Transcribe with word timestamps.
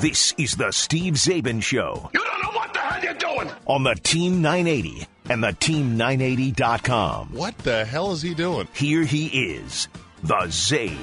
This 0.00 0.32
is 0.38 0.56
the 0.56 0.70
Steve 0.70 1.14
Czaban 1.14 1.60
Show 1.62 2.08
You 2.14 2.20
don't 2.24 2.42
know 2.42 2.50
what 2.56 2.72
the 2.72 2.78
hell 2.78 3.02
you're 3.02 3.14
doing. 3.14 3.50
on 3.66 3.82
the 3.82 3.94
Team 3.96 4.40
980 4.40 5.06
and 5.28 5.42
the 5.42 5.48
Team980.com. 5.48 7.30
What 7.32 7.58
the 7.58 7.84
hell 7.84 8.12
is 8.12 8.22
he 8.22 8.32
doing? 8.34 8.68
Here 8.74 9.02
he 9.04 9.26
is, 9.26 9.88
the 10.22 10.34
Czabe. 10.36 10.96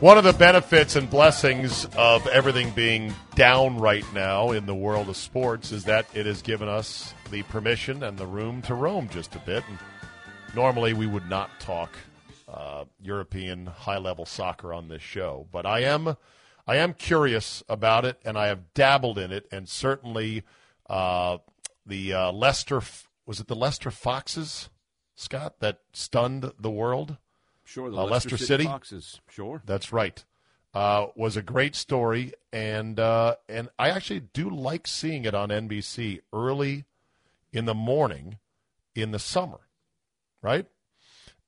One 0.00 0.18
of 0.18 0.24
the 0.24 0.32
benefits 0.32 0.96
and 0.96 1.08
blessings 1.10 1.86
of 1.96 2.26
everything 2.28 2.70
being 2.70 3.14
down 3.34 3.78
right 3.78 4.04
now 4.12 4.50
in 4.52 4.66
the 4.66 4.74
world 4.74 5.08
of 5.08 5.16
sports 5.16 5.72
is 5.72 5.84
that 5.84 6.06
it 6.14 6.26
has 6.26 6.42
given 6.42 6.68
us 6.68 7.14
the 7.30 7.42
permission 7.44 8.02
and 8.02 8.16
the 8.18 8.26
room 8.26 8.62
to 8.62 8.74
roam 8.74 9.08
just 9.08 9.34
a 9.34 9.40
bit. 9.40 9.64
And 9.68 9.78
normally 10.54 10.92
we 10.94 11.06
would 11.06 11.28
not 11.28 11.50
talk 11.60 11.90
uh, 12.48 12.84
European 13.00 13.66
high 13.66 13.98
level 13.98 14.24
soccer 14.24 14.72
on 14.72 14.88
this 14.88 15.02
show, 15.02 15.46
but 15.52 15.66
I 15.66 15.80
am 15.80 16.16
I 16.66 16.76
am 16.76 16.94
curious 16.94 17.62
about 17.68 18.04
it, 18.04 18.18
and 18.24 18.36
I 18.38 18.46
have 18.46 18.74
dabbled 18.74 19.18
in 19.18 19.32
it, 19.32 19.46
and 19.50 19.68
certainly 19.68 20.42
uh, 20.88 21.38
the 21.86 22.12
uh, 22.12 22.32
Leicester 22.32 22.80
was 23.26 23.40
it 23.40 23.46
the 23.46 23.56
Leicester 23.56 23.90
Foxes, 23.90 24.70
Scott, 25.14 25.60
that 25.60 25.80
stunned 25.92 26.52
the 26.58 26.70
world. 26.70 27.16
Sure, 27.64 27.90
the 27.90 27.98
Uh, 27.98 28.04
Leicester 28.04 28.38
City? 28.38 28.64
Foxes. 28.64 29.20
Sure. 29.28 29.62
That's 29.66 29.92
right. 29.92 30.24
Uh, 30.72 31.08
was 31.16 31.36
a 31.36 31.42
great 31.42 31.74
story, 31.74 32.32
and 32.52 32.98
uh, 33.00 33.36
and 33.48 33.68
I 33.78 33.90
actually 33.90 34.20
do 34.20 34.48
like 34.48 34.86
seeing 34.86 35.24
it 35.24 35.34
on 35.34 35.48
NBC 35.50 36.20
early 36.32 36.84
in 37.52 37.64
the 37.64 37.74
morning 37.74 38.38
in 38.94 39.10
the 39.10 39.18
summer, 39.18 39.60
right? 40.42 40.66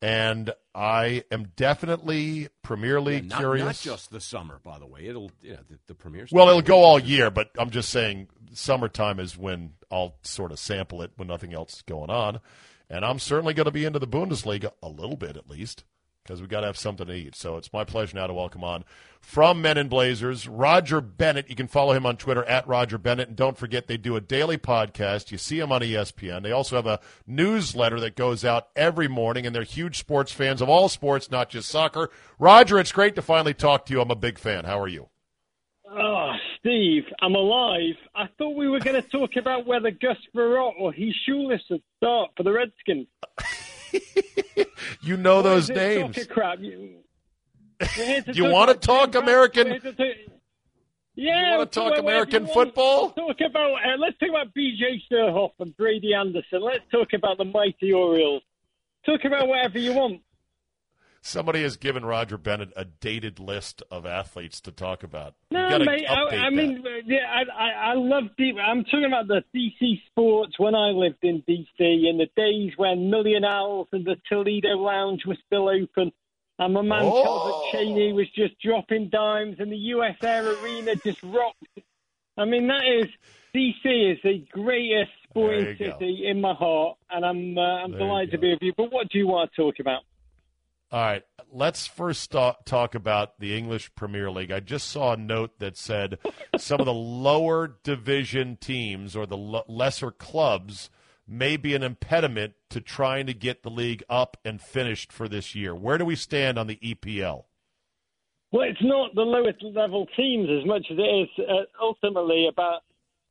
And 0.03 0.51
I 0.75 1.25
am 1.31 1.53
definitely 1.57 2.49
Premier 2.63 3.01
League 3.03 3.25
Yeah, 3.25 3.29
not, 3.31 3.39
curious. 3.39 3.67
not 3.67 3.93
just 3.93 4.11
the 4.11 4.21
summer, 4.21 4.59
by 4.65 4.79
the 4.79 4.87
way. 4.87 5.07
It'll 5.07 5.31
yeah, 5.43 5.57
the, 5.69 5.79
the 5.89 5.95
premieres. 5.95 6.33
well, 6.33 6.49
it'll 6.49 6.63
go 6.63 6.79
all 6.83 6.99
year, 6.99 7.31
but 7.31 7.51
I'm 7.59 7.71
just 7.71 7.91
saying 7.91 8.29
summertime 8.53 9.21
is 9.21 9.37
when 9.37 9.75
I'll 9.91 10.17
sort 10.23 10.53
of 10.53 10.59
sample 10.59 11.03
it 11.03 11.11
when 11.17 11.29
nothing 11.29 11.53
else 11.53 11.75
is 11.77 11.83
going 11.83 12.09
on, 12.09 12.41
and 12.89 13.05
I'm 13.05 13.19
certainly 13.19 13.53
going 13.53 13.67
to 13.67 13.71
be 13.71 13.85
into 13.85 13.99
the 13.99 14.09
Bundesliga 14.09 14.73
a 14.83 14.89
little 14.89 15.17
bit 15.17 15.37
at 15.37 15.51
least 15.51 15.85
because 16.23 16.41
we 16.41 16.47
got 16.47 16.61
to 16.61 16.67
have 16.67 16.77
something 16.77 17.07
to 17.07 17.13
eat. 17.13 17.35
So 17.35 17.57
it's 17.57 17.73
my 17.73 17.85
pleasure 17.85 18.17
now 18.17 18.27
to 18.27 18.35
welcome 18.35 18.63
on 18.63 18.85
from 19.21 19.61
Men 19.61 19.79
in 19.79 19.89
Blazers, 19.89 20.49
Roger 20.49 21.01
Bennett. 21.01 21.49
You 21.49 21.57
can 21.57 21.67
follow 21.67 21.93
him 21.93 22.07
on 22.07 22.17
Twitter 22.17 22.45
at 22.45 22.67
Roger 22.67 22.99
Bennett. 22.99 23.29
And 23.29 23.37
don't 23.37 23.59
forget, 23.59 23.87
they 23.87 23.97
do 23.97 24.17
a 24.17 24.21
daily 24.21 24.59
podcast. 24.59 25.31
You 25.31 25.39
see 25.39 25.59
him 25.59 25.73
on 25.73 25.81
ESPN. 25.81 26.43
They 26.43 26.53
also 26.53 26.77
have 26.77 26.87
a 26.87 27.01
newsletter 27.27 28.01
that 28.01 28.17
goes 28.17 28.45
out 28.45 28.69
every 28.77 29.09
morning, 29.09 29.47
and 29.47 29.55
they're 29.55 29.63
huge 29.63 29.99
sports 29.99 30.33
fans 30.33 30.61
of 30.61 30.69
all 30.69 30.89
sports, 30.89 31.31
not 31.31 31.51
just 31.51 31.69
soccer. 31.69 32.11
Roger, 32.39 32.79
it's 32.79 32.93
great 32.93 33.15
to 33.17 33.23
finally 33.23 33.55
talk 33.55 33.87
to 33.87 33.93
you. 33.93 34.01
I'm 34.01 34.11
a 34.11 34.17
big 34.17 34.39
fan. 34.39 34.65
How 34.65 34.81
are 34.81 34.89
you? 34.89 35.09
Oh, 35.93 36.33
Steve, 36.61 37.03
I'm 37.21 37.35
alive. 37.35 37.97
I 38.15 38.29
thought 38.39 38.57
we 38.57 38.69
were 38.69 38.79
going 38.79 39.03
to 39.03 39.09
talk 39.09 39.31
about 39.37 39.67
whether 39.67 39.91
Gus 39.91 40.17
Frerotte 40.35 40.79
or 40.79 40.93
Heath 40.93 41.17
Shuler 41.29 41.59
would 41.69 41.83
start 41.97 42.31
for 42.37 42.45
the 42.45 42.53
Redskins. 42.53 43.09
You 45.03 45.17
know 45.17 45.43
those 45.43 45.69
What 45.69 45.77
is 45.79 45.95
this 45.95 46.17
names. 46.17 46.27
crap? 46.27 46.59
You, 46.61 46.97
we're 47.81 47.87
here 48.05 48.23
to 48.23 48.33
You 48.35 48.45
talk 48.75 49.15
American- 49.15 49.69
We're 49.69 49.81
here 49.81 49.93
to 49.93 49.93
talk- 49.93 50.17
Yeah, 51.15 51.57
American 51.99 52.47
football? 52.47 53.13
Let's 53.17 53.39
talk 53.39 53.51
about 53.51 53.73
uh, 53.73 53.97
let's 53.99 54.19
talk 54.19 54.29
about 54.31 54.55
B.J. 54.55 55.03
Surhoff 55.11 55.51
and 55.59 55.77
Brady 55.77 56.15
Anderson. 56.15 56.63
Let's 56.63 56.85
talk 56.91 57.09
about 57.15 57.39
the 57.39 57.45
mighty 57.45 57.93
Orioles. 57.93 58.43
Talk 59.07 59.25
about 59.25 59.49
whatever 59.49 59.79
you 59.79 59.93
want. 59.95 60.21
Somebody 61.23 61.63
has 61.63 61.77
given 61.77 62.05
Roger 62.05 62.39
Bennett 62.39 62.73
a 62.77 62.87
dated 62.87 63.39
list 63.39 63.83
of 63.91 64.07
athletes 64.07 64.59
to 64.63 64.73
talk 64.73 65.03
about. 65.03 65.35
No, 65.51 65.79
mate. 65.79 66.07
I, 66.09 66.47
I 66.47 66.51
mean, 66.51 66.79
uh, 66.79 66.91
yeah, 67.05 67.19
I, 67.29 67.65
I, 67.65 67.91
I 67.91 67.95
love 67.95 68.25
deep. 68.39 68.57
I'm 68.57 68.85
talking 68.85 69.05
about 69.05 69.29
the 69.29 69.45
DC 69.55 70.01
sports 70.07 70.59
when 70.59 70.75
I 70.75 70.89
lived 70.89 71.23
in 71.23 71.43
DC 71.43 71.69
in 71.79 72.17
the 72.17 72.29
days 72.37 72.73
when 72.79 73.11
Millie 73.11 73.35
and 73.35 73.45
Al's 73.45 73.89
and 73.93 74.05
the 74.07 74.17
Toledo 74.31 74.79
Lounge 74.79 75.27
was 75.27 75.37
still 75.47 75.69
open, 75.69 76.11
and 76.59 76.75
my 76.75 76.81
man 76.81 77.03
Oh. 77.05 77.71
Calbert 77.73 77.87
Cheaney 77.87 78.15
was 78.15 78.29
just 78.31 78.59
dropping 78.59 79.11
dimes, 79.11 79.57
and 79.59 79.71
the 79.71 79.77
US 79.77 80.17
Air 80.23 80.47
Arena 80.63 80.97
just 80.97 81.23
rocked. 81.23 81.63
I 82.39 82.47
mean, 82.47 82.67
that 82.69 82.83
is 82.87 83.09
DC 83.55 84.13
is 84.13 84.19
the 84.25 84.39
greatest 84.53 85.11
sporting 85.29 85.67
you 85.67 85.75
go. 85.75 85.99
city 85.99 86.27
in 86.27 86.41
my 86.41 86.55
heart, 86.55 86.97
and 87.11 87.27
I'm 87.27 87.59
uh, 87.59 87.85
I'm 87.85 87.91
There 87.91 88.01
delighted 88.01 88.31
to 88.33 88.39
be 88.39 88.51
with 88.53 88.63
you. 88.63 88.73
But 88.75 88.91
what 88.91 89.11
do 89.11 89.19
you 89.19 89.27
want 89.27 89.51
to 89.53 89.57
talk 89.57 89.81
about? 89.81 90.01
All 90.93 91.01
right, 91.01 91.23
let's 91.53 91.87
first 91.87 92.33
ta- 92.33 92.57
talk 92.65 92.97
about 92.97 93.39
the 93.39 93.57
English 93.57 93.95
Premier 93.95 94.31
League. 94.31 94.51
I 94.51 94.59
just 94.59 94.89
saw 94.89 95.13
a 95.13 95.17
note 95.17 95.59
that 95.61 95.77
said 95.77 96.19
some 96.59 96.81
of 96.81 96.87
the 96.87 96.93
lower 96.93 97.77
division 97.85 98.57
teams 98.57 99.15
or 99.15 99.25
the 99.25 99.39
l- 99.39 99.65
lesser 99.69 100.11
clubs 100.11 100.91
may 101.29 101.57
be 101.57 101.75
an 101.75 101.85
impediment 101.85 102.55
to 102.71 102.81
trying 102.81 103.27
to 103.27 103.35
get 103.35 103.63
the 103.63 103.71
league 103.71 104.03
up 104.09 104.37
and 104.45 104.61
finished 104.61 105.13
for 105.13 105.29
this 105.29 105.55
year. 105.55 105.75
Where 105.75 105.97
do 105.97 106.05
we 106.05 106.17
stand 106.17 106.59
on 106.59 106.67
the 106.67 106.77
EPL? 106.77 107.45
Well, 108.53 108.69
it's 108.69 108.83
not 108.83 109.15
the 109.15 109.23
lowest 109.23 109.63
level 109.63 110.07
teams 110.17 110.49
as 110.51 110.67
much 110.67 110.87
as 110.91 110.99
it 110.99 111.03
is 111.03 111.29
uh, 111.39 111.67
ultimately 111.81 112.49
about 112.49 112.81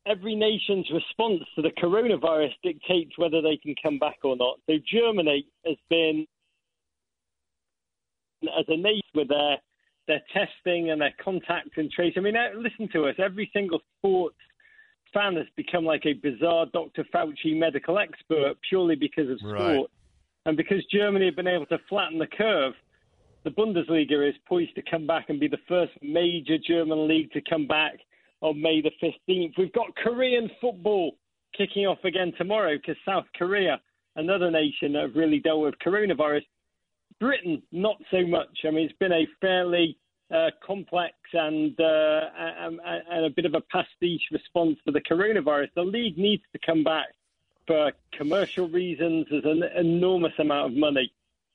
every 0.06 0.34
nation's 0.34 0.88
response 0.90 1.42
to 1.54 1.62
the 1.62 1.70
coronavirus 1.70 2.52
dictates 2.62 3.18
whether 3.18 3.42
they 3.42 3.58
can 3.58 3.74
come 3.82 3.98
back 3.98 4.18
or 4.24 4.34
not. 4.36 4.58
So 4.66 4.76
Germany 4.90 5.46
has 5.66 5.76
been, 5.90 6.26
as 8.42 8.64
a 8.68 8.76
nation, 8.76 9.02
with 9.14 9.28
their 9.28 9.56
their 10.06 10.22
testing 10.32 10.90
and 10.90 11.00
their 11.00 11.14
contact 11.22 11.76
and 11.76 11.90
trace. 11.90 12.14
I 12.16 12.20
mean, 12.20 12.36
uh, 12.36 12.48
listen 12.56 12.88
to 12.92 13.06
us. 13.06 13.14
Every 13.18 13.48
single 13.52 13.80
sports 13.98 14.36
fan 15.12 15.36
has 15.36 15.46
become 15.56 15.84
like 15.84 16.04
a 16.06 16.14
bizarre 16.14 16.66
Dr. 16.72 17.04
Fauci 17.14 17.56
medical 17.56 17.98
expert 17.98 18.54
purely 18.68 18.96
because 18.96 19.30
of 19.30 19.38
sport. 19.38 19.54
Right. 19.54 19.86
And 20.46 20.56
because 20.56 20.84
Germany 20.92 21.26
have 21.26 21.36
been 21.36 21.46
able 21.46 21.66
to 21.66 21.78
flatten 21.88 22.18
the 22.18 22.26
curve, 22.26 22.72
the 23.44 23.50
Bundesliga 23.50 24.28
is 24.28 24.34
poised 24.48 24.74
to 24.74 24.82
come 24.82 25.06
back 25.06 25.26
and 25.28 25.40
be 25.40 25.48
the 25.48 25.58
first 25.68 25.92
major 26.02 26.56
German 26.58 27.08
league 27.08 27.30
to 27.32 27.40
come 27.48 27.66
back 27.66 27.98
on 28.40 28.60
May 28.60 28.80
the 28.80 28.90
15th. 29.02 29.52
We've 29.58 29.72
got 29.72 29.94
Korean 29.96 30.50
football 30.60 31.12
kicking 31.56 31.86
off 31.86 32.02
again 32.04 32.32
tomorrow 32.38 32.76
because 32.76 32.96
South 33.06 33.24
Korea, 33.36 33.80
another 34.16 34.50
nation 34.50 34.92
that 34.92 35.02
have 35.02 35.16
really 35.16 35.40
dealt 35.40 35.62
with 35.62 35.74
coronavirus. 35.84 36.42
Britain, 37.18 37.62
not 37.72 37.96
so 38.10 38.26
much. 38.26 38.64
I 38.64 38.70
mean, 38.70 38.86
it's 38.86 38.98
been 38.98 39.12
a 39.12 39.26
fairly 39.40 39.96
uh, 40.34 40.50
complex 40.64 41.14
and, 41.32 41.78
uh, 41.80 42.20
and, 42.38 42.80
and 42.84 43.24
a 43.24 43.30
bit 43.30 43.44
of 43.44 43.54
a 43.54 43.60
pastiche 43.60 44.22
response 44.30 44.78
to 44.86 44.92
the 44.92 45.00
coronavirus. 45.00 45.68
The 45.74 45.82
league 45.82 46.16
needs 46.16 46.42
to 46.52 46.58
come 46.64 46.84
back 46.84 47.08
for 47.66 47.92
commercial 48.12 48.68
reasons. 48.68 49.26
There's 49.30 49.44
an 49.44 49.64
enormous 49.76 50.32
amount 50.38 50.72
of 50.72 50.78
money 50.78 51.12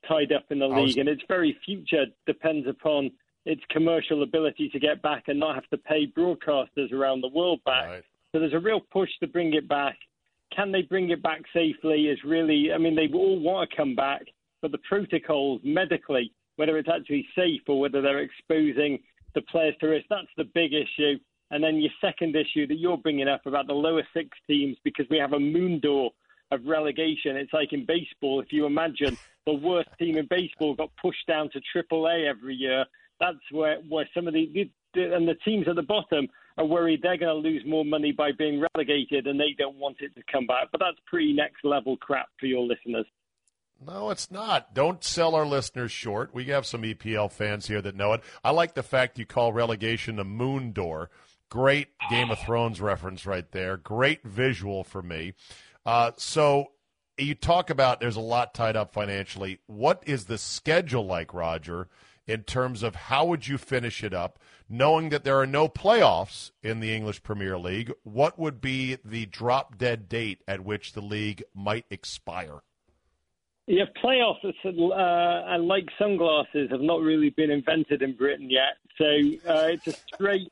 tied 0.07 0.31
up 0.31 0.45
in 0.51 0.59
the 0.59 0.65
I 0.65 0.79
was- 0.79 0.89
league, 0.89 0.97
and 0.99 1.09
its 1.09 1.23
very 1.27 1.57
future 1.65 2.05
depends 2.25 2.67
upon 2.67 3.11
its 3.45 3.61
commercial 3.69 4.23
ability 4.23 4.69
to 4.69 4.79
get 4.79 5.01
back 5.01 5.27
and 5.27 5.39
not 5.39 5.55
have 5.55 5.67
to 5.69 5.77
pay 5.77 6.07
broadcasters 6.07 6.91
around 6.91 7.21
the 7.21 7.27
world 7.27 7.63
back. 7.63 7.87
Right. 7.87 8.03
So 8.31 8.39
there's 8.39 8.53
a 8.53 8.59
real 8.59 8.79
push 8.79 9.09
to 9.19 9.27
bring 9.27 9.53
it 9.53 9.67
back. 9.67 9.97
Can 10.51 10.71
they 10.71 10.81
bring 10.81 11.09
it 11.11 11.21
back 11.21 11.41
safely? 11.53 12.07
Is 12.07 12.23
really, 12.23 12.71
I 12.73 12.77
mean, 12.77 12.95
they 12.95 13.07
all 13.13 13.39
want 13.39 13.69
to 13.69 13.75
come 13.75 13.93
back, 13.95 14.23
but 14.61 14.71
the 14.71 14.79
protocols 14.89 15.61
medically, 15.63 16.31
whether 16.55 16.77
it's 16.77 16.89
actually 16.89 17.27
safe 17.35 17.61
or 17.67 17.79
whether 17.79 18.01
they're 18.01 18.19
exposing 18.19 18.99
the 19.33 19.41
players 19.41 19.75
to 19.79 19.87
risk, 19.87 20.05
that's 20.09 20.27
the 20.37 20.45
big 20.53 20.73
issue. 20.73 21.17
And 21.51 21.63
then 21.63 21.77
your 21.77 21.91
second 22.01 22.35
issue 22.35 22.65
that 22.67 22.79
you're 22.79 22.97
bringing 22.97 23.27
up 23.27 23.45
about 23.45 23.67
the 23.67 23.73
lower 23.73 24.03
six 24.13 24.29
teams, 24.47 24.77
because 24.83 25.05
we 25.09 25.17
have 25.17 25.33
a 25.33 25.39
moon 25.39 25.79
door 25.79 26.11
of 26.51 26.65
relegation. 26.65 27.35
It's 27.35 27.53
like 27.53 27.73
in 27.73 27.85
baseball. 27.85 28.39
If 28.39 28.51
you 28.51 28.65
imagine 28.65 29.17
the 29.45 29.53
worst 29.53 29.89
team 29.99 30.17
in 30.17 30.27
baseball 30.27 30.73
got 30.75 30.89
pushed 31.01 31.27
down 31.27 31.49
to 31.51 31.61
Triple 31.71 32.07
A 32.07 32.25
every 32.25 32.55
year, 32.55 32.85
that's 33.19 33.37
where 33.51 33.77
where 33.87 34.07
some 34.13 34.27
of 34.27 34.33
the, 34.33 34.69
the 34.93 35.15
and 35.15 35.27
the 35.27 35.35
teams 35.45 35.67
at 35.67 35.75
the 35.75 35.81
bottom 35.81 36.27
are 36.57 36.65
worried 36.65 37.01
they're 37.03 37.17
going 37.17 37.43
to 37.43 37.49
lose 37.49 37.63
more 37.65 37.85
money 37.85 38.11
by 38.11 38.31
being 38.31 38.63
relegated, 38.73 39.27
and 39.27 39.39
they 39.39 39.53
don't 39.57 39.75
want 39.77 39.97
it 39.99 40.15
to 40.15 40.23
come 40.31 40.47
back. 40.47 40.69
But 40.71 40.79
that's 40.79 40.97
pretty 41.05 41.33
next 41.33 41.63
level 41.63 41.97
crap 41.97 42.27
for 42.39 42.45
your 42.45 42.65
listeners. 42.65 43.05
No, 43.85 44.09
it's 44.09 44.31
not. 44.31 44.73
Don't 44.73 45.03
sell 45.03 45.35
our 45.35 45.45
listeners 45.45 45.91
short. 45.91 46.33
We 46.33 46.45
have 46.45 46.65
some 46.65 46.83
EPL 46.83 47.31
fans 47.31 47.67
here 47.67 47.81
that 47.81 47.95
know 47.95 48.13
it. 48.13 48.21
I 48.43 48.51
like 48.51 48.73
the 48.73 48.83
fact 48.83 49.19
you 49.19 49.25
call 49.25 49.53
relegation 49.53 50.19
a 50.19 50.23
moon 50.23 50.71
door. 50.71 51.09
Great 51.49 51.89
Game 52.09 52.31
of 52.31 52.39
Thrones 52.39 52.81
reference 52.81 53.25
right 53.25 53.49
there. 53.51 53.77
Great 53.77 54.23
visual 54.23 54.83
for 54.83 55.01
me. 55.01 55.33
Uh, 55.85 56.11
so 56.17 56.71
you 57.17 57.35
talk 57.35 57.69
about 57.69 57.99
there's 57.99 58.15
a 58.15 58.21
lot 58.21 58.53
tied 58.53 58.75
up 58.75 58.91
financially. 58.91 59.59
What 59.67 60.03
is 60.05 60.25
the 60.25 60.37
schedule 60.37 61.05
like, 61.05 61.33
Roger, 61.33 61.87
in 62.27 62.43
terms 62.43 62.81
of 62.81 62.95
how 62.95 63.25
would 63.25 63.47
you 63.47 63.57
finish 63.57 64.03
it 64.03 64.13
up? 64.13 64.39
Knowing 64.67 65.09
that 65.09 65.23
there 65.23 65.39
are 65.39 65.45
no 65.45 65.69
playoffs 65.69 66.51
in 66.63 66.79
the 66.79 66.93
English 66.93 67.21
Premier 67.21 67.57
League, 67.57 67.91
what 68.03 68.39
would 68.39 68.59
be 68.59 68.97
the 69.05 69.27
drop 69.27 69.77
dead 69.77 70.09
date 70.09 70.41
at 70.47 70.61
which 70.61 70.93
the 70.93 71.01
league 71.01 71.43
might 71.53 71.85
expire? 71.91 72.61
Yeah, 73.67 73.85
playoffs 74.03 74.45
uh, 74.45 75.53
and 75.53 75.67
like 75.67 75.89
sunglasses 75.97 76.69
have 76.69 76.81
not 76.81 77.01
really 77.01 77.31
been 77.31 77.49
invented 77.49 78.03
in 78.03 78.15
Britain 78.15 78.49
yet. 78.49 78.77
So 78.97 79.05
uh, 79.05 79.69
it's 79.73 79.87
a 79.87 79.93
straight 80.13 80.51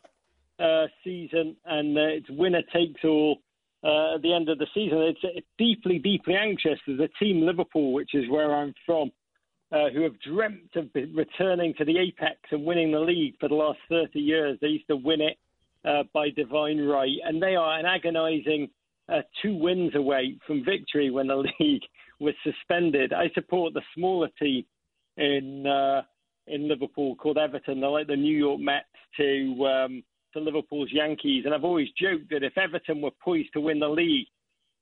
uh, 0.57 0.87
season, 1.03 1.55
and 1.65 1.95
uh, 1.95 2.01
it's 2.01 2.29
winner 2.31 2.63
takes 2.73 3.03
all 3.03 3.37
uh, 3.83 4.15
at 4.15 4.23
the 4.23 4.33
end 4.33 4.49
of 4.49 4.57
the 4.57 4.65
season. 4.73 4.97
It's, 4.97 5.19
it's 5.23 5.47
deeply, 5.59 5.99
deeply 5.99 6.35
anxious. 6.35 6.79
There's 6.87 6.99
a 7.01 7.23
team, 7.23 7.45
Liverpool, 7.45 7.93
which 7.93 8.15
is 8.15 8.27
where 8.31 8.55
I'm 8.55 8.73
from, 8.83 9.11
uh, 9.71 9.89
who 9.93 10.01
have 10.01 10.19
dreamt 10.19 10.75
of 10.75 10.89
returning 11.13 11.75
to 11.75 11.85
the 11.85 11.99
apex 11.99 12.37
and 12.49 12.65
winning 12.65 12.91
the 12.91 12.99
league 12.99 13.35
for 13.39 13.47
the 13.47 13.55
last 13.55 13.79
30 13.89 14.19
years. 14.19 14.57
They 14.59 14.69
used 14.69 14.87
to 14.87 14.95
win 14.95 15.21
it 15.21 15.37
by 16.13 16.29
divine 16.31 16.81
right, 16.81 17.17
and 17.23 17.43
they 17.43 17.55
are 17.55 17.77
an 17.77 17.85
agonising 17.85 18.69
two 19.41 19.55
wins 19.55 19.95
away 19.95 20.37
from 20.45 20.63
victory 20.63 21.09
when 21.09 21.27
the 21.27 21.43
league 21.59 21.81
was 22.19 22.33
suspended. 22.43 23.13
I 23.13 23.29
support 23.33 23.73
the 23.73 23.81
smaller 23.95 24.29
team 24.39 24.63
in 25.17 25.67
uh, 25.67 26.01
in 26.47 26.67
Liverpool 26.67 27.15
called 27.15 27.37
Everton. 27.37 27.79
They're 27.79 27.89
like 27.89 28.07
the 28.07 28.15
New 28.15 28.35
York 28.35 28.59
Mets 28.59 28.85
to 29.17 29.65
um, 29.65 30.03
to 30.33 30.39
Liverpool's 30.39 30.91
Yankees, 30.91 31.43
and 31.45 31.53
I've 31.53 31.63
always 31.63 31.89
joked 31.99 32.29
that 32.31 32.43
if 32.43 32.57
Everton 32.57 33.01
were 33.01 33.11
poised 33.23 33.53
to 33.53 33.61
win 33.61 33.79
the 33.79 33.87
league, 33.87 34.27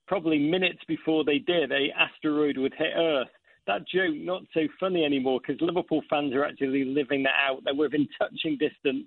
probably 0.08 0.40
minutes 0.40 0.80
before 0.88 1.24
they 1.24 1.40
did, 1.40 1.72
a 1.72 1.90
asteroid 1.98 2.58
would 2.58 2.74
hit 2.78 2.94
Earth. 2.96 3.28
That 3.68 3.88
joke 3.88 4.16
not 4.16 4.42
so 4.54 4.62
funny 4.80 5.06
anymore 5.06 5.40
because 5.40 5.62
Liverpool 5.62 6.02
fans 6.10 6.34
are 6.34 6.46
actually 6.46 6.84
living 6.84 7.24
that 7.24 7.36
out. 7.48 7.62
They're 7.64 7.76
within 7.76 8.08
touching 8.18 8.58
distance 8.58 9.06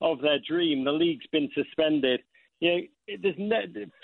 of 0.00 0.20
their 0.20 0.38
dream. 0.46 0.84
The 0.84 0.92
league's 0.92 1.26
been 1.30 1.48
suspended. 1.54 2.20
You 2.62 2.70
know, 2.70 3.16
there's 3.20 3.34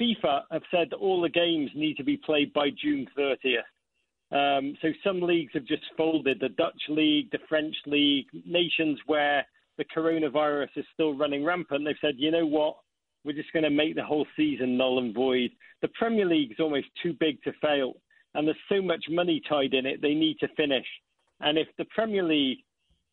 FIFA 0.01 0.43
have 0.51 0.63
said 0.73 0.89
that 0.91 0.97
all 0.97 1.23
the 1.23 1.29
games 1.29 1.71
need 1.77 1.97
to 1.97 2.03
be 2.03 2.17
played 2.17 2.53
by 2.53 2.71
June 2.71 3.07
30th. 3.17 3.63
Um, 4.33 4.77
so 4.83 4.89
some 5.05 5.23
leagues 5.23 5.53
have 5.55 5.65
just 5.65 5.85
folded. 5.97 6.41
The 6.41 6.49
Dutch 6.49 6.83
league, 6.89 7.31
the 7.31 7.39
French 7.49 7.77
league, 7.87 8.27
nations 8.45 8.99
where 9.07 9.47
the 9.77 9.85
coronavirus 9.97 10.71
is 10.75 10.85
still 10.93 11.15
running 11.15 11.45
rampant. 11.45 11.85
They've 11.85 11.95
said, 12.01 12.15
you 12.17 12.33
know 12.33 12.47
what? 12.47 12.79
We're 13.25 13.37
just 13.37 13.53
going 13.53 13.63
to 13.63 13.71
make 13.71 13.95
the 13.95 14.03
whole 14.03 14.27
season 14.37 14.77
null 14.77 14.99
and 14.99 15.15
void. 15.15 15.53
The 15.81 15.89
Premier 15.97 16.27
League 16.27 16.51
is 16.51 16.59
almost 16.59 16.89
too 17.01 17.15
big 17.21 17.41
to 17.45 17.53
fail, 17.63 17.93
and 18.35 18.45
there's 18.45 18.57
so 18.69 18.83
much 18.83 19.05
money 19.09 19.41
tied 19.49 19.73
in 19.73 19.87
it. 19.87 20.03
They 20.03 20.15
need 20.15 20.37
to 20.41 20.49
finish. 20.57 20.87
And 21.39 21.59
if 21.59 21.69
the 21.79 21.87
Premier 21.95 22.25
League 22.25 22.59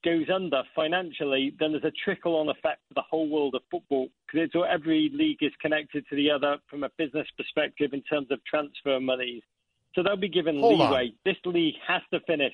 goes 0.05 0.27
under 0.33 0.61
financially, 0.75 1.53
then 1.59 1.71
there's 1.71 1.83
a 1.83 1.91
trickle 2.03 2.35
on 2.35 2.47
effect 2.47 2.79
for 2.87 2.93
the 2.93 3.01
whole 3.09 3.27
world 3.27 3.55
of 3.55 3.61
football 3.71 4.07
because 4.31 4.49
every 4.71 5.09
league 5.13 5.39
is 5.41 5.51
connected 5.59 6.05
to 6.09 6.15
the 6.15 6.29
other 6.29 6.57
from 6.69 6.83
a 6.83 6.89
business 6.97 7.27
perspective 7.35 7.91
in 7.91 8.01
terms 8.03 8.27
of 8.29 8.39
transfer 8.45 8.99
monies. 8.99 9.41
So 9.95 10.03
they'll 10.03 10.15
be 10.15 10.29
given 10.29 10.59
Hold 10.59 10.79
leeway. 10.79 11.07
On. 11.07 11.13
This 11.25 11.37
league 11.45 11.75
has 11.87 12.01
to 12.13 12.19
finish. 12.21 12.53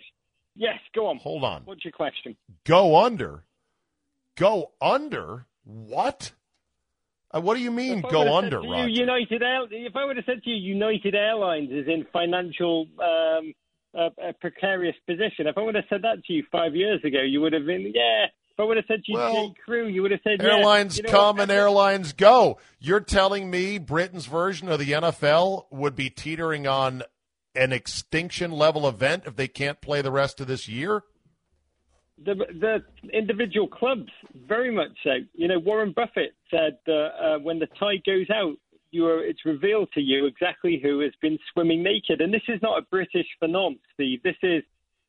Yes, 0.55 0.79
go 0.95 1.07
on. 1.07 1.17
Hold 1.17 1.43
on. 1.43 1.63
What's 1.65 1.83
your 1.83 1.91
question? 1.91 2.35
Go 2.65 3.03
under? 3.03 3.43
Go 4.37 4.71
under? 4.81 5.45
What? 5.63 6.31
Uh, 7.33 7.41
what 7.41 7.55
do 7.55 7.61
you 7.61 7.71
mean 7.71 8.01
go 8.11 8.35
under, 8.35 8.61
you, 8.61 8.85
United 8.87 9.41
Air, 9.41 9.61
If 9.71 9.95
I 9.95 10.03
would 10.03 10.17
have 10.17 10.25
said 10.25 10.43
to 10.43 10.49
you 10.49 10.55
United 10.57 11.15
Airlines 11.15 11.71
is 11.71 11.87
in 11.87 12.05
financial 12.11 12.87
um, 12.99 13.53
a, 13.93 14.29
a, 14.29 14.33
precarious 14.33 14.95
position. 15.05 15.47
If 15.47 15.57
I 15.57 15.61
would 15.61 15.75
have 15.75 15.85
said 15.89 16.01
that 16.03 16.23
to 16.25 16.33
you 16.33 16.43
five 16.51 16.75
years 16.75 17.03
ago, 17.03 17.21
you 17.21 17.41
would 17.41 17.53
have 17.53 17.65
been, 17.65 17.91
yeah. 17.93 18.25
If 18.51 18.59
I 18.59 18.63
would 18.63 18.77
have 18.77 18.85
said 18.87 19.03
to 19.05 19.11
you, 19.11 19.17
well, 19.17 19.55
crew, 19.63 19.87
you 19.87 20.01
would 20.01 20.11
have 20.11 20.19
said, 20.23 20.41
airlines 20.41 20.97
yeah. 20.97 21.07
you 21.07 21.11
know 21.11 21.19
come 21.19 21.39
and 21.39 21.49
airlines 21.49 22.13
go. 22.13 22.57
You're 22.79 22.99
telling 22.99 23.49
me 23.49 23.77
Britain's 23.77 24.25
version 24.25 24.67
of 24.69 24.79
the 24.79 24.91
NFL 24.91 25.65
would 25.71 25.95
be 25.95 26.09
teetering 26.09 26.67
on 26.67 27.03
an 27.55 27.71
extinction 27.71 28.51
level 28.51 28.87
event 28.87 29.23
if 29.25 29.35
they 29.35 29.47
can't 29.47 29.81
play 29.81 30.01
the 30.01 30.11
rest 30.11 30.39
of 30.41 30.47
this 30.47 30.67
year? 30.67 31.03
The, 32.23 32.35
the 32.35 32.83
individual 33.17 33.67
clubs, 33.67 34.09
very 34.47 34.71
much 34.71 34.91
so. 35.03 35.11
You 35.33 35.47
know, 35.47 35.59
Warren 35.59 35.91
Buffett 35.95 36.35
said 36.51 36.77
that 36.85 37.09
uh, 37.19 37.39
when 37.39 37.57
the 37.57 37.67
tide 37.79 38.03
goes 38.05 38.29
out, 38.29 38.55
you 38.91 39.07
are, 39.07 39.23
it's 39.23 39.45
revealed 39.45 39.89
to 39.93 40.01
you 40.01 40.25
exactly 40.25 40.79
who 40.81 40.99
has 40.99 41.13
been 41.21 41.37
swimming 41.51 41.83
naked. 41.83 42.21
And 42.21 42.33
this 42.33 42.41
is 42.47 42.61
not 42.61 42.77
a 42.77 42.85
British 42.89 43.27
phenomenon, 43.39 43.79
Steve. 43.93 44.21
This 44.23 44.35
is 44.43 44.63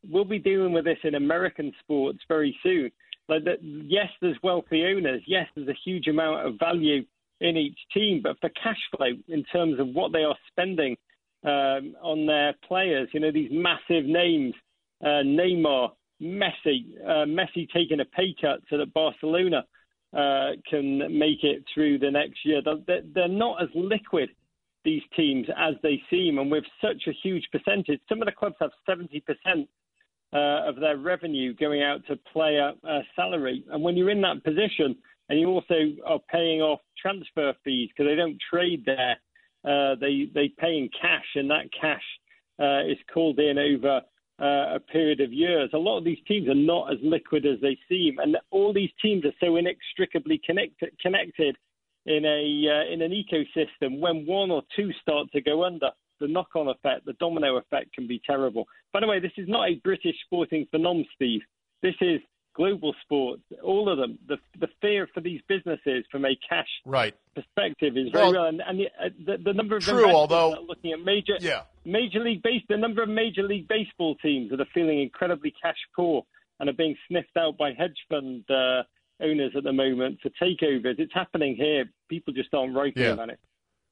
we'll 0.08 0.24
be 0.24 0.38
dealing 0.38 0.72
with 0.72 0.84
this 0.84 0.98
in 1.04 1.14
American 1.14 1.72
sports 1.80 2.18
very 2.28 2.56
soon. 2.62 2.90
Like 3.28 3.44
that, 3.44 3.58
yes, 3.62 4.08
there's 4.20 4.36
wealthy 4.42 4.84
owners. 4.84 5.22
Yes, 5.26 5.46
there's 5.54 5.68
a 5.68 5.78
huge 5.84 6.08
amount 6.08 6.46
of 6.46 6.58
value 6.58 7.04
in 7.40 7.56
each 7.56 7.78
team, 7.94 8.20
but 8.22 8.38
for 8.40 8.50
cash 8.50 8.78
flow 8.96 9.12
in 9.28 9.44
terms 9.44 9.78
of 9.80 9.88
what 9.88 10.12
they 10.12 10.22
are 10.22 10.36
spending 10.50 10.96
um, 11.44 11.94
on 12.02 12.26
their 12.26 12.54
players, 12.66 13.08
you 13.12 13.20
know, 13.20 13.32
these 13.32 13.50
massive 13.52 14.04
names, 14.04 14.54
uh, 15.02 15.22
Neymar, 15.24 15.90
Messi, 16.20 16.84
uh, 17.04 17.26
Messi 17.26 17.68
taking 17.74 18.00
a 18.00 18.04
pay 18.04 18.34
cut 18.40 18.60
so 18.70 18.78
that 18.78 18.94
Barcelona 18.94 19.64
uh, 20.16 20.50
can 20.68 20.98
make 21.18 21.42
it 21.42 21.64
through 21.72 21.98
the 21.98 22.10
next 22.10 22.44
year. 22.44 22.60
They're, 22.64 23.02
they're 23.14 23.28
not 23.28 23.62
as 23.62 23.68
liquid, 23.74 24.30
these 24.84 25.02
teams, 25.16 25.46
as 25.56 25.74
they 25.82 26.02
seem. 26.10 26.38
And 26.38 26.50
with 26.50 26.64
such 26.80 27.02
a 27.06 27.12
huge 27.22 27.44
percentage, 27.52 28.00
some 28.08 28.20
of 28.20 28.26
the 28.26 28.32
clubs 28.32 28.56
have 28.60 28.70
70% 28.88 29.22
uh, 30.34 30.68
of 30.68 30.76
their 30.76 30.96
revenue 30.96 31.54
going 31.54 31.82
out 31.82 32.06
to 32.08 32.16
player 32.32 32.72
uh, 32.88 33.00
salary. 33.14 33.64
And 33.70 33.82
when 33.82 33.96
you're 33.96 34.10
in 34.10 34.22
that 34.22 34.44
position 34.44 34.96
and 35.28 35.40
you 35.40 35.48
also 35.48 35.74
are 36.06 36.20
paying 36.30 36.60
off 36.60 36.80
transfer 37.00 37.54
fees 37.64 37.88
because 37.90 38.10
they 38.10 38.16
don't 38.16 38.38
trade 38.50 38.84
there, 38.84 39.16
uh, 39.64 39.94
they, 40.00 40.28
they 40.34 40.48
pay 40.58 40.76
in 40.76 40.90
cash, 41.00 41.24
and 41.36 41.48
that 41.50 41.70
cash 41.78 42.02
uh, 42.60 42.80
is 42.84 42.98
called 43.14 43.38
in 43.38 43.58
over 43.58 44.00
uh, 44.42 44.74
a 44.74 44.80
period 44.80 45.20
of 45.20 45.32
years. 45.32 45.70
A 45.72 45.78
lot 45.78 45.98
of 45.98 46.04
these 46.04 46.18
teams 46.26 46.48
are 46.48 46.54
not 46.54 46.92
as 46.92 46.98
liquid 47.02 47.46
as 47.46 47.60
they 47.60 47.78
seem, 47.88 48.18
and 48.18 48.36
all 48.50 48.72
these 48.72 48.90
teams 49.00 49.24
are 49.24 49.34
so 49.40 49.56
inextricably 49.56 50.40
connected, 50.44 50.90
connected 51.00 51.56
in 52.06 52.24
a 52.24 52.68
uh, 52.68 52.92
in 52.92 53.02
an 53.02 53.12
ecosystem. 53.12 54.00
When 54.00 54.26
one 54.26 54.50
or 54.50 54.62
two 54.74 54.90
start 55.00 55.30
to 55.32 55.40
go 55.40 55.64
under, 55.64 55.90
the 56.20 56.26
knock-on 56.26 56.68
effect, 56.68 57.06
the 57.06 57.12
domino 57.14 57.56
effect, 57.56 57.92
can 57.94 58.08
be 58.08 58.20
terrible. 58.26 58.66
By 58.92 59.00
the 59.00 59.06
way, 59.06 59.20
this 59.20 59.32
is 59.36 59.48
not 59.48 59.68
a 59.68 59.74
British 59.84 60.16
sporting 60.26 60.66
phenomenon, 60.70 61.06
Steve. 61.14 61.42
This 61.82 61.94
is 62.00 62.20
global 62.54 62.94
sports, 63.02 63.42
all 63.62 63.88
of 63.88 63.98
them, 63.98 64.18
the 64.26 64.36
the 64.58 64.68
fear 64.80 65.08
for 65.14 65.20
these 65.20 65.40
businesses 65.48 66.04
from 66.10 66.24
a 66.24 66.36
cash 66.48 66.68
right. 66.84 67.14
perspective 67.34 67.96
is 67.96 68.10
very 68.12 68.24
well, 68.24 68.32
real. 68.32 68.44
And, 68.46 68.62
and 68.66 68.80
the, 68.80 68.86
uh, 68.86 69.08
the, 69.24 69.42
the, 69.42 69.52
number 69.54 69.76
of 69.76 69.82
true, 69.82 70.10
although 70.10 70.56
looking 70.66 70.92
at 70.92 71.00
major 71.00 71.34
yeah. 71.40 71.62
Major 71.84 72.20
league 72.20 72.42
base, 72.42 72.62
the 72.68 72.76
number 72.76 73.02
of 73.02 73.08
major 73.08 73.42
league 73.42 73.68
baseball 73.68 74.16
teams 74.16 74.50
that 74.50 74.60
are 74.60 74.66
feeling 74.74 75.00
incredibly 75.00 75.52
cash 75.62 75.76
poor 75.94 76.24
and 76.60 76.68
are 76.68 76.74
being 76.74 76.96
sniffed 77.08 77.36
out 77.36 77.56
by 77.58 77.72
hedge 77.72 77.96
fund 78.08 78.44
uh, 78.50 78.82
owners 79.20 79.52
at 79.56 79.64
the 79.64 79.72
moment 79.72 80.18
for 80.22 80.30
takeovers. 80.30 80.98
It's 80.98 81.14
happening 81.14 81.56
here. 81.56 81.84
People 82.08 82.32
just 82.32 82.52
aren't 82.54 82.74
writing 82.74 83.02
yeah. 83.02 83.10
about 83.10 83.30
it. 83.30 83.40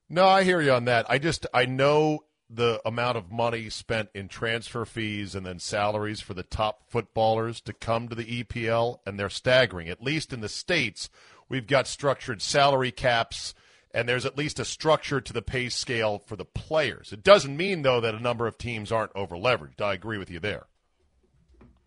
No, 0.09 0.27
I 0.27 0.43
hear 0.43 0.61
you 0.61 0.73
on 0.73 0.87
that. 0.87 1.07
I 1.09 1.19
just 1.19 1.47
I 1.55 1.67
know 1.67 2.25
the 2.53 2.81
amount 2.85 3.17
of 3.17 3.31
money 3.31 3.71
spent 3.71 4.09
in 4.13 4.27
transfer 4.27 4.85
fees 4.85 5.37
and 5.37 5.47
then 5.47 5.61
salaries 5.61 6.21
for 6.21 6.35
the 6.35 6.43
top 6.43 6.83
footballers 6.89 7.61
to 7.61 7.73
come 7.73 8.09
to 8.09 8.17
the 8.17 8.43
EPL, 8.43 8.99
and 9.07 9.19
they're 9.19 9.31
staggering. 9.31 9.89
At 9.89 10.03
least 10.03 10.33
in 10.33 10.41
the 10.41 10.49
States, 10.49 11.09
we've 11.49 11.69
got 11.69 11.87
structured 11.87 12.43
salary 12.43 12.91
caps, 12.91 13.55
and 13.93 14.09
there's 14.09 14.27
at 14.27 14.39
least 14.39 14.59
a 14.59 14.65
structure 14.65 15.21
to 15.21 15.33
the 15.33 15.43
pay 15.43 15.69
scale 15.69 16.19
for 16.19 16.37
the 16.37 16.45
players. 16.45 17.13
It 17.13 17.23
doesn't 17.23 17.57
mean, 17.57 17.83
though, 17.83 18.01
that 18.01 18.15
a 18.15 18.21
number 18.21 18.47
of 18.47 18.59
teams 18.59 18.93
aren't 18.93 19.13
over 19.15 19.37
leveraged. 19.37 19.81
I 19.81 19.95
agree 19.95 20.19
with 20.19 20.31
you 20.31 20.41
there. 20.41 20.67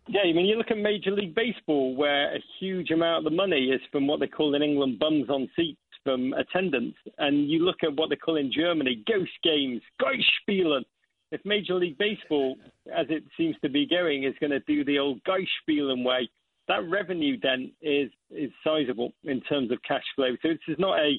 Yeah, 0.07 0.21
I 0.21 0.33
mean, 0.33 0.45
you 0.45 0.57
look 0.57 0.69
at 0.69 0.77
Major 0.77 1.11
League 1.11 1.33
Baseball, 1.33 1.95
where 1.95 2.35
a 2.35 2.39
huge 2.59 2.91
amount 2.91 3.25
of 3.25 3.31
the 3.31 3.35
money 3.35 3.69
is 3.69 3.79
from 3.91 4.05
what 4.05 4.19
they 4.19 4.27
call 4.27 4.53
in 4.53 4.61
England 4.61 4.99
bums 4.99 5.29
on 5.29 5.49
seats 5.55 5.79
from 6.03 6.33
attendance. 6.33 6.95
And 7.17 7.49
you 7.49 7.59
look 7.59 7.77
at 7.83 7.95
what 7.95 8.09
they 8.09 8.17
call 8.17 8.35
in 8.35 8.51
Germany 8.51 9.01
ghost 9.07 9.31
games, 9.43 9.81
Geistspielen. 10.01 10.83
If 11.31 11.41
Major 11.45 11.75
League 11.75 11.97
Baseball, 11.97 12.57
as 12.93 13.07
it 13.09 13.23
seems 13.37 13.55
to 13.61 13.69
be 13.69 13.87
going, 13.87 14.25
is 14.25 14.35
going 14.41 14.51
to 14.51 14.59
do 14.59 14.83
the 14.83 14.99
old 14.99 15.21
Geistspielen 15.23 16.03
way, 16.03 16.29
that 16.67 16.87
revenue 16.89 17.37
then 17.41 17.71
is 17.81 18.09
is 18.29 18.51
sizable 18.63 19.13
in 19.23 19.41
terms 19.41 19.71
of 19.71 19.79
cash 19.87 20.03
flow. 20.15 20.35
So 20.41 20.49
this 20.49 20.59
is 20.67 20.79
not 20.79 20.99
a 20.99 21.15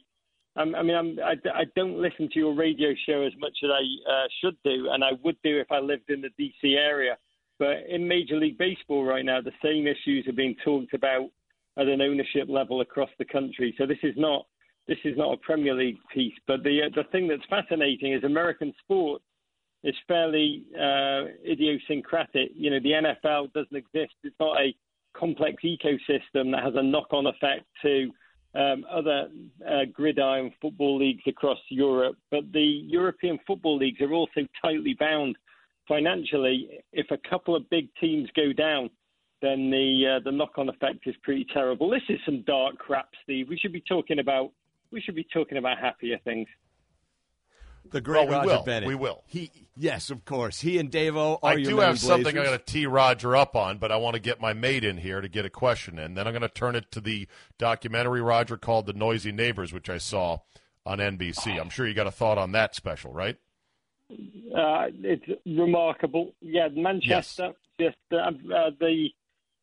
I 0.57 0.65
mean, 0.65 0.95
I'm, 0.95 1.19
I, 1.19 1.35
I 1.53 1.65
don't 1.75 1.99
listen 2.01 2.29
to 2.33 2.39
your 2.39 2.55
radio 2.55 2.91
show 3.07 3.23
as 3.23 3.33
much 3.39 3.57
as 3.65 3.71
I 3.71 4.11
uh, 4.11 4.27
should 4.41 4.57
do, 4.65 4.89
and 4.93 5.03
I 5.03 5.11
would 5.25 5.37
do 5.43 5.59
if 5.59 5.71
I 5.73 5.81
lived 5.81 6.11
in 6.11 6.23
the 6.23 6.31
DC 6.39 6.77
area. 6.77 7.17
But 7.59 7.85
in 7.89 8.07
Major 8.07 8.37
League 8.37 8.59
Baseball 8.59 9.05
right 9.05 9.25
now, 9.25 9.41
the 9.41 9.53
same 9.63 9.87
issues 9.87 10.27
are 10.29 10.33
being 10.33 10.57
talked 10.65 10.95
about 10.95 11.29
at 11.77 11.89
an 11.89 12.01
ownership 12.01 12.49
level 12.49 12.81
across 12.81 13.11
the 13.19 13.25
country. 13.25 13.75
So 13.79 13.87
this 13.87 13.99
is 14.03 14.15
not 14.17 14.47
this 14.87 14.99
is 15.05 15.17
not 15.17 15.33
a 15.33 15.37
Premier 15.39 15.75
League 15.75 15.99
piece, 16.13 16.35
but 16.47 16.63
the 16.63 16.83
uh, 16.83 16.89
the 16.95 17.05
thing 17.11 17.27
that's 17.27 17.45
fascinating 17.49 18.13
is 18.13 18.23
American 18.23 18.73
sport 18.83 19.23
is 19.83 19.95
fairly 20.07 20.65
uh, 20.79 21.25
idiosyncratic. 21.49 22.51
You 22.55 22.71
know, 22.71 22.81
the 22.81 23.15
NFL 23.25 23.53
doesn't 23.53 23.77
exist. 23.77 24.15
It's 24.23 24.37
not 24.41 24.59
a 24.61 24.75
complex 25.17 25.63
ecosystem 25.65 26.53
that 26.53 26.65
has 26.65 26.75
a 26.77 26.83
knock-on 26.83 27.27
effect 27.27 27.65
to 27.83 28.11
um, 28.55 28.85
other 28.91 29.29
uh, 29.69 29.85
gridiron 29.93 30.53
football 30.61 30.97
leagues 30.99 31.23
across 31.27 31.59
Europe. 31.69 32.17
But 32.31 32.53
the 32.53 32.83
European 32.87 33.39
football 33.47 33.77
leagues 33.77 34.01
are 34.01 34.13
also 34.13 34.47
tightly 34.63 34.95
bound 34.99 35.37
financially, 35.89 36.81
if 36.93 37.11
a 37.11 37.29
couple 37.29 37.55
of 37.55 37.69
big 37.71 37.89
teams 38.01 38.29
go 38.37 38.53
down, 38.53 38.91
then 39.43 39.71
the 39.71 40.17
uh, 40.17 40.25
the 40.25 40.33
knock 40.33 40.53
on 40.57 40.69
effect 40.69 41.07
is 41.07 41.15
pretty 41.23 41.47
terrible. 41.53 41.91
This 41.91 42.03
is 42.09 42.19
some 42.25 42.43
dark 42.47 42.79
crap, 42.79 43.09
Steve. 43.23 43.49
We 43.49 43.59
should 43.59 43.73
be 43.73 43.83
talking 43.87 44.19
about 44.19 44.53
we 44.91 45.01
should 45.01 45.15
be 45.15 45.27
talking 45.33 45.59
about 45.59 45.79
happier 45.79 46.19
things. 46.25 46.49
The 47.91 48.01
great 48.01 48.29
Well, 48.29 48.41
we 48.41 48.49
Roger 48.49 48.59
will. 48.59 48.65
Bennett. 48.65 48.89
We 48.89 48.95
will. 48.95 49.23
He 49.27 49.51
yes, 49.77 50.11
of 50.11 50.25
course. 50.25 50.61
He 50.61 50.79
and 50.79 50.91
Davo 50.91 51.39
are 51.43 51.53
I 51.53 51.55
your 51.55 51.71
do 51.71 51.77
main 51.77 51.87
have 51.87 51.99
something 51.99 52.37
I'm 52.37 52.45
going 52.45 52.59
to 52.59 52.65
tee 52.65 52.87
Roger 52.87 53.37
up 53.37 53.55
on, 53.55 53.79
but 53.79 53.93
I 53.93 53.97
want 53.97 54.15
to 54.15 54.21
get 54.21 54.41
my 54.41 54.53
mate 54.53 54.85
in 54.85 54.99
here 54.99 55.21
to 55.21 55.29
get 55.29 55.45
a 55.45 55.51
question 55.51 55.99
in. 55.99 56.15
Then 56.15 56.27
I'm 56.27 56.33
going 56.33 56.43
to 56.43 56.49
turn 56.49 56.75
it 56.77 56.91
to 56.93 57.01
the 57.01 57.29
documentary 57.59 58.21
Roger 58.21 58.57
called 58.57 58.87
The 58.87 58.93
Noisy 58.93 59.33
Neighbors, 59.33 59.73
which 59.73 59.89
I 59.89 59.99
saw 59.99 60.39
on 60.87 60.99
NBC. 60.99 61.61
I'm 61.61 61.71
sure 61.71 61.87
you 61.87 61.95
got 61.95 62.07
a 62.07 62.13
thought 62.13 62.39
on 62.39 62.53
that 62.53 62.75
special, 62.75 63.13
right? 63.13 63.37
Uh, 64.11 64.87
it's 65.03 65.25
remarkable. 65.47 66.33
Yeah, 66.41 66.69
Manchester, 66.73 67.53
just 67.81 67.97
uh, 68.13 68.17
uh, 68.17 68.71
the 68.79 69.09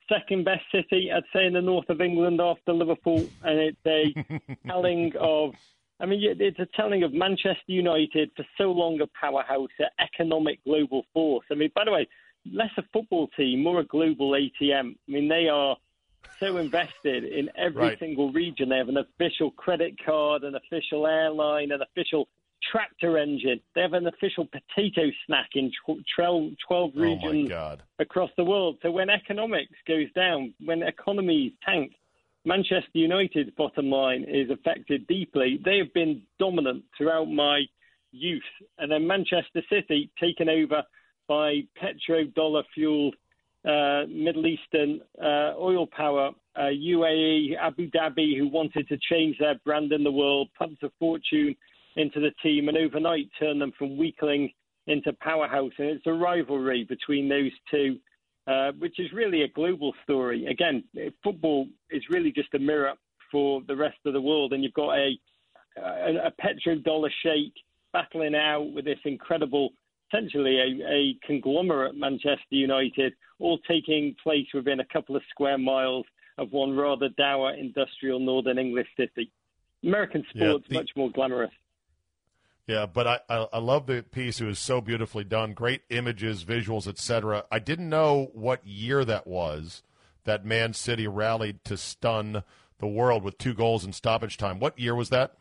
second 0.10 0.46
best 0.46 0.64
city, 0.72 1.12
I'd 1.14 1.24
say, 1.34 1.46
in 1.46 1.54
the 1.54 1.62
north 1.62 1.90
of 1.90 2.02
England 2.02 2.42
after 2.42 2.74
Liverpool, 2.74 3.28
and 3.44 3.60
it's 3.60 3.78
a 3.86 4.42
telling 4.68 5.14
of. 5.20 5.54
I 6.02 6.08
mean, 6.08 6.20
it's 6.24 6.60
a 6.60 6.68
telling 6.76 7.04
of 7.04 7.14
Manchester 7.14 7.60
United 7.68 8.32
for 8.36 8.44
so 8.58 8.72
long 8.72 9.00
a 9.02 9.08
powerhouse, 9.08 9.70
an 9.78 9.88
economic 10.00 10.64
global 10.64 11.04
force. 11.14 11.46
I 11.52 11.56
mean, 11.56 11.70
by 11.76 11.86
the 11.86 11.92
way, 11.92 12.08
less 12.52 12.72
a 12.78 12.84
football 12.92 13.28
team, 13.38 13.62
more 13.62 13.82
a 13.82 13.86
global 13.86 14.32
ATM. 14.32 14.96
I 15.08 15.12
mean, 15.12 15.28
they 15.28 15.48
are 15.48 15.78
so 16.40 16.58
invested 16.58 17.24
in 17.24 17.50
every 17.56 17.82
Right. 17.84 18.00
single 18.00 18.32
region. 18.32 18.70
They 18.70 18.78
have 18.78 18.90
an 18.90 18.98
official 18.98 19.52
credit 19.52 19.94
card, 20.04 20.44
an 20.44 20.56
official 20.56 21.06
airline, 21.06 21.72
an 21.72 21.84
official 21.84 22.28
tractor 22.72 23.20
engine. 23.20 23.62
They 23.76 23.82
have 23.82 23.94
an 23.94 24.08
official 24.08 24.48
potato 24.48 25.12
snack 25.26 25.50
in 25.56 25.72
12, 26.16 26.58
12 26.68 26.92
Oh 26.96 27.00
regions 27.00 27.50
God! 27.50 27.84
across 28.00 28.32
the 28.38 28.44
world. 28.44 28.78
So 28.82 28.90
when 28.90 29.12
economics 29.12 29.76
goes 29.88 30.12
down, 30.14 30.54
when 30.66 30.82
economies 30.82 31.54
tank, 31.64 31.94
Manchester 32.44 32.90
United's 32.94 33.52
bottom 33.58 33.90
line 33.90 34.26
is 34.28 34.50
affected 34.50 35.06
deeply. 35.08 35.60
They 35.64 35.78
have 35.78 35.94
been 35.94 36.24
dominant 36.40 36.84
throughout 36.98 37.26
my 37.26 37.62
youth. 38.12 38.42
And 38.80 38.92
then 38.92 39.06
Manchester 39.06 39.62
City 39.70 40.12
taken 40.20 40.50
over 40.50 40.84
by 41.28 41.62
petrodollar 41.82 42.64
fueled 42.74 43.16
uh, 43.64 44.04
Middle 44.10 44.48
Eastern 44.48 45.02
uh, 45.22 45.54
oil 45.58 45.86
power, 45.86 46.32
uh, 46.56 46.62
UAE, 46.62 47.56
Abu 47.60 47.92
Dhabi, 47.92 48.38
who 48.38 48.48
wanted 48.48 48.88
to 48.90 48.98
change 49.10 49.38
their 49.38 49.56
brand 49.64 49.92
in 49.92 50.04
the 50.04 50.12
world, 50.12 50.50
pumped 50.58 50.82
a 50.84 50.92
fortune 50.98 51.56
into 51.96 52.20
the 52.20 52.32
team, 52.42 52.70
and 52.70 52.78
overnight 52.78 53.30
turned 53.40 53.62
them 53.62 53.72
from 53.78 53.98
weakling 53.98 54.52
into 54.88 55.14
powerhouse. 55.14 55.72
And 55.78 55.90
it's 55.90 56.08
a 56.08 56.14
rivalry 56.14 56.86
between 56.86 57.30
those 57.30 57.52
two, 57.70 58.00
uh, 58.48 58.72
which 58.80 59.00
is 59.00 59.12
really 59.14 59.44
a 59.44 59.48
global 59.50 59.94
story. 60.04 60.46
Again, 60.48 60.84
football 61.24 61.68
is 61.90 62.04
really 62.10 62.32
just 62.32 62.54
a 62.54 62.60
mirror 62.60 62.94
for 63.32 63.62
the 63.68 63.76
rest 63.76 63.98
of 64.06 64.14
the 64.14 64.22
world, 64.22 64.54
and 64.54 64.64
you've 64.64 64.74
got 64.74 64.98
a 64.98 65.14
a, 65.78 66.28
a 66.28 66.32
petrodollar 66.42 67.10
shake 67.24 67.54
battling 67.94 68.36
out 68.36 68.72
with 68.74 68.84
this 68.86 69.00
incredible, 69.06 69.70
essentially 70.12 70.58
a, 70.60 70.86
a 70.90 71.16
conglomerate 71.26 71.96
Manchester 71.96 72.40
United, 72.50 73.14
all 73.40 73.58
taking 73.60 74.14
place 74.22 74.48
within 74.54 74.82
a 74.82 74.86
couple 74.92 75.16
of 75.16 75.22
square 75.30 75.58
miles 75.58 76.06
of 76.38 76.52
one 76.52 76.76
rather 76.76 77.08
dour 77.18 77.54
industrial 77.54 78.20
northern 78.20 78.58
English 78.58 78.88
city. 78.98 79.32
American 79.84 80.26
Yeah, 80.34 80.50
sports 80.50 80.66
the- 80.68 80.76
much 80.76 80.92
more 80.96 81.10
glamorous. 81.10 81.52
Yeah, 82.68 82.86
but 82.86 83.08
I, 83.08 83.20
I 83.30 83.48
I 83.54 83.58
love 83.60 83.88
the 83.88 84.04
piece. 84.04 84.40
It 84.40 84.46
was 84.46 84.60
so 84.60 84.82
beautifully 84.82 85.24
done. 85.24 85.54
Great 85.54 85.82
images, 85.90 86.44
visuals, 86.46 86.88
etc. 86.88 87.44
I 87.52 87.60
didn't 87.60 87.90
know 87.90 88.30
what 88.34 88.66
year 88.66 89.04
that 89.06 89.26
was 89.28 89.84
that 90.24 90.46
Man 90.46 90.74
City 90.74 91.08
rallied 91.08 91.64
to 91.66 91.76
stun 91.76 92.44
the 92.80 92.88
world 92.88 93.24
with 93.24 93.38
two 93.38 93.54
goals 93.54 93.84
in 93.84 93.92
stoppage 93.94 94.38
time. 94.38 94.60
What 94.60 94.78
year 94.80 94.96
was 94.96 95.10
that? 95.10 95.36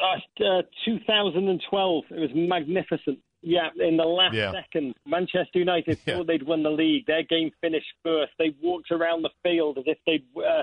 Uh, 0.00 0.62
2012. 0.84 2.04
It 2.10 2.20
was 2.20 2.30
magnificent. 2.34 3.18
Yeah, 3.42 3.68
in 3.78 3.96
the 3.96 4.04
last 4.04 4.34
Yeah. 4.34 4.52
second, 4.52 4.94
Manchester 5.06 5.58
United 5.58 5.98
Yeah. 6.06 6.16
thought 6.16 6.26
they'd 6.26 6.42
won 6.42 6.62
the 6.62 6.70
league. 6.70 7.06
Their 7.06 7.22
game 7.22 7.50
finished 7.60 7.92
first. 8.02 8.32
They 8.38 8.54
walked 8.62 8.90
around 8.90 9.22
the 9.22 9.30
field 9.42 9.78
as 9.78 9.84
if 9.86 9.98
they'd 10.06 10.24
uh, 10.36 10.62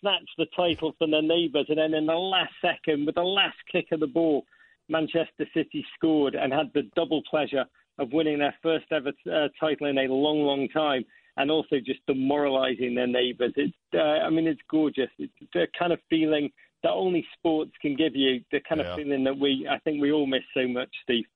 snatched 0.00 0.36
the 0.36 0.46
title 0.56 0.92
from 0.98 1.10
their 1.10 1.22
neighbours. 1.22 1.66
And 1.68 1.78
then 1.78 1.94
in 1.94 2.06
the 2.06 2.14
last 2.14 2.52
second, 2.60 3.06
with 3.06 3.14
the 3.16 3.22
last 3.24 3.56
kick 3.72 3.92
of 3.92 4.00
the 4.00 4.06
ball, 4.06 4.44
Manchester 4.88 5.46
City 5.54 5.84
scored 5.94 6.34
and 6.34 6.52
had 6.52 6.70
the 6.74 6.82
double 6.96 7.22
pleasure 7.30 7.64
of 7.98 8.12
winning 8.12 8.38
their 8.38 8.54
first 8.62 8.86
ever 8.92 9.12
uh, 9.30 9.48
title 9.60 9.86
in 9.88 9.98
a 9.98 10.12
long, 10.12 10.40
long 10.42 10.68
time. 10.68 11.04
And 11.36 11.52
also 11.52 11.76
just 11.78 12.04
demoralising 12.08 12.96
their 12.96 13.06
neighbours. 13.06 13.52
It's, 13.54 13.72
uh, 13.94 13.98
I 13.98 14.28
mean, 14.28 14.48
it's 14.48 14.60
gorgeous. 14.68 15.08
It's 15.20 15.32
the 15.52 15.68
kind 15.78 15.92
of 15.92 16.00
feeling 16.10 16.50
that 16.82 16.90
only 16.90 17.24
sports 17.38 17.70
can 17.80 17.94
give 17.94 18.16
you. 18.16 18.40
The 18.50 18.58
kind 18.68 18.80
Yeah. 18.80 18.88
of 18.88 18.96
feeling 18.96 19.22
that 19.22 19.38
we, 19.38 19.64
I 19.70 19.78
think, 19.78 20.00
we 20.02 20.10
all 20.10 20.26
miss 20.26 20.42
so 20.52 20.66
much, 20.66 20.88
Steve. 21.04 21.26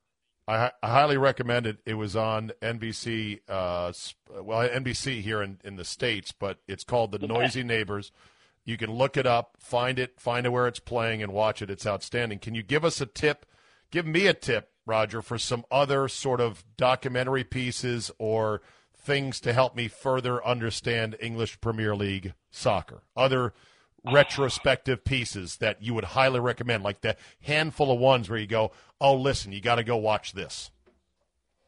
I, 0.49 0.73
I 0.82 0.90
highly 0.90 1.16
recommend 1.16 1.68
it. 1.68 1.78
It 1.87 1.94
was 1.94 2.16
on 2.16 2.50
NBC, 2.61 3.42
uh, 3.49 3.92
well, 4.42 4.68
NBC 4.68 5.21
here 5.21 5.40
in, 5.40 5.61
in 5.62 5.76
the 5.76 5.85
States, 5.85 6.32
but 6.32 6.59
it's 6.66 6.82
called 6.82 7.12
The 7.12 7.25
Noisy 7.25 7.62
Neighbors. 7.62 8.11
You 8.64 8.76
can 8.76 8.92
look 8.92 9.16
it 9.16 9.26
up, 9.26 9.57
find 9.59 9.99
it, 9.99 10.21
find 10.21 10.50
where 10.52 10.66
it's 10.66 10.78
playing, 10.78 11.23
and 11.23 11.33
watch 11.33 11.62
it. 11.62 11.71
It's 11.71 11.87
outstanding. 11.87 12.38
Can 12.38 12.54
you 12.54 12.62
give 12.62 12.85
us 12.85 13.00
a 13.00 13.07
tip? 13.07 13.47
Give 13.90 14.07
me 14.07 14.26
a 14.26 14.35
tip, 14.35 14.71
Roger, 14.87 15.21
for 15.21 15.38
some 15.38 15.64
other 15.71 16.09
sort 16.09 16.40
of 16.40 16.64
documentary 16.76 17.45
pieces 17.45 18.11
or 18.19 18.62
things 18.97 19.40
to 19.40 19.52
help 19.52 19.75
me 19.75 19.88
further 19.88 20.45
understand 20.47 21.16
English 21.21 21.61
Premier 21.61 21.97
League 21.97 22.35
soccer. 22.50 23.02
Other 23.16 23.52
retrospective 24.04 25.04
pieces 25.04 25.57
that 25.57 25.83
you 25.83 25.95
would 25.95 26.04
highly 26.04 26.40
recommend, 26.40 26.83
like 26.83 27.00
the 27.00 27.16
handful 27.42 27.92
of 27.92 27.99
ones 27.99 28.28
where 28.28 28.38
you 28.38 28.47
go, 28.47 28.73
oh, 29.00 29.14
listen, 29.14 29.52
you 29.52 29.61
got 29.61 29.76
to 29.76 29.85
go 29.85 29.97
watch 29.97 30.33
this. 30.33 30.71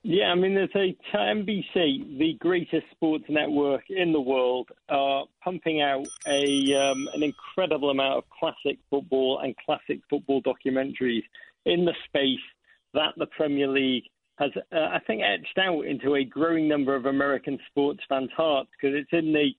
Yeah, 0.07 0.27
I 0.27 0.35
mean, 0.35 0.55
there's 0.55 0.69
a 0.75 0.95
NBC, 1.17 2.19
the 2.19 2.37
greatest 2.39 2.85
sports 2.91 3.25
network 3.31 3.85
in 3.89 4.13
the 4.13 4.21
world, 4.21 4.69
are 4.91 5.25
pumping 5.43 5.81
out 5.81 6.07
a 6.29 6.75
um, 6.75 7.09
an 7.15 7.23
incredible 7.23 7.89
amount 7.89 8.19
of 8.19 8.25
classic 8.29 8.79
football 8.91 9.41
and 9.43 9.57
classic 9.65 10.01
football 10.11 10.43
documentaries 10.43 11.23
in 11.65 11.87
the 11.87 11.95
space 12.05 12.45
that 12.93 13.15
the 13.17 13.25
Premier 13.29 13.67
League 13.67 14.05
has, 14.37 14.51
uh, 14.57 14.77
I 14.77 15.01
think, 15.07 15.23
etched 15.23 15.57
out 15.57 15.87
into 15.87 16.17
a 16.17 16.25
growing 16.25 16.69
number 16.69 16.95
of 16.95 17.07
American 17.07 17.59
sports 17.71 18.01
fans' 18.07 18.29
hearts 18.37 18.69
because 18.79 18.95
it's 18.95 19.13
in 19.13 19.33
the 19.33 19.53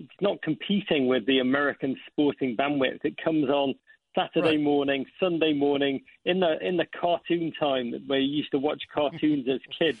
it's 0.00 0.10
not 0.20 0.42
competing 0.42 1.06
with 1.06 1.24
the 1.26 1.38
American 1.38 1.96
sporting 2.10 2.56
bandwidth. 2.56 3.04
It 3.04 3.14
comes 3.22 3.48
on 3.48 3.76
Saturday 4.14 4.56
Right. 4.56 4.60
morning, 4.60 5.06
Sunday 5.18 5.52
morning, 5.52 6.02
in 6.24 6.40
the 6.40 6.56
in 6.66 6.76
the 6.76 6.86
cartoon 7.00 7.52
time 7.58 7.92
where 8.06 8.18
you 8.18 8.36
used 8.36 8.50
to 8.52 8.58
watch 8.58 8.82
cartoons 8.92 9.46
as 9.48 9.60
kids. 9.78 9.98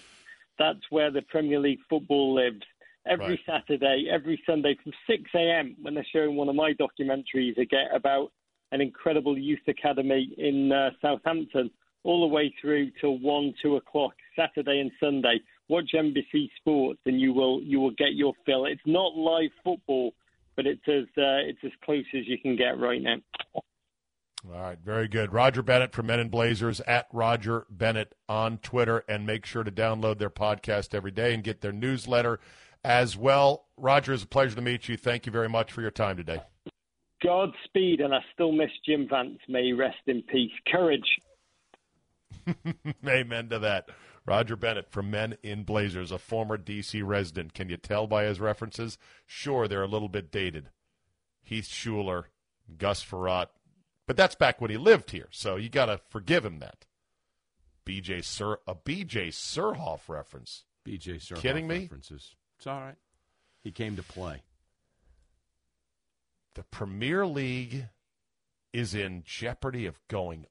That's 0.58 0.80
where 0.90 1.10
the 1.10 1.22
Premier 1.22 1.58
League 1.58 1.80
football 1.88 2.34
lives. 2.34 2.62
Every 3.06 3.40
Right. 3.46 3.64
Saturday, 3.66 4.08
every 4.10 4.40
Sunday 4.46 4.76
from 4.82 4.92
6 5.08 5.22
a.m. 5.34 5.76
when 5.82 5.94
they're 5.94 6.06
showing 6.12 6.36
one 6.36 6.48
of 6.48 6.54
my 6.54 6.72
documentaries 6.74 7.56
again 7.58 7.88
about 7.92 8.32
an 8.70 8.80
incredible 8.80 9.36
youth 9.36 9.66
academy 9.66 10.32
in 10.38 10.70
uh, 10.70 10.90
Southampton, 11.00 11.70
all 12.04 12.20
the 12.20 12.34
way 12.34 12.54
through 12.60 12.90
till 13.00 13.18
one, 13.18 13.54
two 13.62 13.76
o'clock 13.76 14.14
Saturday 14.36 14.80
and 14.80 14.90
Sunday. 15.00 15.40
Watch 15.68 15.90
NBC 15.94 16.48
Sports, 16.58 17.00
and 17.06 17.20
you 17.20 17.32
will 17.32 17.62
you 17.62 17.80
will 17.80 17.92
get 17.92 18.14
your 18.14 18.34
fill. 18.44 18.66
It's 18.66 18.80
not 18.86 19.14
live 19.16 19.50
football, 19.64 20.12
but 20.54 20.66
it's 20.66 20.86
as 20.86 21.04
uh, 21.16 21.42
it's 21.48 21.64
as 21.64 21.72
close 21.84 22.04
as 22.14 22.26
you 22.26 22.38
can 22.38 22.56
get 22.56 22.78
right 22.78 23.00
now. 23.00 23.16
All 24.44 24.60
right, 24.60 24.78
very 24.84 25.06
good. 25.06 25.32
Roger 25.32 25.62
Bennett 25.62 25.92
from 25.92 26.06
Men 26.06 26.18
in 26.18 26.28
Blazers 26.28 26.80
at 26.80 27.06
Roger 27.12 27.66
Bennett 27.70 28.14
on 28.28 28.58
Twitter, 28.58 29.04
and 29.08 29.24
make 29.24 29.46
sure 29.46 29.62
to 29.62 29.70
download 29.70 30.18
their 30.18 30.30
podcast 30.30 30.94
every 30.94 31.12
day 31.12 31.32
and 31.32 31.44
get 31.44 31.60
their 31.60 31.72
newsletter 31.72 32.40
as 32.82 33.16
well. 33.16 33.66
Roger, 33.76 34.12
it's 34.12 34.24
a 34.24 34.26
pleasure 34.26 34.56
to 34.56 34.62
meet 34.62 34.88
you. 34.88 34.96
Thank 34.96 35.26
you 35.26 35.32
very 35.32 35.48
much 35.48 35.70
for 35.70 35.80
your 35.80 35.92
time 35.92 36.16
today. 36.16 36.40
Godspeed, 37.22 38.00
and 38.00 38.12
I 38.12 38.18
still 38.32 38.50
miss 38.50 38.70
Jim 38.84 39.06
Vance. 39.08 39.38
May 39.48 39.66
he 39.66 39.72
rest 39.72 39.98
in 40.06 40.22
peace. 40.22 40.50
Courage. 40.66 41.18
Amen 43.06 43.48
to 43.48 43.60
that. 43.60 43.88
Roger 44.26 44.56
Bennett 44.56 44.90
from 44.90 45.10
Men 45.10 45.36
in 45.42 45.62
Blazers, 45.62 46.10
a 46.10 46.18
former 46.18 46.56
D.C. 46.56 47.02
resident. 47.02 47.54
Can 47.54 47.68
you 47.68 47.76
tell 47.76 48.06
by 48.08 48.24
his 48.24 48.40
references? 48.40 48.98
Sure, 49.26 49.68
they're 49.68 49.82
a 49.82 49.88
little 49.88 50.08
bit 50.08 50.30
dated. 50.32 50.70
Heath 51.42 51.68
Shuler, 51.68 52.24
Gus 52.78 53.04
Frerotte, 53.04 53.48
but 54.12 54.18
that's 54.18 54.34
back 54.34 54.60
when 54.60 54.70
he 54.70 54.76
lived 54.76 55.12
here, 55.12 55.28
so 55.30 55.56
you 55.56 55.70
got 55.70 55.86
to 55.86 55.98
forgive 56.10 56.44
him 56.44 56.58
that. 56.58 56.84
B.J. 57.86 58.20
Sir, 58.20 58.58
a 58.66 58.74
B.J. 58.74 59.28
Surhoff 59.28 60.00
reference. 60.06 60.64
BJ 60.86 61.14
Surhoff 61.14 61.40
Kidding 61.40 61.66
me? 61.66 61.78
references. 61.78 62.36
It's 62.58 62.66
all 62.66 62.78
right. 62.78 62.96
He 63.62 63.70
came 63.70 63.96
to 63.96 64.02
play. 64.02 64.42
The 66.56 66.64
Premier 66.64 67.24
League 67.24 67.86
is 68.74 68.94
in 68.94 69.22
jeopardy 69.24 69.86
of 69.86 69.98
going 70.08 70.44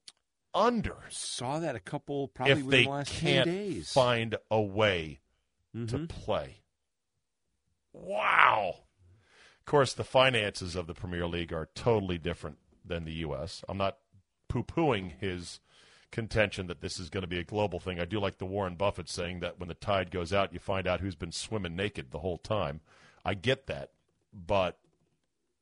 under 0.56 0.96
Saw 1.10 1.60
that 1.60 1.76
a 1.76 1.80
couple 1.80 2.30
probably 2.30 2.54
if 2.54 2.64
within 2.64 2.84
the 2.86 2.90
last 2.90 3.12
can't 3.12 3.46
ten 3.46 3.56
days. 3.56 3.94
find 3.94 4.38
a 4.50 4.60
way 4.60 5.20
to 5.76 5.78
mm-hmm. 5.78 6.06
play. 6.06 6.64
Wow. 7.94 8.74
Of 9.60 9.66
course, 9.66 9.94
the 9.94 10.04
finances 10.04 10.76
of 10.76 10.88
the 10.88 10.96
Premier 10.96 11.28
League 11.28 11.54
are 11.54 11.70
totally 11.76 12.18
different 12.18 12.58
than 12.86 13.06
the 13.06 13.14
U.S. 13.14 13.64
I'm 13.68 13.78
not 13.78 13.98
poo 14.48 14.64
pooing 14.64 15.14
his 15.20 15.60
contention 16.12 16.68
that 16.68 16.82
this 16.82 17.00
is 17.00 17.10
going 17.10 17.22
to 17.22 17.28
be 17.28 17.40
a 17.40 17.44
global 17.44 17.80
thing. 17.80 18.00
I 18.00 18.06
do 18.06 18.20
like 18.20 18.38
the 18.38 18.46
Warren 18.46 18.76
Buffett 18.76 19.10
saying 19.10 19.40
that 19.40 19.60
when 19.60 19.70
the 19.70 19.76
tide 19.76 20.12
goes 20.12 20.34
out, 20.34 20.54
you 20.54 20.60
find 20.60 20.88
out 20.88 21.00
who's 21.00 21.16
been 21.16 21.32
swimming 21.32 21.76
naked 21.76 22.12
the 22.12 22.20
whole 22.20 22.38
time. 22.38 22.82
I 23.24 23.34
get 23.34 23.68
that. 23.68 23.92
But 24.34 24.78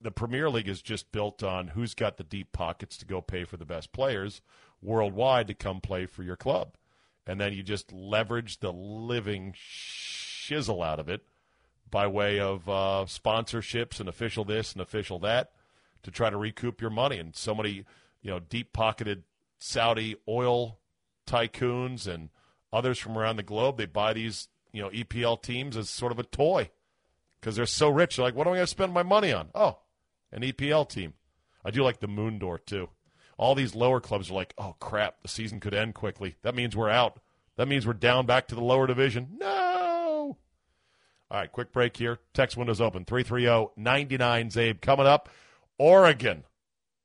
the 0.01 0.11
Premier 0.11 0.49
League 0.49 0.67
is 0.67 0.81
just 0.81 1.11
built 1.11 1.43
on 1.43 1.69
who's 1.69 1.93
got 1.93 2.17
the 2.17 2.23
deep 2.23 2.51
pockets 2.51 2.97
to 2.97 3.05
go 3.05 3.21
pay 3.21 3.43
for 3.43 3.57
the 3.57 3.65
best 3.65 3.91
players 3.93 4.41
worldwide 4.81 5.47
to 5.47 5.53
come 5.53 5.81
play 5.81 6.05
for 6.05 6.23
your 6.23 6.35
club. 6.35 6.75
And 7.27 7.39
then 7.39 7.53
you 7.53 7.63
just 7.63 7.91
leverage 7.91 8.59
the 8.59 8.71
living 8.71 9.53
shizzle 9.53 10.85
out 10.85 10.99
of 10.99 11.09
it 11.09 11.21
by 11.91 12.07
way 12.07 12.39
of 12.39 12.67
uh, 12.69 13.05
sponsorships 13.07 13.99
and 13.99 14.07
official 14.07 14.45
this 14.45 14.73
and 14.73 14.81
official 14.81 15.19
that 15.19 15.51
to 16.03 16.11
try 16.11 16.29
to 16.29 16.37
recoup 16.37 16.81
your 16.81 16.89
money. 16.89 17.17
And 17.17 17.35
so 17.35 17.53
many, 17.55 17.85
you 18.21 18.31
know, 18.31 18.39
deep 18.39 18.73
pocketed 18.73 19.23
Saudi 19.59 20.15
oil 20.27 20.79
tycoons 21.27 22.07
and 22.07 22.29
others 22.71 22.99
from 22.99 23.17
around 23.17 23.35
the 23.35 23.43
globe, 23.43 23.77
they 23.77 23.85
buy 23.85 24.13
these, 24.13 24.47
you 24.71 24.81
know, 24.81 24.89
EPL 24.89 25.41
teams 25.41 25.77
as 25.77 25.89
sort 25.89 26.11
of 26.11 26.19
a 26.19 26.23
toy 26.23 26.69
because 27.39 27.55
they're 27.55 27.65
so 27.65 27.89
rich. 27.89 28.15
They're 28.15 28.25
like, 28.25 28.35
what 28.35 28.47
am 28.47 28.53
I 28.53 28.57
going 28.57 28.63
to 28.63 28.67
spend 28.67 28.93
my 28.93 29.03
money 29.03 29.31
on? 29.31 29.49
Oh, 29.55 29.79
an 30.31 30.41
EPL 30.41 30.87
team. 30.87 31.13
I 31.63 31.71
do 31.71 31.83
like 31.83 31.99
the 31.99 32.07
Moon 32.07 32.39
Door 32.39 32.59
too. 32.59 32.89
All 33.37 33.55
these 33.55 33.75
lower 33.75 34.01
clubs 34.01 34.29
are 34.29 34.33
like, 34.33 34.53
oh 34.57 34.75
crap, 34.79 35.21
the 35.21 35.27
season 35.27 35.59
could 35.59 35.73
end 35.73 35.95
quickly. 35.95 36.35
That 36.41 36.55
means 36.55 36.75
we're 36.75 36.89
out. 36.89 37.19
That 37.55 37.67
means 37.67 37.85
we're 37.85 37.93
down 37.93 38.25
back 38.25 38.47
to 38.47 38.55
the 38.55 38.63
lower 38.63 38.87
division. 38.87 39.37
No. 39.37 40.37
All 41.31 41.37
right, 41.37 41.51
quick 41.51 41.71
break 41.71 41.95
here. 41.95 42.19
Text 42.33 42.57
windows 42.57 42.81
open 42.81 43.05
330 43.05 43.73
99 43.77 44.49
Czabe. 44.49 44.81
Coming 44.81 45.05
up, 45.05 45.29
Oregon 45.79 46.43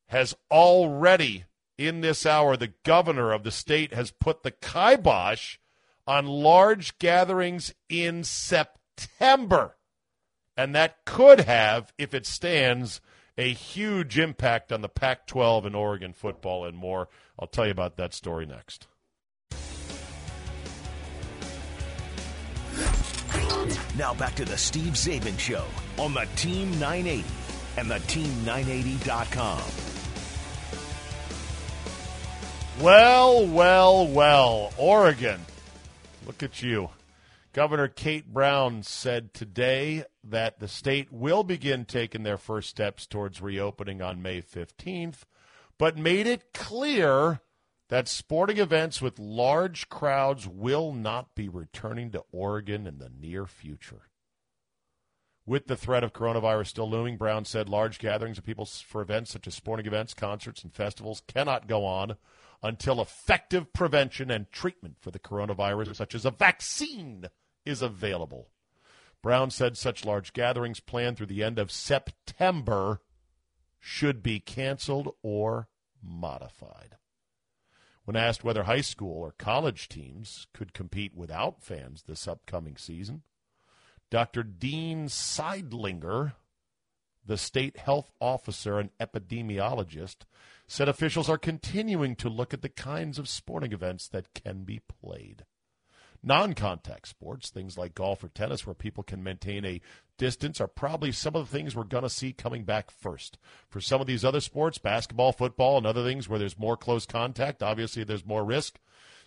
has 0.08 0.34
already, 0.50 1.44
in 1.78 2.00
this 2.00 2.26
hour, 2.26 2.56
the 2.56 2.74
governor 2.84 3.32
of 3.32 3.44
the 3.44 3.50
state 3.50 3.94
has 3.94 4.10
put 4.10 4.42
the 4.42 4.50
kibosh 4.50 5.56
on 6.06 6.26
large 6.26 6.98
gatherings 6.98 7.72
in 7.88 8.24
September. 8.24 9.76
And 10.56 10.74
that 10.74 11.04
could 11.04 11.40
have, 11.40 11.92
if 11.96 12.12
it 12.12 12.26
stands, 12.26 13.00
a 13.38 13.52
huge 13.52 14.18
impact 14.18 14.72
on 14.72 14.82
the 14.82 14.88
Pac 14.88 15.26
12 15.26 15.66
and 15.66 15.76
Oregon 15.76 16.12
football 16.12 16.64
and 16.66 16.76
more. 16.76 17.08
I'll 17.38 17.48
tell 17.48 17.64
you 17.64 17.72
about 17.72 17.96
that 17.96 18.12
story 18.12 18.46
next. 18.46 18.86
Now 23.96 24.12
back 24.14 24.34
to 24.34 24.44
the 24.44 24.58
Steve 24.58 24.94
Czaban 24.94 25.38
Show 25.38 25.64
on 25.98 26.14
the 26.14 26.26
Team 26.36 26.70
980 26.78 27.43
and 27.76 27.90
the 27.90 27.96
Team980.com. 27.96 29.62
Well, 32.80 33.46
well, 33.46 34.06
well. 34.08 34.72
Oregon. 34.76 35.40
Look 36.26 36.42
at 36.42 36.62
you. 36.62 36.90
Governor 37.52 37.86
Kate 37.86 38.26
Brown 38.26 38.82
said 38.82 39.32
today 39.32 40.04
that 40.24 40.58
the 40.58 40.66
state 40.66 41.12
will 41.12 41.44
begin 41.44 41.84
taking 41.84 42.24
their 42.24 42.36
first 42.36 42.68
steps 42.68 43.06
towards 43.06 43.40
reopening 43.40 44.02
on 44.02 44.22
May 44.22 44.42
15th, 44.42 45.22
but 45.78 45.96
made 45.96 46.26
it 46.26 46.52
clear 46.52 47.40
that 47.90 48.08
sporting 48.08 48.58
events 48.58 49.00
with 49.00 49.20
large 49.20 49.88
crowds 49.88 50.48
will 50.48 50.92
not 50.92 51.36
be 51.36 51.48
returning 51.48 52.10
to 52.10 52.24
Oregon 52.32 52.88
in 52.88 52.98
the 52.98 53.10
near 53.10 53.46
future. 53.46 54.08
With 55.46 55.66
the 55.66 55.76
threat 55.76 56.02
of 56.02 56.14
coronavirus 56.14 56.68
still 56.68 56.88
looming, 56.88 57.18
Brown 57.18 57.44
said 57.44 57.68
large 57.68 57.98
gatherings 57.98 58.38
of 58.38 58.44
people 58.44 58.64
for 58.64 59.02
events 59.02 59.30
such 59.30 59.46
as 59.46 59.54
sporting 59.54 59.86
events, 59.86 60.14
concerts, 60.14 60.62
and 60.62 60.72
festivals 60.72 61.22
cannot 61.26 61.66
go 61.66 61.84
on 61.84 62.16
until 62.62 63.00
effective 63.00 63.72
prevention 63.74 64.30
and 64.30 64.50
treatment 64.50 64.96
for 65.00 65.10
the 65.10 65.18
coronavirus, 65.18 65.96
such 65.96 66.14
as 66.14 66.24
a 66.24 66.30
vaccine, 66.30 67.26
is 67.66 67.82
available. 67.82 68.48
Brown 69.20 69.50
said 69.50 69.76
such 69.76 70.04
large 70.04 70.32
gatherings 70.32 70.80
planned 70.80 71.18
through 71.18 71.26
the 71.26 71.42
end 71.42 71.58
of 71.58 71.70
September 71.70 73.02
should 73.78 74.22
be 74.22 74.40
canceled 74.40 75.14
or 75.22 75.68
modified. 76.02 76.96
When 78.06 78.16
asked 78.16 78.44
whether 78.44 78.64
high 78.64 78.80
school 78.80 79.22
or 79.22 79.32
college 79.32 79.88
teams 79.90 80.46
could 80.54 80.72
compete 80.72 81.14
without 81.14 81.62
fans 81.62 82.02
this 82.02 82.26
upcoming 82.26 82.76
season, 82.78 83.22
Dr. 84.14 84.44
Dean 84.44 85.06
Sidelinger, 85.06 86.34
the 87.26 87.36
state 87.36 87.78
health 87.78 88.12
officer 88.20 88.78
and 88.78 88.90
epidemiologist, 89.00 90.18
said 90.68 90.88
officials 90.88 91.28
are 91.28 91.36
continuing 91.36 92.14
to 92.14 92.28
look 92.28 92.54
at 92.54 92.62
the 92.62 92.68
kinds 92.68 93.18
of 93.18 93.28
sporting 93.28 93.72
events 93.72 94.06
that 94.06 94.32
can 94.32 94.62
be 94.62 94.78
played. 94.78 95.46
Non 96.22 96.54
contact 96.54 97.08
sports, 97.08 97.50
things 97.50 97.76
like 97.76 97.96
golf 97.96 98.22
or 98.22 98.28
tennis, 98.28 98.64
where 98.64 98.72
people 98.72 99.02
can 99.02 99.20
maintain 99.20 99.64
a 99.64 99.80
distance, 100.16 100.60
are 100.60 100.68
probably 100.68 101.10
some 101.10 101.34
of 101.34 101.50
the 101.50 101.58
things 101.58 101.74
we're 101.74 101.82
going 101.82 102.04
to 102.04 102.08
see 102.08 102.32
coming 102.32 102.62
back 102.62 102.92
first. 102.92 103.36
For 103.68 103.80
some 103.80 104.00
of 104.00 104.06
these 104.06 104.24
other 104.24 104.40
sports, 104.40 104.78
basketball, 104.78 105.32
football, 105.32 105.76
and 105.76 105.88
other 105.88 106.04
things 106.04 106.28
where 106.28 106.38
there's 106.38 106.56
more 106.56 106.76
close 106.76 107.04
contact, 107.04 107.64
obviously 107.64 108.04
there's 108.04 108.24
more 108.24 108.44
risk. 108.44 108.78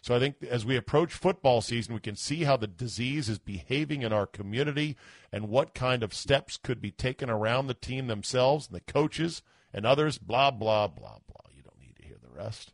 So 0.07 0.15
I 0.15 0.19
think 0.19 0.37
as 0.41 0.65
we 0.65 0.77
approach 0.77 1.11
football 1.11 1.59
season, 1.59 1.93
we 1.93 1.99
can 1.99 2.15
see 2.15 2.45
how 2.45 2.55
the 2.55 2.65
disease 2.65 3.27
is 3.27 3.39
behaving 3.39 4.03
in 4.03 4.13
our 4.13 4.25
community 4.25 4.95
and 5.33 5.49
what 5.49 5.73
kind 5.73 6.01
of 6.01 6.13
steps 6.13 6.55
could 6.55 6.79
be 6.79 6.91
taken 6.91 7.29
around 7.29 7.67
the 7.67 7.73
team 7.73 8.07
themselves 8.07 8.67
and 8.67 8.75
the 8.77 8.93
coaches 8.93 9.41
and 9.73 9.85
others, 9.85 10.17
blah, 10.17 10.49
blah, 10.49 10.87
blah, 10.87 11.17
blah. 11.27 11.51
You 11.53 11.61
don't 11.61 11.81
need 11.81 11.97
to 11.97 12.05
hear 12.05 12.15
the 12.21 12.33
rest. 12.33 12.71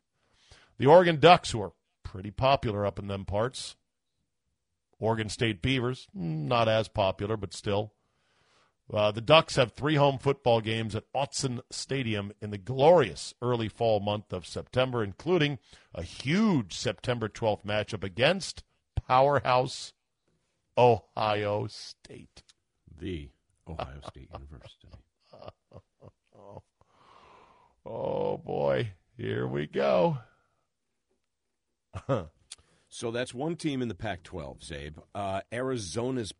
The 0.77 0.85
Oregon 0.85 1.19
Ducks, 1.19 1.49
who 1.49 1.61
are 1.63 1.73
pretty 2.03 2.29
popular 2.29 2.85
up 2.85 2.99
in 2.99 3.07
them 3.07 3.25
parts, 3.25 3.77
Oregon 4.99 5.27
State 5.27 5.59
Beavers, 5.59 6.07
not 6.13 6.69
as 6.69 6.87
popular, 6.87 7.35
but 7.35 7.55
still. 7.55 7.93
Uh, 8.93 9.11
the 9.11 9.21
Ducks 9.21 9.55
have 9.55 9.71
three 9.71 9.95
home 9.95 10.19
football 10.19 10.61
games 10.61 10.95
at 10.95 11.11
Autzen 11.13 11.61
Stadium 11.71 12.31
in 12.41 12.51
the 12.51 12.59
glorious 12.59 13.33
early 13.41 13.67
fall 13.67 13.99
month 13.99 14.31
of 14.31 14.45
September, 14.45 15.03
including 15.03 15.57
a 15.95 16.03
huge 16.03 16.75
September 16.77 17.27
12th 17.27 17.65
matchup 17.65 18.03
against 18.03 18.63
powerhouse 19.07 19.93
Ohio 20.77 21.65
State. 21.67 22.43
The 22.95 23.29
Ohio 23.67 23.99
State 24.07 24.29
University. 24.31 24.89
Oh, 27.85 28.37
boy. 28.37 28.91
Here 29.17 29.45
we 29.45 29.67
go. 29.67 30.19
So 32.93 33.09
that's 33.09 33.33
one 33.33 33.55
team 33.55 33.81
in 33.81 33.87
the 33.87 33.95
Pac 33.95 34.21
12, 34.21 34.59
Czabe. 34.59 34.93
Uh, 35.15 35.41
Arizona's 35.51 36.31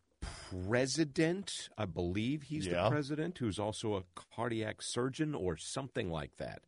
president, 0.50 1.68
I 1.76 1.84
believe 1.84 2.44
he's 2.44 2.66
Yeah. 2.66 2.84
the 2.84 2.90
president, 2.90 3.38
who's 3.38 3.58
also 3.58 3.94
a 3.96 4.04
cardiac 4.14 4.82
surgeon 4.82 5.34
or 5.34 5.56
something 5.56 6.10
like 6.10 6.36
that, 6.36 6.62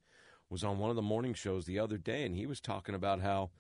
was 0.49 0.63
on 0.65 0.79
one 0.79 0.91
of 0.91 0.97
the 0.97 1.03
morning 1.03 1.35
shows 1.35 1.67
the 1.67 1.79
other 1.79 1.99
day, 1.99 2.25
and 2.25 2.35
he 2.35 2.47
was 2.47 2.61
talking 2.61 2.95
about 2.95 3.21
how 3.21 3.51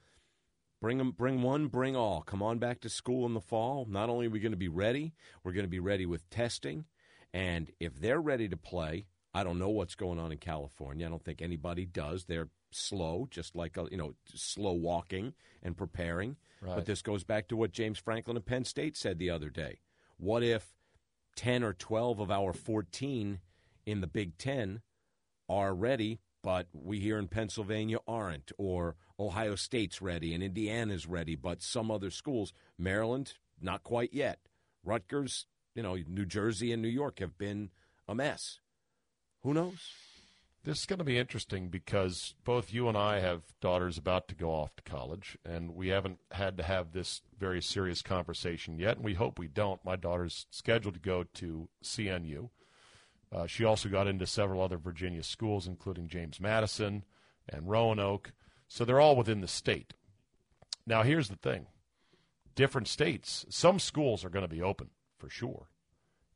bring 0.80 1.00
'em- 1.00 1.10
bring 1.12 1.42
one, 1.42 1.68
bring 1.68 1.96
all. 1.96 2.22
Come 2.22 2.42
on 2.42 2.58
back 2.58 2.80
to 2.80 2.88
school 2.88 3.24
in 3.26 3.34
the 3.34 3.40
fall. 3.40 3.86
Not 3.86 4.10
only 4.10 4.26
are 4.26 4.30
we 4.30 4.40
going 4.40 4.52
to 4.52 4.56
be 4.58 4.68
ready, 4.68 5.14
we're 5.42 5.52
going 5.52 5.64
to 5.64 5.70
be 5.70 5.80
ready 5.80 6.06
with 6.06 6.28
testing, 6.30 6.84
and 7.32 7.70
if 7.80 7.94
they're 7.98 8.20
ready 8.20 8.48
to 8.48 8.56
play, 8.56 9.06
I 9.34 9.42
don't 9.42 9.58
know 9.58 9.70
what's 9.70 9.94
going 9.94 10.18
on 10.18 10.32
in 10.32 10.38
California. 10.38 11.06
I 11.06 11.10
don't 11.10 11.24
think 11.24 11.42
anybody 11.42 11.86
does. 11.86 12.24
They're 12.26 12.50
slow, 12.70 13.26
just 13.30 13.54
like 13.56 13.76
a, 13.76 13.86
you 13.90 13.96
know, 13.96 14.14
slow 14.26 14.72
walking 14.72 15.34
and 15.62 15.76
preparing. 15.76 16.36
Right. 16.60 16.76
But 16.76 16.86
this 16.86 17.02
goes 17.02 17.22
back 17.24 17.48
to 17.48 17.56
what 17.56 17.72
James 17.72 17.98
Franklin 17.98 18.36
of 18.36 18.46
Penn 18.46 18.64
State 18.64 18.96
said 18.96 19.18
the 19.18 19.30
other 19.30 19.50
day. 19.50 19.80
What 20.18 20.42
if 20.42 20.72
10 21.36 21.62
or 21.62 21.72
12 21.72 22.20
of 22.20 22.30
our 22.30 22.52
14 22.52 23.40
in 23.84 24.00
the 24.00 24.06
Big 24.06 24.38
10 24.38 24.80
are 25.48 25.74
ready, 25.74 26.20
but 26.42 26.68
we 26.72 27.00
here 27.00 27.18
in 27.18 27.28
Pennsylvania 27.28 27.98
aren't, 28.06 28.52
or 28.58 28.96
Ohio 29.18 29.54
State's 29.54 30.00
ready 30.00 30.34
and 30.34 30.42
Indiana's 30.42 31.06
ready, 31.06 31.34
but 31.34 31.62
some 31.62 31.90
other 31.90 32.10
schools, 32.10 32.52
Maryland, 32.78 33.34
not 33.60 33.82
quite 33.82 34.12
yet. 34.12 34.40
Rutgers, 34.84 35.46
you 35.74 35.82
know, 35.82 35.96
New 36.08 36.24
Jersey 36.24 36.72
and 36.72 36.80
New 36.80 36.88
York 36.88 37.18
have 37.20 37.36
been 37.36 37.70
a 38.08 38.14
mess. 38.14 38.60
Who 39.42 39.54
knows? 39.54 39.90
This 40.66 40.80
is 40.80 40.86
going 40.86 40.98
to 40.98 41.04
be 41.04 41.16
interesting 41.16 41.68
because 41.68 42.34
both 42.42 42.72
you 42.72 42.88
and 42.88 42.98
I 42.98 43.20
have 43.20 43.42
daughters 43.60 43.98
about 43.98 44.26
to 44.26 44.34
go 44.34 44.50
off 44.50 44.74
to 44.74 44.82
college, 44.82 45.38
and 45.44 45.76
we 45.76 45.88
haven't 45.88 46.18
had 46.32 46.56
to 46.56 46.64
have 46.64 46.90
this 46.90 47.22
very 47.38 47.62
serious 47.62 48.02
conversation 48.02 48.76
yet, 48.76 48.96
and 48.96 49.04
we 49.04 49.14
hope 49.14 49.38
we 49.38 49.46
don't. 49.46 49.84
My 49.84 49.94
daughter's 49.94 50.46
scheduled 50.50 50.94
to 50.94 51.00
go 51.00 51.22
to 51.34 51.68
CNU. 51.84 52.50
Uh, 53.32 53.46
she 53.46 53.64
also 53.64 53.88
got 53.88 54.08
into 54.08 54.26
several 54.26 54.60
other 54.60 54.76
Virginia 54.76 55.22
schools, 55.22 55.68
including 55.68 56.08
James 56.08 56.40
Madison 56.40 57.04
and 57.48 57.70
Roanoke. 57.70 58.32
So 58.66 58.84
they're 58.84 59.00
all 59.00 59.14
within 59.14 59.42
the 59.42 59.46
state. 59.46 59.94
Now, 60.84 61.04
here's 61.04 61.28
the 61.28 61.36
thing 61.36 61.68
different 62.56 62.88
states, 62.88 63.46
some 63.50 63.78
schools 63.78 64.24
are 64.24 64.30
going 64.30 64.42
to 64.42 64.48
be 64.48 64.62
open 64.62 64.90
for 65.16 65.30
sure. 65.30 65.68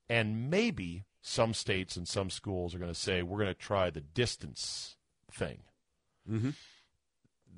And 0.08 0.48
maybe 0.48 1.02
some 1.22 1.54
states 1.54 1.96
and 1.96 2.08
some 2.08 2.30
schools 2.30 2.74
are 2.74 2.78
going 2.78 2.92
to 2.92 2.98
say, 2.98 3.22
we're 3.22 3.38
going 3.38 3.48
to 3.48 3.54
try 3.54 3.90
the 3.90 4.00
distance 4.00 4.96
thing. 5.30 5.58
Mm-hmm. 6.30 6.50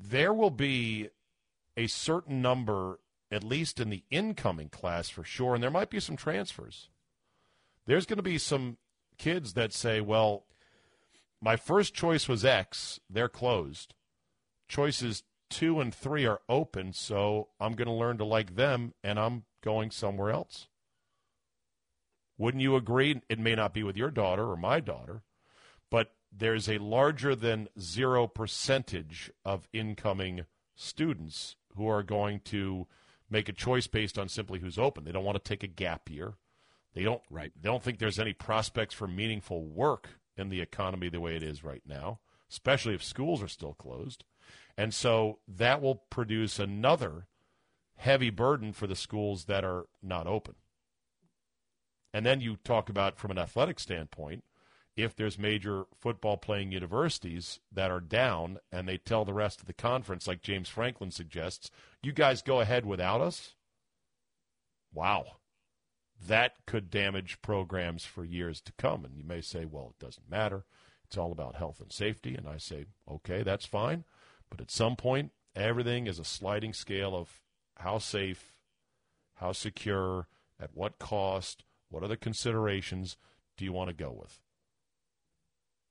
There 0.00 0.32
will 0.32 0.50
be 0.50 1.08
a 1.76 1.86
certain 1.86 2.42
number, 2.42 2.98
at 3.30 3.44
least 3.44 3.80
in 3.80 3.90
the 3.90 4.04
incoming 4.10 4.68
class 4.68 5.08
for 5.08 5.24
sure, 5.24 5.54
and 5.54 5.62
there 5.62 5.70
might 5.70 5.90
be 5.90 6.00
some 6.00 6.16
transfers. 6.16 6.88
There's 7.86 8.06
going 8.06 8.18
to 8.18 8.22
be 8.22 8.38
some 8.38 8.78
kids 9.18 9.54
that 9.54 9.72
say, 9.72 10.00
well, 10.00 10.44
my 11.40 11.56
first 11.56 11.94
choice 11.94 12.28
was 12.28 12.44
X, 12.44 13.00
they're 13.10 13.28
closed. 13.28 13.94
Choices 14.68 15.24
two 15.50 15.80
and 15.80 15.94
three 15.94 16.24
are 16.26 16.40
open, 16.48 16.92
so 16.92 17.48
I'm 17.60 17.74
going 17.74 17.88
to 17.88 17.94
learn 17.94 18.18
to 18.18 18.24
like 18.24 18.56
them, 18.56 18.94
and 19.02 19.18
I'm 19.18 19.44
going 19.62 19.90
somewhere 19.90 20.30
else. 20.30 20.68
Wouldn't 22.42 22.60
you 22.60 22.74
agree? 22.74 23.22
It 23.28 23.38
may 23.38 23.54
not 23.54 23.72
be 23.72 23.84
with 23.84 23.96
your 23.96 24.10
daughter 24.10 24.50
or 24.50 24.56
my 24.56 24.80
daughter, 24.80 25.22
but 25.90 26.14
there's 26.36 26.68
a 26.68 26.78
larger 26.78 27.36
than 27.36 27.68
zero 27.78 28.26
percentage 28.26 29.30
of 29.44 29.68
incoming 29.72 30.46
students 30.74 31.54
who 31.76 31.86
are 31.86 32.02
going 32.02 32.40
to 32.46 32.88
make 33.30 33.48
a 33.48 33.52
choice 33.52 33.86
based 33.86 34.18
on 34.18 34.28
simply 34.28 34.58
who's 34.58 34.76
open. 34.76 35.04
They 35.04 35.12
don't 35.12 35.22
want 35.22 35.36
to 35.36 35.48
take 35.48 35.62
a 35.62 35.68
gap 35.68 36.10
year. 36.10 36.34
They 36.94 37.04
don't 37.04 37.22
right. 37.30 37.52
They 37.54 37.68
don't 37.68 37.80
think 37.80 38.00
there's 38.00 38.18
any 38.18 38.32
prospects 38.32 38.92
for 38.92 39.06
meaningful 39.06 39.64
work 39.64 40.08
in 40.36 40.48
the 40.48 40.60
economy 40.60 41.08
the 41.08 41.20
way 41.20 41.36
it 41.36 41.44
is 41.44 41.62
right 41.62 41.82
now, 41.86 42.18
especially 42.50 42.96
if 42.96 43.04
schools 43.04 43.40
are 43.40 43.46
still 43.46 43.74
closed. 43.74 44.24
And 44.76 44.92
so 44.92 45.38
that 45.46 45.80
will 45.80 46.02
produce 46.10 46.58
another 46.58 47.28
heavy 47.94 48.30
burden 48.30 48.72
for 48.72 48.88
the 48.88 48.96
schools 48.96 49.44
that 49.44 49.64
are 49.64 49.86
not 50.02 50.26
open. 50.26 50.56
And 52.12 52.26
then 52.26 52.40
you 52.40 52.56
talk 52.56 52.88
about 52.88 53.18
from 53.18 53.30
an 53.30 53.38
athletic 53.38 53.80
standpoint, 53.80 54.44
if 54.96 55.16
there's 55.16 55.38
major 55.38 55.84
football 55.98 56.36
playing 56.36 56.72
universities 56.72 57.60
that 57.72 57.90
are 57.90 58.00
down 58.00 58.58
and 58.70 58.86
they 58.86 58.98
tell 58.98 59.24
the 59.24 59.32
rest 59.32 59.60
of 59.60 59.66
the 59.66 59.72
conference, 59.72 60.26
like 60.26 60.42
James 60.42 60.68
Franklin 60.68 61.10
suggests, 61.10 61.70
you 62.02 62.12
guys 62.12 62.42
go 62.42 62.60
ahead 62.60 62.84
without 62.84 63.20
us. 63.22 63.54
Wow. 64.92 65.36
That 66.26 66.56
could 66.66 66.90
damage 66.90 67.40
programs 67.40 68.04
for 68.04 68.24
years 68.24 68.60
to 68.62 68.72
come. 68.76 69.04
And 69.04 69.16
you 69.16 69.24
may 69.24 69.40
say, 69.40 69.64
well, 69.64 69.94
it 69.98 70.04
doesn't 70.04 70.30
matter. 70.30 70.64
It's 71.06 71.16
all 71.16 71.32
about 71.32 71.56
health 71.56 71.80
and 71.80 71.90
safety. 71.90 72.34
And 72.34 72.46
I 72.46 72.58
say, 72.58 72.84
okay, 73.10 73.42
that's 73.42 73.66
fine. 73.66 74.04
But 74.50 74.60
at 74.60 74.70
some 74.70 74.96
point, 74.96 75.32
everything 75.56 76.06
is 76.06 76.18
a 76.18 76.24
sliding 76.24 76.74
scale 76.74 77.16
of 77.16 77.40
how 77.78 77.98
safe, 77.98 78.52
how 79.36 79.52
secure, 79.52 80.28
at 80.60 80.74
what 80.74 80.98
cost, 80.98 81.64
what 81.92 82.02
other 82.02 82.16
considerations 82.16 83.16
do 83.56 83.64
you 83.64 83.72
want 83.72 83.88
to 83.88 83.94
go 83.94 84.10
with? 84.10 84.40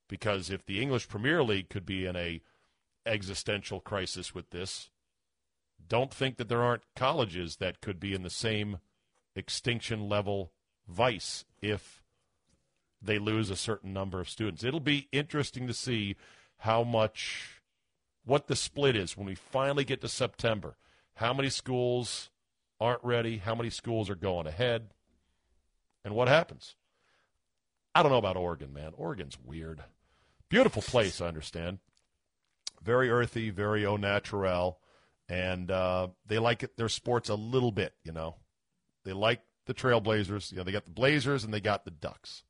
Because 0.08 0.50
if 0.50 0.66
the 0.66 0.82
English 0.82 1.08
Premier 1.08 1.42
League 1.42 1.70
could 1.70 1.86
be 1.86 2.04
in 2.04 2.16
a 2.16 2.42
existential 3.06 3.80
crisis 3.80 4.34
with 4.34 4.50
this, 4.50 4.90
don't 5.88 6.12
think 6.12 6.36
that 6.36 6.48
there 6.48 6.62
aren't 6.62 6.82
colleges 6.94 7.56
that 7.56 7.80
could 7.80 7.98
be 7.98 8.14
in 8.14 8.22
the 8.22 8.30
same 8.30 8.78
extinction 9.34 10.08
level 10.08 10.52
vice 10.86 11.44
if 11.60 12.02
they 13.00 13.18
lose 13.18 13.50
a 13.50 13.56
certain 13.56 13.92
number 13.92 14.20
of 14.20 14.28
students. 14.28 14.62
It'll 14.62 14.80
be 14.80 15.08
interesting 15.12 15.66
to 15.66 15.74
see 15.74 16.16
how 16.58 16.84
much 16.84 17.62
what 18.24 18.46
the 18.46 18.56
split 18.56 18.94
is 18.94 19.16
when 19.16 19.26
we 19.26 19.34
finally 19.34 19.84
get 19.84 20.00
to 20.02 20.08
September. 20.08 20.76
How 21.14 21.34
many 21.34 21.48
schools 21.48 22.30
aren't 22.80 23.02
ready? 23.02 23.38
How 23.38 23.54
many 23.54 23.70
schools 23.70 24.08
are 24.08 24.14
going 24.14 24.46
ahead? 24.46 24.90
And 26.04 26.14
what 26.14 26.28
happens? 26.28 26.74
I 27.94 28.02
don't 28.02 28.12
know 28.12 28.18
about 28.18 28.36
Oregon, 28.36 28.72
man. 28.72 28.92
Oregon's 28.96 29.38
weird. 29.44 29.82
Beautiful 30.48 30.82
place, 30.82 31.20
I 31.20 31.28
understand. 31.28 31.78
Very 32.82 33.10
earthy, 33.10 33.50
very 33.50 33.86
au 33.86 33.96
naturel, 33.96 34.78
and 35.28 35.70
uh, 35.70 36.08
they 36.26 36.38
like 36.38 36.62
it, 36.62 36.76
their 36.76 36.88
sports 36.88 37.28
a 37.28 37.34
little 37.34 37.72
bit. 37.72 37.94
You 38.02 38.12
know, 38.12 38.36
they 39.04 39.12
like 39.12 39.42
the 39.66 39.74
Trailblazers. 39.74 40.50
You 40.50 40.58
know, 40.58 40.64
they 40.64 40.72
got 40.72 40.84
the 40.84 40.90
Blazers 40.90 41.44
and 41.44 41.54
they 41.54 41.60
got 41.60 41.84
the 41.84 41.90
Ducks, 41.90 42.42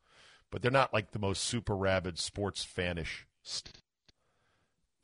but 0.51 0.63
they're 0.63 0.71
not 0.71 0.95
like 0.95 1.11
the 1.11 1.19
most 1.19 1.45
super 1.45 1.77
rabid 1.77 2.19
sports 2.19 2.65
fanish. 2.65 3.27
St- 3.43 3.79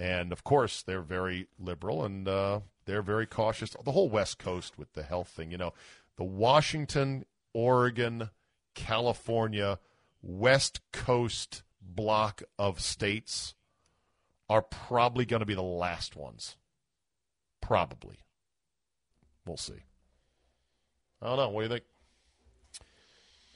and 0.00 0.32
of 0.32 0.44
course, 0.44 0.82
they're 0.82 1.02
very 1.02 1.48
liberal 1.58 2.04
and 2.04 2.28
uh, 2.28 2.60
they're 2.84 3.02
very 3.02 3.26
cautious. 3.26 3.74
The 3.84 3.92
whole 3.92 4.08
West 4.08 4.38
Coast 4.38 4.78
with 4.78 4.92
the 4.94 5.02
health 5.02 5.28
thing, 5.28 5.50
you 5.50 5.58
know, 5.58 5.72
the 6.16 6.24
Washington, 6.24 7.24
Oregon, 7.52 8.30
California, 8.78 9.80
West 10.22 10.80
Coast 10.92 11.64
block 11.82 12.44
of 12.60 12.78
states 12.78 13.54
are 14.48 14.62
probably 14.62 15.26
going 15.26 15.40
to 15.40 15.46
be 15.46 15.54
the 15.54 15.62
last 15.62 16.14
ones. 16.14 16.56
Probably. 17.60 18.18
We'll 19.44 19.56
see. 19.56 19.82
I 21.20 21.26
don't 21.26 21.36
know. 21.36 21.48
What 21.48 21.62
do 21.62 21.64
you 21.64 21.70
think? 21.70 21.84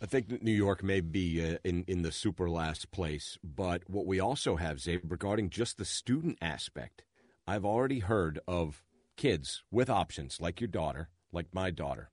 I 0.02 0.06
think 0.06 0.42
New 0.42 0.52
York 0.52 0.82
may 0.82 1.00
be 1.00 1.54
uh, 1.54 1.58
in 1.62 1.84
in 1.86 2.02
the 2.02 2.10
super 2.10 2.50
last 2.50 2.90
place, 2.90 3.38
but 3.44 3.88
what 3.88 4.06
we 4.06 4.18
also 4.18 4.56
have, 4.56 4.78
Czabe, 4.78 5.08
regarding 5.08 5.50
just 5.50 5.78
the 5.78 5.84
student 5.84 6.36
aspect, 6.42 7.04
I've 7.46 7.64
already 7.64 8.00
heard 8.00 8.40
of 8.48 8.82
kids 9.16 9.62
with 9.70 9.88
options, 9.88 10.40
like 10.40 10.60
your 10.60 10.68
daughter, 10.68 11.10
like 11.30 11.54
my 11.54 11.70
daughter, 11.70 12.10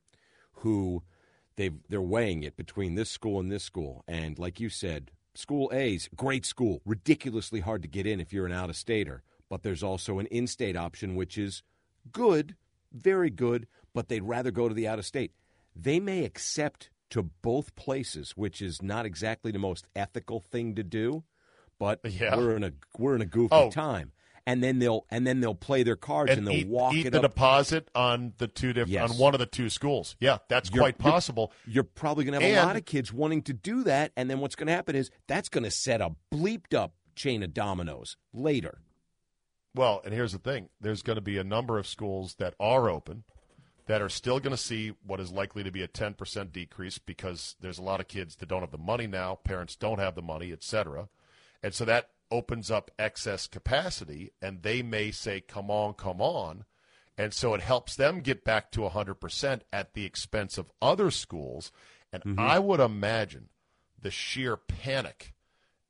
who 0.62 1.02
they 1.60 1.72
they're 1.90 2.02
weighing 2.02 2.44
it 2.44 2.56
between 2.56 2.96
this 2.96 3.12
school 3.12 3.38
and 3.38 3.52
this 3.52 3.66
school, 3.66 4.06
and 4.08 4.40
like 4.40 4.62
you 4.62 4.70
said, 4.70 5.12
school 5.36 5.70
A's 5.74 6.10
great 6.16 6.46
school, 6.46 6.82
ridiculously 6.86 7.60
hard 7.60 7.82
to 7.82 7.88
get 7.90 8.08
in 8.08 8.22
if 8.22 8.32
you're 8.32 8.46
an 8.46 8.54
out 8.54 8.70
of 8.70 8.78
stater, 8.78 9.24
but 9.50 9.62
there's 9.62 9.84
also 9.84 10.20
an 10.20 10.26
in-state 10.28 10.78
option 10.78 11.18
which 11.18 11.38
is 11.38 11.62
good, 12.14 12.56
very 12.94 13.30
good, 13.30 13.68
but 13.94 14.08
they'd 14.08 14.24
rather 14.24 14.52
go 14.52 14.70
to 14.70 14.74
the 14.74 14.88
out 14.88 15.00
of 15.00 15.06
state. 15.06 15.34
They 15.76 16.00
may 16.00 16.24
accept 16.24 16.90
to 17.10 17.24
both 17.24 17.76
places, 17.76 18.38
which 18.38 18.62
is 18.62 18.82
not 18.82 19.06
exactly 19.06 19.52
the 19.52 19.60
most 19.60 19.86
ethical 19.98 20.40
thing 20.40 20.76
to 20.76 20.84
do. 20.84 21.24
But 21.78 22.00
yeah. 22.06 22.38
we're 22.38 22.56
in 22.56 22.64
a 22.64 22.72
we're 22.98 23.16
in 23.16 23.22
a 23.22 23.26
goofy 23.26 23.50
oh. 23.52 23.70
time, 23.70 24.14
and 24.50 24.64
then 24.64 24.80
they'll 24.80 25.06
and 25.12 25.26
then 25.28 25.42
they'll 25.42 25.54
play 25.56 25.84
their 25.84 25.96
cards 25.96 26.32
and, 26.32 26.40
and 26.40 26.48
they'll 26.48 26.56
eat, 26.56 26.68
walk 26.68 26.94
eat 26.94 27.10
the 27.12 27.18
up. 27.18 27.22
deposit 27.22 27.90
on 27.94 28.34
the 28.40 28.48
two 28.48 28.74
different 28.74 28.90
Yes. 28.92 29.12
on 29.12 29.18
one 29.18 29.34
of 29.36 29.40
the 29.40 29.46
two 29.46 29.70
schools. 29.70 30.16
Yeah, 30.20 30.40
that's 30.50 30.70
You're- 30.72 30.80
quite 30.82 30.96
you're- 31.00 31.12
possible. 31.12 31.54
You're 31.68 31.84
probably 31.84 32.26
going 32.26 32.40
to 32.40 32.46
have 32.46 32.58
a 32.64 32.66
lot 32.68 32.76
of 32.76 32.86
kids 32.86 33.14
wanting 33.14 33.44
to 33.44 33.54
do 33.54 33.84
that, 33.84 34.12
and 34.18 34.30
then 34.30 34.40
what's 34.40 34.56
going 34.56 34.68
to 34.68 34.74
happen 34.74 34.96
is 34.96 35.12
that's 35.28 35.50
going 35.50 35.64
to 35.66 35.72
set 35.72 36.02
a 36.02 36.16
bleeped 36.34 36.74
up 36.74 36.94
chain 37.16 37.44
of 37.44 37.54
dominoes 37.54 38.18
later. 38.34 38.80
Well, 39.76 40.02
and 40.04 40.14
here's 40.14 40.32
the 40.32 40.40
thing: 40.40 40.70
there's 40.82 41.04
going 41.04 41.16
to 41.18 41.22
be 41.22 41.38
a 41.38 41.44
number 41.44 41.78
of 41.78 41.86
schools 41.88 42.36
that 42.40 42.56
are 42.60 42.90
open 42.90 43.24
that 43.86 44.02
are 44.02 44.10
still 44.10 44.40
going 44.40 44.52
to 44.56 44.58
see 44.62 44.94
what 45.06 45.20
is 45.20 45.32
likely 45.32 45.64
to 45.64 45.72
be 45.72 45.82
a 45.82 45.88
10% 45.88 46.52
decrease 46.52 47.00
because 47.00 47.56
there's 47.60 47.80
a 47.80 47.84
lot 47.84 48.00
of 48.00 48.08
kids 48.08 48.36
that 48.36 48.48
don't 48.48 48.62
have 48.62 48.70
the 48.72 48.78
money 48.78 49.08
now, 49.08 49.34
parents 49.36 49.76
don't 49.76 49.98
have 50.00 50.14
the 50.14 50.22
money, 50.22 50.52
et 50.52 50.64
cetera. 50.64 51.10
And 51.64 51.74
so 51.74 51.86
that 51.86 52.10
opens 52.32 52.70
up 52.70 52.92
excess 52.98 53.48
capacity, 53.48 54.32
and 54.42 54.64
they 54.64 54.82
may 54.82 55.12
say, 55.12 55.42
come 55.42 55.70
on, 55.70 55.94
come 55.94 56.22
on. 56.22 56.66
And 57.18 57.34
so 57.34 57.54
it 57.54 57.62
helps 57.62 57.96
them 57.96 58.22
get 58.22 58.46
back 58.46 58.72
to 58.72 58.82
100% 58.82 59.62
at 59.74 59.94
the 59.94 60.06
expense 60.06 60.58
of 60.58 60.72
other 60.82 61.12
schools. 61.12 61.72
And 62.14 62.40
I 62.40 62.60
would 62.60 62.80
imagine 62.80 63.50
the 64.02 64.10
sheer 64.10 64.56
panic 64.56 65.34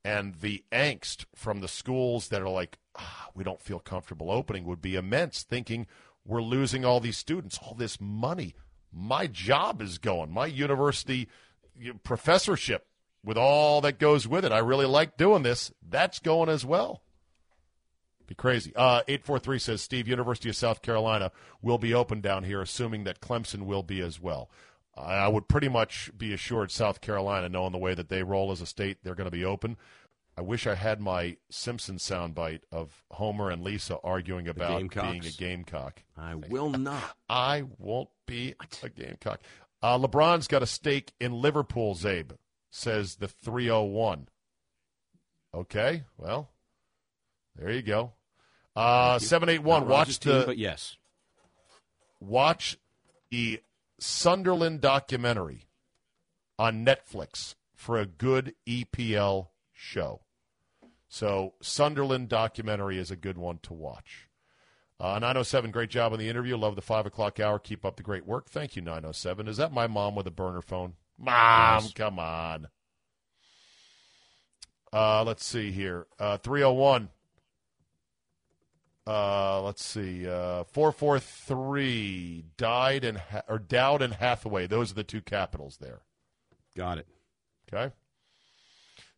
and 0.03 0.35
the 0.35 0.63
angst 0.71 1.25
from 1.35 1.59
the 1.59 1.67
schools 1.67 2.29
that 2.29 2.41
are 2.41 2.49
like, 2.49 2.79
ah, 2.97 3.27
we 3.35 3.43
don't 3.43 3.61
feel 3.61 3.79
comfortable 3.79 4.31
opening 4.31 4.65
would 4.65 4.81
be 4.81 4.95
immense, 4.95 5.43
thinking 5.43 5.85
we're 6.25 6.41
losing 6.41 6.83
all 6.83 6.99
these 6.99 7.17
students, 7.17 7.59
all 7.61 7.75
this 7.75 7.99
money. 8.01 8.55
My 8.91 9.27
job 9.27 9.81
is 9.81 9.97
going, 9.97 10.31
my 10.31 10.47
university 10.47 11.29
professorship 12.03 12.87
with 13.23 13.37
all 13.37 13.81
that 13.81 13.99
goes 13.99 14.27
with 14.27 14.45
it. 14.45 14.51
I 14.51 14.59
really 14.59 14.85
like 14.85 15.17
doing 15.17 15.43
this. 15.43 15.71
That's 15.87 16.19
going 16.19 16.49
as 16.49 16.65
well. 16.65 17.01
Be 18.27 18.35
crazy. 18.35 18.71
Uh, 18.75 19.01
843 19.07 19.59
says, 19.59 19.81
Steve, 19.81 20.07
University 20.07 20.49
of 20.49 20.55
South 20.55 20.81
Carolina 20.81 21.31
will 21.61 21.79
be 21.79 21.93
open 21.93 22.21
down 22.21 22.43
here, 22.43 22.61
assuming 22.61 23.03
that 23.05 23.21
Clemson 23.21 23.63
will 23.63 23.81
be 23.81 24.01
as 24.01 24.19
well. 24.19 24.51
I 24.95 25.27
would 25.27 25.47
pretty 25.47 25.69
much 25.69 26.11
be 26.17 26.33
assured 26.33 26.71
South 26.71 27.01
Carolina, 27.01 27.49
knowing 27.49 27.71
the 27.71 27.77
way 27.77 27.93
that 27.95 28.09
they 28.09 28.21
roll 28.21 28.51
as 28.51 28.61
a 28.61 28.65
state, 28.65 28.97
they're 29.03 29.15
going 29.15 29.25
to 29.25 29.31
be 29.31 29.45
open. 29.45 29.77
I 30.37 30.41
wish 30.41 30.67
I 30.67 30.75
had 30.75 31.01
my 31.01 31.37
Simpson 31.49 31.97
soundbite 31.97 32.61
of 32.71 33.03
Homer 33.11 33.49
and 33.49 33.63
Lisa 33.63 33.97
arguing 34.03 34.47
about 34.47 34.79
being 34.89 35.25
a 35.25 35.31
gamecock. 35.31 36.03
I 36.17 36.35
will 36.35 36.69
not. 36.69 37.15
I 37.27 37.63
won't 37.77 38.09
be 38.25 38.55
a 38.83 38.89
gamecock. 38.89 39.41
Uh, 39.81 39.97
LeBron's 39.97 40.47
got 40.47 40.63
a 40.63 40.67
stake 40.67 41.13
in 41.19 41.33
Liverpool, 41.33 41.95
Czabe, 41.95 42.37
says 42.69 43.15
the 43.15 43.27
301. 43.27 44.27
Okay, 45.53 46.03
well, 46.17 46.51
there 47.55 47.71
you 47.71 47.81
go. 47.81 48.13
Uh, 48.75 49.19
781, 49.19 49.81
Not 49.81 49.89
Rogers' 49.89 50.15
watch 50.15 50.19
team, 50.19 50.39
the 50.39 50.45
but 50.45 50.57
yes, 50.57 50.97
watch 52.19 52.77
the 53.31 53.61
Sunderland 53.99 54.81
documentary 54.81 55.65
on 56.57 56.85
Netflix 56.85 57.55
for 57.75 57.97
a 57.97 58.05
good 58.05 58.53
EPL 58.67 59.47
show. 59.73 60.21
So, 61.07 61.55
Sunderland 61.61 62.29
documentary 62.29 62.99
is 62.99 63.09
a 63.09 63.15
good 63.15 63.37
one 63.37 63.59
to 63.63 63.73
watch. 63.73 64.29
Uh, 64.99 65.13
907, 65.13 65.71
great 65.71 65.89
job 65.89 66.11
on 66.13 66.19
the 66.19 66.29
interview. 66.29 66.57
Love 66.57 66.75
the 66.75 66.81
5 66.81 67.05
o'clock 67.05 67.39
hour. 67.39 67.57
Keep 67.57 67.85
up 67.85 67.95
the 67.95 68.03
great 68.03 68.27
work. 68.27 68.49
Thank 68.49 68.75
you, 68.75 68.81
907. 68.81 69.47
Is 69.47 69.57
that 69.57 69.71
my 69.71 69.87
mom 69.87 70.13
with 70.13 70.27
a 70.27 70.31
burner 70.31 70.61
phone? 70.61 70.93
Mom, 71.19 71.83
Yes. 71.83 71.93
come 71.93 72.17
on. 72.17 72.67
Uh, 74.91 75.23
let's 75.23 75.45
see 75.45 75.71
here. 75.71 76.07
Uh, 76.17 76.37
301. 76.37 77.09
Uh, 79.05 79.61
let's 79.61 79.83
see. 79.83 80.27
Uh, 80.27 80.63
443 80.65 82.45
died 82.57 83.03
and 83.03 83.17
ha- 83.17 83.41
or 83.47 83.59
Dowd 83.59 84.01
and 84.01 84.13
Hathaway. 84.13 84.67
Those 84.67 84.91
are 84.91 84.95
the 84.95 85.03
two 85.03 85.21
capitals 85.21 85.77
there. 85.77 86.01
Got 86.75 86.99
it. 86.99 87.07
Okay. 87.71 87.93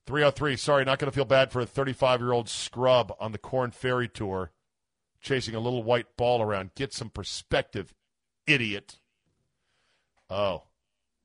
303. 0.08 0.56
Sorry, 0.58 0.84
not 0.86 0.98
going 1.00 1.12
to 1.12 1.16
feel 1.16 1.26
bad 1.26 1.52
for 1.52 1.62
a 1.62 1.66
35 1.66 2.20
year 2.22 2.32
old 2.32 2.50
scrub 2.50 3.14
on 3.20 3.32
the 3.32 3.38
Corn 3.38 3.72
Ferry 3.72 4.08
Tour 4.08 4.52
chasing 5.22 5.54
a 5.56 5.60
little 5.60 5.84
white 5.84 6.18
ball 6.18 6.42
around. 6.42 6.74
Get 6.76 6.94
some 6.94 7.10
perspective, 7.10 7.94
idiot. 8.48 8.98
Oh, 10.30 10.64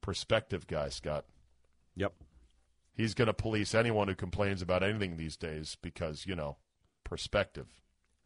perspective 0.07 0.69
guy, 0.69 0.89
Scott. 0.89 1.25
Yep. 1.97 2.15
He's 2.95 3.13
going 3.13 3.27
to 3.27 3.35
police 3.35 3.75
anyone 3.75 4.07
who 4.07 4.15
complains 4.15 4.63
about 4.63 4.85
anything 4.85 5.17
these 5.17 5.37
days 5.37 5.77
because, 5.83 6.25
you 6.27 6.37
know, 6.37 6.59
perspective. 7.03 7.67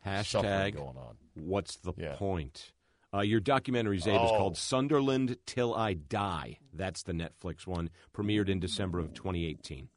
Hashtag 0.06 0.74
going 0.74 0.98
on. 0.98 1.16
What's 1.34 1.76
the 1.76 1.94
Yeah. 1.96 2.16
point? 2.16 2.72
Uh, 3.14 3.20
your 3.22 3.40
documentary, 3.40 3.98
Czabe, 3.98 4.22
is 4.24 4.30
Oh. 4.30 4.36
called 4.36 4.58
Sunderland 4.58 5.38
Till 5.46 5.74
I 5.74 5.94
Die. 5.94 6.58
That's 6.72 7.02
the 7.02 7.12
Netflix 7.14 7.66
one. 7.66 7.88
Premiered 8.12 8.50
in 8.50 8.60
December 8.60 8.98
of 8.98 9.14
2018. 9.14 9.88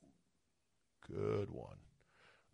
Good 1.02 1.50
one. 1.52 1.78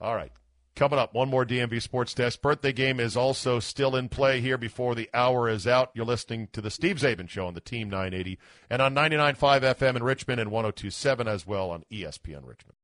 All 0.01 0.15
right. 0.15 0.31
Coming 0.79 0.97
up, 0.97 1.13
one 1.13 1.27
more 1.27 1.45
DMV 1.45 1.81
Sports 1.81 2.13
Desk. 2.13 2.41
Birthday 2.41 2.71
game 2.71 3.01
is 3.01 3.17
also 3.17 3.59
still 3.59 3.97
in 3.97 4.07
play 4.07 4.39
here 4.39 4.57
before 4.57 4.95
the 4.95 5.09
hour 5.13 5.49
is 5.49 5.67
out. 5.67 5.91
You're 5.93 6.05
listening 6.05 6.47
to 6.53 6.61
the 6.61 6.71
Steve 6.71 6.95
Czaban 6.95 7.27
Show 7.27 7.47
on 7.47 7.53
the 7.53 7.59
Team 7.59 7.89
980 7.89 8.39
and 8.69 8.81
on 8.81 8.95
99.5 8.95 9.35
FM 9.59 9.97
in 9.97 10.03
Richmond 10.03 10.39
and 10.39 10.49
102.7 10.49 11.27
as 11.27 11.45
well 11.45 11.71
on 11.71 11.83
ESPN 11.91 12.47
Richmond. 12.47 12.77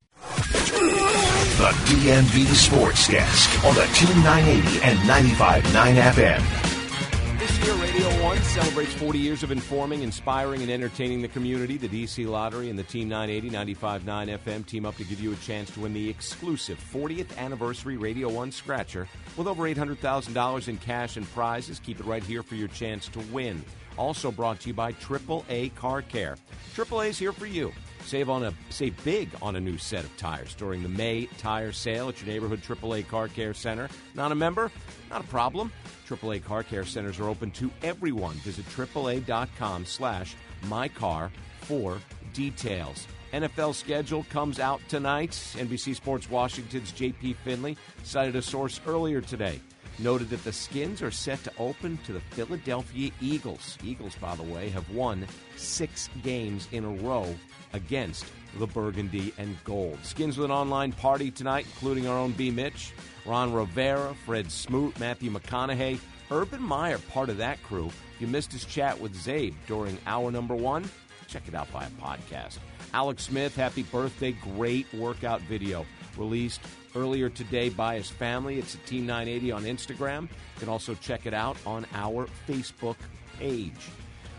The 1.55 1.71
DMV 1.87 2.53
Sports 2.53 3.07
Desk 3.07 3.63
on 3.63 3.73
the 3.75 3.85
Team 3.93 4.21
980 4.25 4.81
and 4.83 4.99
95.9 4.99 6.11
FM. 6.11 7.39
This 7.39 7.59
year, 7.65 7.75
Radio 7.75 7.94
1 8.25 8.41
celebrates 8.41 8.91
40 8.95 9.19
years 9.19 9.43
of 9.43 9.51
informing, 9.51 10.01
inspiring, 10.01 10.63
and 10.63 10.71
entertaining 10.71 11.21
the 11.21 11.27
community. 11.27 11.77
The 11.77 11.87
DC 11.87 12.27
Lottery 12.27 12.71
and 12.71 12.79
the 12.79 12.81
Team 12.81 13.07
980 13.07 13.51
95.9 13.75 14.39
FM 14.39 14.65
team 14.65 14.83
up 14.83 14.95
to 14.95 15.03
give 15.03 15.21
you 15.21 15.31
a 15.31 15.35
chance 15.35 15.69
to 15.69 15.81
win 15.81 15.93
the 15.93 16.09
exclusive 16.09 16.83
40th 16.91 17.37
anniversary 17.37 17.97
Radio 17.97 18.27
1 18.27 18.51
Scratcher 18.51 19.07
with 19.37 19.45
over 19.45 19.65
$800,000 19.65 20.67
in 20.67 20.77
cash 20.77 21.17
and 21.17 21.31
prizes. 21.33 21.77
Keep 21.77 21.99
it 21.99 22.07
right 22.07 22.23
here 22.23 22.41
for 22.41 22.55
your 22.55 22.67
chance 22.69 23.07
to 23.09 23.19
win. 23.31 23.63
Also 23.95 24.31
brought 24.31 24.59
to 24.61 24.69
you 24.69 24.73
by 24.73 24.91
AAA 24.93 25.75
Car 25.75 26.01
Care. 26.01 26.35
AAA 26.73 27.09
is 27.09 27.19
here 27.19 27.31
for 27.31 27.45
you. 27.45 27.71
Save 28.05 28.29
on 28.29 28.43
a 28.43 28.53
save 28.69 29.03
big 29.03 29.29
on 29.41 29.55
a 29.55 29.59
new 29.59 29.77
set 29.77 30.03
of 30.03 30.15
tires 30.15 30.53
during 30.53 30.83
the 30.83 30.89
May 30.89 31.25
tire 31.37 31.71
sale 31.71 32.07
at 32.07 32.21
your 32.21 32.27
neighborhood 32.27 32.61
AAA 32.61 33.07
Car 33.07 33.27
Care 33.27 33.53
Center. 33.53 33.89
Not 34.13 34.31
a 34.31 34.35
member? 34.35 34.71
Not 35.09 35.21
a 35.21 35.27
problem. 35.27 35.71
AAA 36.07 36.43
Car 36.43 36.61
Care 36.61 36.85
Centers 36.85 37.19
are 37.19 37.27
open 37.27 37.49
to 37.51 37.71
everyone. 37.81 38.35
Visit 38.35 38.65
AAA.com 38.65 39.85
slash 39.85 40.35
mycar 40.65 41.31
for 41.61 41.99
details. 42.33 43.07
NFL 43.33 43.73
schedule 43.73 44.23
comes 44.29 44.59
out 44.59 44.79
tonight. 44.87 45.31
NBC 45.31 45.95
Sports 45.95 46.29
Washington's 46.29 46.91
J.P. 46.91 47.33
Finley 47.33 47.75
cited 48.03 48.35
a 48.35 48.41
source 48.41 48.79
earlier 48.85 49.19
today. 49.19 49.59
Noted 49.97 50.29
that 50.29 50.43
the 50.43 50.51
Skins 50.51 51.01
are 51.01 51.11
set 51.11 51.43
to 51.45 51.51
open 51.57 51.97
to 52.05 52.13
the 52.13 52.19
Philadelphia 52.19 53.11
Eagles. 53.21 53.77
Eagles, 53.83 54.15
by 54.15 54.35
the 54.35 54.43
way, 54.43 54.69
have 54.69 54.89
won 54.89 55.25
six 55.55 56.09
games 56.21 56.67
in 56.73 56.83
a 56.83 56.89
row 56.89 57.33
against 57.73 58.25
the 58.57 58.67
Burgundy 58.67 59.33
and 59.37 59.55
Gold. 59.63 59.97
Skins 60.03 60.37
with 60.37 60.45
an 60.45 60.51
online 60.51 60.91
party 60.91 61.31
tonight, 61.31 61.65
including 61.65 62.07
our 62.07 62.17
own 62.17 62.33
B. 62.33 62.51
Mitch, 62.51 62.93
Ron 63.25 63.53
Rivera, 63.53 64.13
Fred 64.25 64.51
Smoot, 64.51 64.99
Matthew 64.99 65.31
McConaughey, 65.31 65.99
Urban 66.29 66.61
Meyer, 66.61 66.97
part 66.97 67.29
of 67.29 67.37
that 67.37 67.61
crew. 67.63 67.89
You 68.19 68.27
missed 68.27 68.51
his 68.51 68.65
chat 68.65 68.99
with 68.99 69.15
Czabe 69.15 69.53
during 69.67 69.97
hour 70.07 70.31
number 70.31 70.55
one, 70.55 70.89
check 71.27 71.47
it 71.47 71.55
out 71.55 71.67
via 71.69 71.89
podcast. 72.01 72.57
Alex 72.93 73.23
Smith, 73.23 73.55
happy 73.55 73.83
birthday. 73.83 74.31
Great 74.31 74.91
workout 74.93 75.41
video 75.41 75.85
released 76.17 76.61
earlier 76.95 77.29
today 77.29 77.69
by 77.69 77.95
his 77.95 78.09
family. 78.09 78.57
It's 78.59 78.75
at 78.75 78.85
Team 78.85 79.05
980 79.05 79.51
on 79.51 79.63
Instagram. 79.63 80.21
You 80.23 80.59
can 80.59 80.69
also 80.69 80.95
check 80.95 81.25
it 81.25 81.33
out 81.33 81.57
on 81.65 81.85
our 81.93 82.27
Facebook 82.47 82.97
page. 83.39 83.89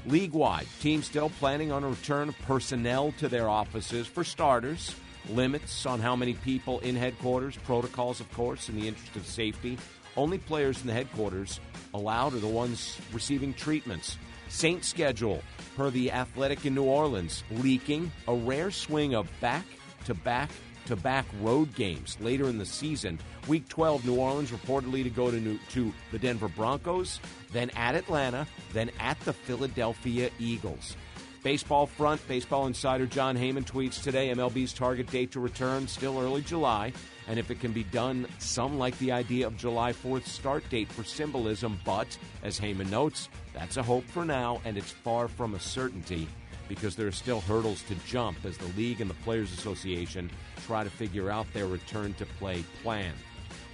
League 0.07 0.33
wide, 0.33 0.67
teams 0.81 1.07
still 1.07 1.31
planning 1.31 1.73
on 1.73 1.83
a 1.83 1.89
return 1.89 2.29
of 2.29 2.39
personnel 2.41 3.13
to 3.19 3.29
their 3.29 3.49
offices. 3.49 4.07
For 4.07 4.23
starters, 4.25 4.95
limits 5.29 5.85
on 5.85 6.01
how 6.01 6.15
many 6.15 6.35
people 6.35 6.79
in 6.81 6.95
headquarters, 6.95 7.57
protocols, 7.65 8.21
of 8.21 8.33
course, 8.33 8.69
in 8.69 8.77
the 8.81 8.87
interest 8.87 9.17
of 9.17 9.27
safety. 9.27 9.79
Only 10.17 10.39
players 10.39 10.81
in 10.81 10.87
the 10.87 10.93
headquarters 10.93 11.61
allowed 11.93 12.35
are 12.35 12.39
the 12.39 12.47
ones 12.47 12.99
receiving 13.13 13.53
treatments. 13.53 14.17
Saint 14.49 14.85
schedule, 14.85 15.43
per 15.77 15.91
the 15.91 16.13
Athletic 16.13 16.65
in 16.65 16.75
New 16.75 16.85
Orleans, 16.85 17.43
leaking 17.51 18.13
a 18.29 18.35
rare 18.35 18.71
swing 18.71 19.15
of 19.15 19.29
back 19.41 19.65
to 20.05 20.15
back 20.15 20.51
to 20.87 20.97
back 20.97 21.27
road 21.41 21.75
games 21.75 22.17
later 22.21 22.49
in 22.49 22.59
the 22.59 22.67
season. 22.67 23.19
Week 23.49 23.69
12, 23.69 24.07
New 24.07 24.17
Orleans 24.17 24.51
reportedly 24.51 25.03
to 25.03 25.11
go 25.11 25.31
to, 25.31 25.39
New, 25.39 25.59
to 25.71 25.93
the 26.13 26.19
Denver 26.19 26.49
Broncos, 26.49 27.21
then 27.53 27.71
at 27.71 27.95
Atlanta, 27.95 28.47
then 28.73 28.91
at 28.99 29.19
the 29.21 29.33
Philadelphia 29.33 30.31
Eagles. 30.39 30.97
Baseball 31.43 31.87
front, 31.87 32.27
Baseball 32.27 32.67
Insider 32.67 33.07
Jon 33.07 33.37
Heyman 33.37 33.65
tweets 33.65 34.03
today 34.03 34.35
MLB's 34.35 34.73
target 34.73 35.09
date 35.09 35.31
to 35.31 35.39
return 35.39 35.87
still 35.87 36.19
early 36.19 36.43
July. 36.43 36.93
And 37.29 37.39
if 37.39 37.53
it 37.53 37.61
can 37.61 37.71
be 37.71 37.85
done, 37.85 38.27
some 38.39 38.79
like 38.79 38.99
the 38.99 39.13
idea 39.13 39.47
of 39.47 39.57
July 39.57 39.93
4th 39.93 40.27
start 40.27 40.69
date 40.71 40.91
for 40.91 41.05
symbolism. 41.05 41.79
But, 41.85 42.19
as 42.43 42.59
Heyman 42.59 42.91
notes, 42.91 43.29
that's 43.55 43.77
a 43.77 43.83
hope 43.85 44.05
for 44.07 44.25
now, 44.25 44.61
and 44.65 44.77
it's 44.77 44.91
far 44.91 45.29
from 45.29 45.55
a 45.55 45.61
certainty 45.61 46.27
because 46.69 46.97
there 46.97 47.07
are 47.07 47.13
still 47.13 47.41
hurdles 47.41 47.83
to 47.85 47.95
jump 48.07 48.45
as 48.45 48.57
the 48.59 48.73
league 48.77 49.01
and 49.01 49.09
the 49.09 49.15
Players 49.15 49.53
Association 49.53 50.31
try 50.67 50.85
to 50.85 50.91
figure 50.91 51.31
out 51.31 51.47
their 51.53 51.67
return 51.67 52.15
to 52.15 52.27
play 52.27 52.65
plan. 52.83 53.13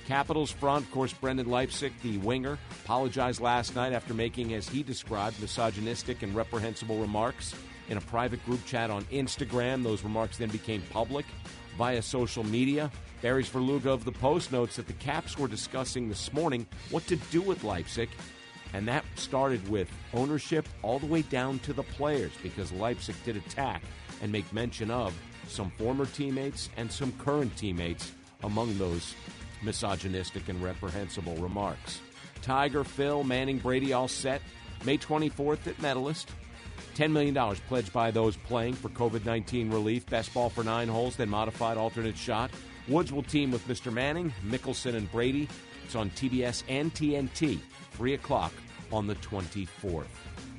Capitals 0.07 0.51
front, 0.51 0.85
of 0.85 0.91
course, 0.91 1.13
Brendan 1.13 1.47
Leipsic, 1.47 1.93
the 2.03 2.19
winger, 2.19 2.59
apologized 2.85 3.41
last 3.41 3.77
night 3.77 3.93
after 3.93 4.13
making, 4.13 4.53
as 4.55 4.69
he 4.69 4.83
described, 4.83 5.41
misogynistic 5.41 6.23
and 6.23 6.35
reprehensible 6.35 6.99
remarks 6.99 7.55
in 7.89 7.97
a 7.97 8.01
private 8.01 8.45
group 8.45 8.65
chat 8.67 8.91
on 8.91 9.05
Instagram. 9.05 9.83
Those 9.83 10.03
remarks 10.03 10.39
then 10.39 10.49
became 10.49 10.83
public 10.91 11.25
via 11.79 12.03
social 12.03 12.45
media. 12.45 12.91
Barry 13.21 13.45
Svrluga 13.45 13.87
of 13.87 14.05
the 14.05 14.13
Post 14.13 14.51
notes 14.51 14.77
that 14.77 14.89
the 14.89 14.93
Caps 14.95 15.39
were 15.39 15.49
discussing 15.49 16.09
this 16.09 16.33
morning 16.33 16.67
what 16.91 17.07
to 17.07 17.17
do 17.17 17.41
with 17.41 17.63
Leipsic, 17.63 18.09
and 18.73 18.87
that 18.89 19.05
started 19.17 19.67
with 19.69 19.89
ownership 20.15 20.69
all 20.83 20.99
the 20.99 21.07
way 21.07 21.23
down 21.23 21.59
to 21.61 21.73
the 21.73 21.83
players 21.83 22.33
because 22.43 22.71
Leipsic 22.73 23.17
did 23.25 23.37
attack 23.37 23.83
and 24.23 24.33
make 24.33 24.51
mention 24.53 24.91
of 24.91 25.15
some 25.49 25.71
former 25.73 26.07
teammates 26.07 26.71
and 26.77 26.91
some 26.91 27.13
current 27.19 27.55
teammates 27.57 28.13
among 28.43 28.77
those 28.79 29.15
misogynistic 29.63 30.49
and 30.49 30.63
reprehensible 30.63 31.37
remarks. 31.37 32.01
Tiger, 32.41 32.85
Phil, 32.85 33.23
Manning, 33.25 33.59
Brady 33.59 33.93
all 33.93 34.09
set. 34.09 34.43
May 34.85 34.99
24th 34.99 35.67
at 35.69 35.81
Medalist. 35.81 36.31
$10 36.95 37.11
million 37.11 37.35
pledged 37.69 37.93
by 37.93 38.11
those 38.11 38.37
playing 38.37 38.75
for 38.75 38.89
COVID 38.91 39.25
19 39.25 39.71
relief. 39.71 40.05
Best 40.07 40.35
ball 40.35 40.51
for 40.51 40.65
nine 40.65 40.89
holes, 40.89 41.17
then 41.17 41.29
modified 41.29 41.77
alternate 41.77 42.17
shot. 42.17 42.51
Woods 42.89 43.13
will 43.13 43.23
team 43.23 43.51
with 43.51 43.67
Mr. 43.69 43.93
Manning, 43.93 44.33
Mickelson, 44.45 44.95
and 44.95 45.11
Brady. 45.13 45.49
It's 45.85 45.95
on 45.95 46.11
TBS 46.11 46.65
and 46.69 46.93
TNT, 46.93 47.61
3 47.93 48.15
o'clock 48.15 48.53
on 48.93 49.07
the 49.07 49.15
24th. 49.17 50.05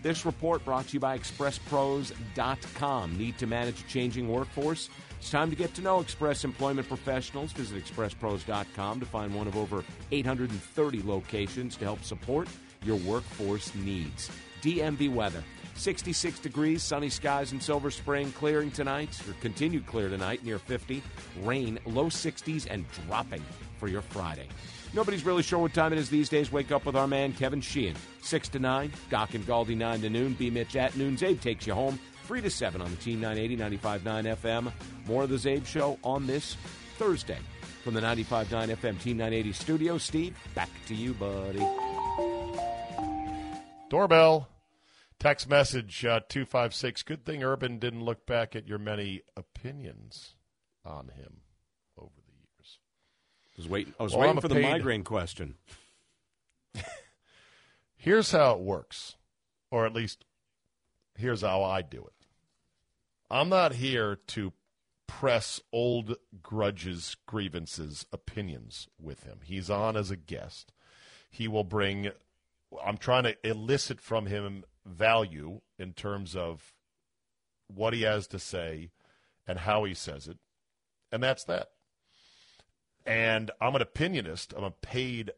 This 0.01 0.25
report 0.25 0.65
brought 0.65 0.87
to 0.87 0.93
you 0.93 0.99
by 0.99 1.17
ExpressPros.com. 1.17 3.17
Need 3.17 3.37
to 3.37 3.47
manage 3.47 3.79
a 3.79 3.87
changing 3.87 4.27
workforce? 4.27 4.89
It's 5.17 5.31
time 5.31 5.49
to 5.49 5.55
get 5.55 5.73
to 5.75 5.81
know 5.81 6.01
Express 6.01 6.43
Employment 6.43 6.89
Professionals. 6.89 7.53
Visit 7.53 7.85
ExpressPros.com 7.85 8.99
to 8.99 9.05
find 9.05 9.33
one 9.33 9.47
of 9.47 9.55
over 9.55 9.85
830 10.11 11.03
locations 11.03 11.77
to 11.77 11.85
help 11.85 12.03
support 12.03 12.49
your 12.83 12.97
workforce 12.97 13.73
needs. 13.75 14.29
DMV 14.61 15.13
weather 15.13 15.43
66 15.75 16.39
degrees, 16.39 16.83
sunny 16.83 17.09
skies 17.09 17.51
in 17.51 17.59
Silver 17.59 17.89
Spring, 17.89 18.31
clearing 18.33 18.71
tonight, 18.71 19.19
or 19.27 19.33
continued 19.41 19.87
clear 19.87 20.09
tonight, 20.09 20.43
near 20.43 20.59
50. 20.59 21.01
Rain, 21.41 21.79
low 21.85 22.05
60s, 22.05 22.67
and 22.69 22.85
dropping 23.07 23.43
for 23.79 23.87
your 23.87 24.01
Friday. 24.01 24.47
Nobody's 24.93 25.25
really 25.25 25.43
sure 25.43 25.59
what 25.59 25.73
time 25.73 25.91
it 25.91 25.99
is 25.99 26.09
these 26.09 26.29
days. 26.29 26.51
Wake 26.51 26.71
up 26.71 26.85
with 26.85 26.95
our 26.95 27.07
man 27.07 27.33
Kevin 27.33 27.61
Sheehan. 27.61 27.95
6 28.21 28.49
to 28.49 28.59
9, 28.59 28.91
Doc 29.09 29.33
and 29.33 29.45
Galdi 29.45 29.75
9 29.75 30.01
to 30.01 30.09
noon, 30.09 30.33
B 30.33 30.49
Mitch 30.49 30.75
at 30.75 30.95
noon. 30.95 31.17
Czabe 31.17 31.41
takes 31.41 31.65
you 31.65 31.73
home 31.73 31.99
3 32.25 32.41
to 32.41 32.49
7 32.49 32.81
on 32.81 32.89
the 32.91 32.97
Team 32.97 33.19
980, 33.19 33.77
95.9 33.77 34.37
FM. 34.37 34.71
More 35.07 35.23
of 35.23 35.29
the 35.29 35.35
Czabe 35.35 35.65
Show 35.65 35.97
on 36.03 36.27
this 36.27 36.55
Thursday. 36.97 37.39
From 37.83 37.95
the 37.95 38.01
95.9 38.01 38.45
FM 38.47 39.01
Team 39.01 39.17
980 39.17 39.53
studio, 39.53 39.97
Steve, 39.97 40.37
back 40.55 40.69
to 40.87 40.95
you, 40.95 41.13
buddy. 41.13 41.65
Doorbell. 43.89 44.47
Text 45.19 45.49
message 45.49 46.03
uh, 46.05 46.19
256. 46.27 47.03
Good 47.03 47.25
thing 47.25 47.43
Urban 47.43 47.79
didn't 47.79 48.03
look 48.03 48.25
back 48.25 48.55
at 48.55 48.67
your 48.67 48.77
many 48.77 49.21
opinions 49.37 50.35
on 50.83 51.09
him 51.09 51.41
over 51.97 52.11
the 52.25 52.33
years. 52.33 52.79
I 53.41 53.42
was 53.57 53.67
waiting, 53.69 53.93
I 53.99 54.03
was 54.03 54.13
Well, 54.13 54.21
waiting 54.21 54.37
I'm 54.37 54.41
for 54.41 54.47
the 54.47 54.55
paid- 54.55 54.63
migraine 54.71 55.03
question. 55.03 55.55
Here's 57.95 58.31
how 58.31 58.53
it 58.53 58.59
works, 58.59 59.15
or 59.71 59.85
at 59.85 59.93
least 59.93 60.25
here's 61.15 61.41
how 61.41 61.63
I 61.63 61.81
do 61.81 62.03
it. 62.03 62.13
I'm 63.29 63.49
not 63.49 63.73
here 63.75 64.17
to 64.27 64.51
press 65.07 65.61
old 65.71 66.15
grudges, 66.41 67.15
grievances, 67.27 68.05
opinions 68.11 68.87
with 68.99 69.23
him. 69.23 69.39
He's 69.43 69.69
on 69.69 69.95
as 69.95 70.11
a 70.11 70.15
guest. 70.17 70.73
He 71.29 71.47
will 71.47 71.63
bring, 71.63 72.09
I'm 72.83 72.97
trying 72.97 73.23
to 73.23 73.37
elicit 73.47 74.01
from 74.01 74.25
him 74.25 74.65
value 74.85 75.61
in 75.79 75.93
terms 75.93 76.35
of 76.35 76.73
what 77.67 77.93
he 77.93 78.01
has 78.01 78.27
to 78.27 78.39
say 78.39 78.91
and 79.47 79.59
how 79.59 79.83
he 79.85 79.93
says 79.93 80.27
it. 80.27 80.37
And 81.11 81.23
that's 81.23 81.43
that. 81.45 81.69
And 83.05 83.51
I'm 83.59 83.75
an 83.75 83.81
opinionist. 83.81 84.53
I'm 84.57 84.63
a 84.63 84.71
paid 84.71 85.31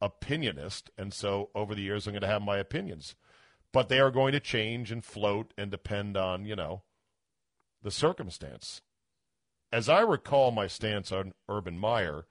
opinionist. 0.00 0.84
And 0.96 1.12
so 1.12 1.50
over 1.54 1.74
the 1.74 1.82
years, 1.82 2.06
I'm 2.06 2.12
going 2.12 2.20
to 2.22 2.26
have 2.28 2.42
my 2.42 2.58
opinions. 2.58 3.14
But 3.72 3.88
they 3.88 4.00
are 4.00 4.10
going 4.10 4.32
to 4.32 4.40
change 4.40 4.90
and 4.90 5.04
float 5.04 5.52
and 5.58 5.70
depend 5.70 6.16
on, 6.16 6.44
you 6.46 6.56
know, 6.56 6.82
the 7.82 7.90
circumstance. 7.90 8.80
As 9.70 9.88
I 9.88 10.00
recall 10.00 10.50
my 10.50 10.66
stance 10.66 11.12
on 11.12 11.34
Urban 11.48 11.78
Meyer, 11.78 12.26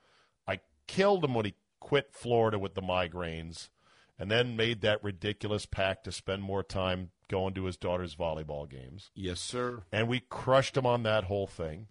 I 0.48 0.62
killed 0.88 1.24
him 1.24 1.36
when 1.36 1.46
he 1.46 1.54
quit 1.80 2.12
Florida 2.12 2.58
with 2.58 2.74
the 2.74 2.82
migraines 2.82 3.70
and 4.18 4.32
then 4.32 4.56
made 4.58 4.82
that 4.82 5.04
ridiculous 5.04 5.68
pact 5.68 6.06
to 6.06 6.12
spend 6.12 6.42
more 6.42 6.64
time 6.64 7.12
going 7.30 7.54
to 7.54 7.66
his 7.66 7.78
daughter's 7.78 8.16
volleyball 8.16 8.68
games 8.68 9.12
Yes, 9.14 9.40
sir. 9.40 9.84
and 9.92 10.08
we 10.08 10.22
crushed 10.22 10.76
him 10.76 10.86
on 10.88 11.04
that 11.04 11.26
whole 11.26 11.46
thing. 11.46 11.88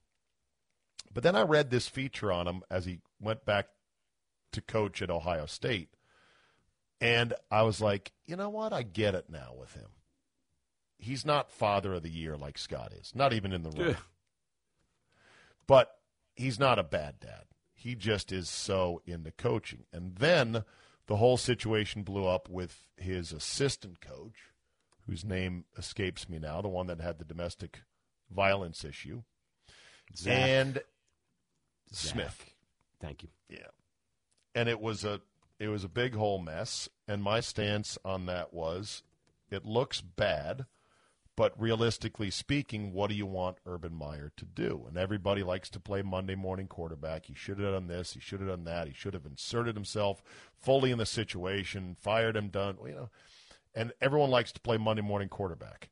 But 1.17 1.23
then 1.23 1.35
I 1.35 1.45
read 1.45 1.71
this 1.71 1.89
feature 1.89 2.31
on 2.31 2.47
him 2.47 2.63
as 2.71 2.85
he 2.85 2.99
went 3.19 3.47
back 3.47 3.69
to 4.53 4.61
coach 4.61 5.01
at 5.01 5.09
Ohio 5.09 5.47
State, 5.47 5.89
and 7.01 7.33
I 7.51 7.63
was 7.63 7.81
like, 7.81 8.13
you 8.27 8.37
know 8.37 8.51
what? 8.51 8.75
I 8.75 8.83
get 8.83 9.15
it 9.15 9.31
now 9.31 9.55
with 9.59 9.73
him. 9.73 9.89
He's 10.99 11.25
not 11.25 11.51
father 11.51 11.95
of 11.95 12.03
the 12.03 12.11
year 12.11 12.37
like 12.37 12.59
Scott 12.59 12.93
is, 12.93 13.13
not 13.15 13.33
even 13.33 13.55
in 13.55 13.63
the 13.63 13.71
Yeah. 13.71 13.95
But 15.67 15.91
he's 16.35 16.61
not 16.61 16.79
a 16.79 16.85
bad 16.85 17.19
dad. 17.19 17.45
He 17.73 17.95
just 17.95 18.31
is 18.31 18.51
so 18.51 19.01
into 19.07 19.31
coaching. 19.31 19.87
And 19.95 20.17
then 20.17 20.65
the 21.07 21.17
whole 21.17 21.39
situation 21.39 22.03
blew 22.03 22.27
up 22.27 22.51
with 22.51 22.89
his 22.99 23.33
assistant 23.33 24.03
coach, 24.03 24.53
whose 25.07 25.25
name 25.25 25.65
escapes 25.79 26.29
me 26.29 26.39
now, 26.39 26.61
the 26.61 26.69
one 26.69 26.89
that 26.89 27.01
had 27.01 27.19
the 27.19 27.25
domestic 27.25 27.81
violence 28.31 28.85
issue, 28.85 29.23
Zach. 30.15 30.39
and 30.39 30.83
Zach. 31.95 32.13
Smith. 32.13 32.55
Thank 33.01 33.23
you. 33.23 33.29
Yeah. 33.49 33.69
And 34.55 34.69
it 34.69 34.81
was 34.81 35.05
a 35.05 35.21
it 35.59 35.69
was 35.69 35.85
a 35.85 35.89
big 35.89 36.15
whole 36.15 36.39
mess 36.39 36.89
and 37.09 37.23
my 37.23 37.41
stance 37.41 37.99
on 38.05 38.27
that 38.27 38.53
was 38.53 39.03
it 39.51 39.65
looks 39.65 40.01
bad, 40.01 40.67
but 41.37 41.61
realistically 41.61 42.31
speaking, 42.31 42.93
what 42.93 43.11
do 43.11 43.15
you 43.15 43.27
want 43.27 43.59
Urban 43.65 43.95
Meyer 43.95 44.33
to 44.37 44.45
do? 44.45 44.87
And 44.89 44.97
everybody 44.97 45.43
likes 45.43 45.71
to 45.71 45.81
play 45.81 46.03
Monday 46.03 46.35
morning 46.35 46.67
quarterback. 46.67 47.27
He 47.27 47.35
should 47.35 47.59
have 47.61 47.75
done 47.75 47.87
this, 47.87 48.15
he 48.15 48.21
should 48.21 48.41
have 48.41 48.49
done 48.49 48.65
that, 48.65 48.89
he 48.89 48.95
should 48.95 49.15
have 49.15 49.27
inserted 49.27 49.75
himself 49.77 50.23
fully 50.59 50.91
in 50.91 50.99
the 50.99 51.07
situation, 51.07 51.97
fired 52.01 52.37
him, 52.37 52.49
done, 52.49 52.77
you 52.85 52.95
know. 52.95 53.11
And 53.75 53.93
everyone 54.01 54.31
likes 54.31 54.53
to 54.53 54.61
play 54.61 54.79
Monday 54.79 55.03
morning 55.03 55.29
quarterback. 55.29 55.91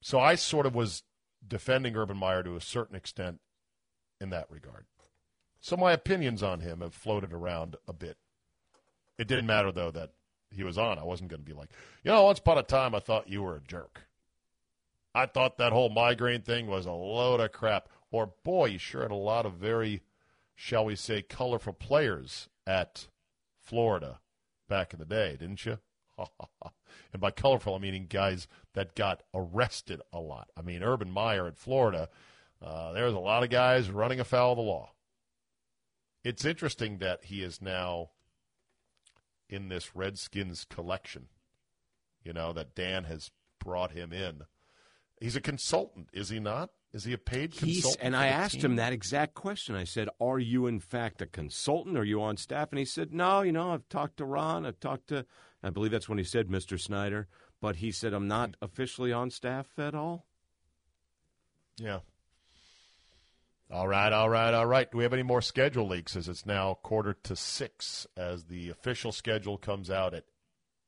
So 0.00 0.20
I 0.20 0.34
sort 0.36 0.66
of 0.66 0.74
was 0.74 1.02
defending 1.46 1.96
Urban 1.96 2.16
Meyer 2.16 2.42
to 2.42 2.54
a 2.54 2.60
certain 2.60 2.94
extent 2.94 3.40
in 4.20 4.30
that 4.30 4.50
regard. 4.50 4.84
So 5.60 5.76
my 5.76 5.92
opinions 5.92 6.42
on 6.42 6.60
him 6.60 6.80
have 6.80 6.94
floated 6.94 7.32
around 7.32 7.76
a 7.86 7.92
bit. 7.92 8.16
It 9.18 9.26
didn't 9.26 9.46
matter 9.46 9.72
though 9.72 9.90
that 9.90 10.12
he 10.50 10.62
was 10.62 10.78
on. 10.78 10.98
I 10.98 11.04
wasn't 11.04 11.30
going 11.30 11.42
to 11.42 11.46
be 11.46 11.52
like, 11.52 11.70
you 12.04 12.10
know, 12.10 12.24
once 12.24 12.38
upon 12.38 12.58
a 12.58 12.62
time 12.62 12.94
I 12.94 13.00
thought 13.00 13.28
you 13.28 13.42
were 13.42 13.56
a 13.56 13.60
jerk. 13.60 14.02
I 15.14 15.26
thought 15.26 15.58
that 15.58 15.72
whole 15.72 15.88
migraine 15.88 16.42
thing 16.42 16.66
was 16.66 16.86
a 16.86 16.92
load 16.92 17.40
of 17.40 17.52
crap. 17.52 17.88
Or 18.10 18.32
boy, 18.44 18.66
you 18.66 18.78
sure 18.78 19.02
had 19.02 19.10
a 19.10 19.16
lot 19.16 19.46
of 19.46 19.54
very, 19.54 20.02
shall 20.54 20.84
we 20.84 20.94
say, 20.96 21.22
colorful 21.22 21.72
players 21.72 22.48
at 22.66 23.08
Florida 23.60 24.20
back 24.68 24.92
in 24.92 24.98
the 24.98 25.04
day, 25.04 25.36
didn't 25.38 25.66
you? 25.66 25.78
and 26.18 27.20
by 27.20 27.30
colorful, 27.30 27.74
I'm 27.74 27.82
meaning 27.82 28.06
guys 28.08 28.46
that 28.74 28.94
got 28.94 29.22
arrested 29.34 30.00
a 30.12 30.20
lot. 30.20 30.50
I 30.56 30.62
mean, 30.62 30.82
Urban 30.82 31.10
Meyer 31.10 31.46
at 31.46 31.58
Florida, 31.58 32.08
uh, 32.62 32.92
there's 32.92 33.14
a 33.14 33.18
lot 33.18 33.42
of 33.42 33.50
guys 33.50 33.90
running 33.90 34.20
afoul 34.20 34.52
of 34.52 34.58
the 34.58 34.62
law 34.62 34.90
it's 36.24 36.44
interesting 36.44 36.98
that 36.98 37.24
he 37.24 37.42
is 37.42 37.60
now 37.62 38.10
in 39.48 39.68
this 39.68 39.94
Redskins 39.94 40.66
collection. 40.68 41.28
You 42.22 42.32
know, 42.32 42.52
that 42.52 42.74
Dan 42.74 43.04
has 43.04 43.30
brought 43.58 43.92
him 43.92 44.12
in. 44.12 44.42
He's 45.20 45.36
a 45.36 45.40
consultant, 45.40 46.08
is 46.12 46.28
he 46.28 46.40
not? 46.40 46.70
Is 46.92 47.04
he 47.04 47.12
a 47.12 47.18
paid 47.18 47.52
He's, 47.52 47.82
consultant? 47.82 48.02
and 48.02 48.16
I 48.16 48.28
asked 48.28 48.54
team? 48.54 48.72
him 48.72 48.76
that 48.76 48.92
exact 48.92 49.34
question. 49.34 49.74
I 49.74 49.84
said, 49.84 50.08
Are 50.20 50.38
you, 50.38 50.66
in 50.66 50.80
fact, 50.80 51.20
a 51.20 51.26
consultant? 51.26 51.98
Are 51.98 52.04
you 52.04 52.22
on 52.22 52.36
staff? 52.36 52.70
And 52.70 52.78
he 52.78 52.84
said, 52.84 53.12
No, 53.12 53.42
you 53.42 53.52
know, 53.52 53.72
I've 53.72 53.88
talked 53.88 54.16
to 54.18 54.24
Ron. 54.24 54.64
I've 54.64 54.80
talked 54.80 55.08
to, 55.08 55.26
I 55.62 55.70
believe 55.70 55.90
that's 55.90 56.08
when 56.08 56.18
he 56.18 56.24
said 56.24 56.48
Mr. 56.48 56.80
Snyder. 56.80 57.28
But 57.60 57.76
he 57.76 57.92
said, 57.92 58.14
I'm 58.14 58.28
not 58.28 58.50
hmm. 58.50 58.64
officially 58.64 59.12
on 59.12 59.30
staff 59.30 59.66
at 59.78 59.94
all. 59.94 60.26
Yeah. 61.76 62.00
All 63.70 63.86
right, 63.86 64.12
all 64.12 64.30
right, 64.30 64.54
all 64.54 64.64
right. 64.66 64.90
Do 64.90 64.96
we 64.96 65.04
have 65.04 65.12
any 65.12 65.22
more 65.22 65.42
schedule 65.42 65.86
leaks 65.86 66.16
as 66.16 66.26
it's 66.26 66.46
now 66.46 66.74
quarter 66.82 67.14
to 67.24 67.36
six 67.36 68.06
as 68.16 68.44
the 68.44 68.70
official 68.70 69.12
schedule 69.12 69.58
comes 69.58 69.90
out 69.90 70.14
at 70.14 70.24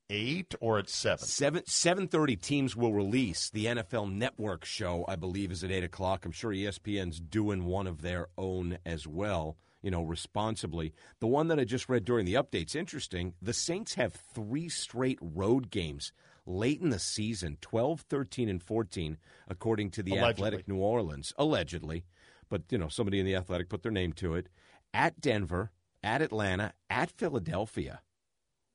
eight 0.08 0.54
or 0.60 0.78
at 0.78 0.88
seven? 0.88 1.26
Seven 1.26 1.62
seven 1.66 2.08
thirty 2.08 2.36
teams 2.36 2.74
will 2.74 2.94
release 2.94 3.50
the 3.50 3.66
NFL 3.66 4.10
Network 4.10 4.64
show. 4.64 5.04
I 5.06 5.16
believe 5.16 5.52
is 5.52 5.62
at 5.62 5.70
eight 5.70 5.84
o'clock. 5.84 6.24
I'm 6.24 6.32
sure 6.32 6.52
ESPN's 6.52 7.20
doing 7.20 7.66
one 7.66 7.86
of 7.86 8.00
their 8.00 8.28
own 8.38 8.78
as 8.86 9.06
well. 9.06 9.58
You 9.82 9.90
know, 9.90 10.02
responsibly. 10.02 10.94
The 11.20 11.26
one 11.26 11.48
that 11.48 11.60
I 11.60 11.64
just 11.64 11.88
read 11.88 12.06
during 12.06 12.24
the 12.24 12.34
update's 12.34 12.74
interesting. 12.74 13.34
The 13.42 13.52
Saints 13.52 13.94
have 13.94 14.14
three 14.34 14.70
straight 14.70 15.18
road 15.20 15.70
games 15.70 16.12
late 16.46 16.80
in 16.80 16.90
the 16.90 16.98
season 16.98 17.58
12, 17.60 18.02
13, 18.02 18.48
and 18.48 18.62
14, 18.62 19.18
according 19.48 19.90
to 19.92 20.02
the 20.02 20.12
Allegedly. 20.12 20.30
Athletic 20.46 20.68
New 20.68 20.76
Orleans. 20.76 21.32
Allegedly. 21.38 22.04
But, 22.50 22.62
you 22.70 22.78
know, 22.78 22.88
somebody 22.88 23.20
in 23.20 23.26
the 23.26 23.36
Athletic 23.36 23.68
put 23.68 23.82
their 23.82 23.92
name 23.92 24.12
to 24.14 24.34
it. 24.34 24.48
At 24.92 25.20
Denver, 25.20 25.70
at 26.02 26.20
Atlanta, 26.20 26.74
at 26.90 27.10
Philadelphia. 27.10 28.02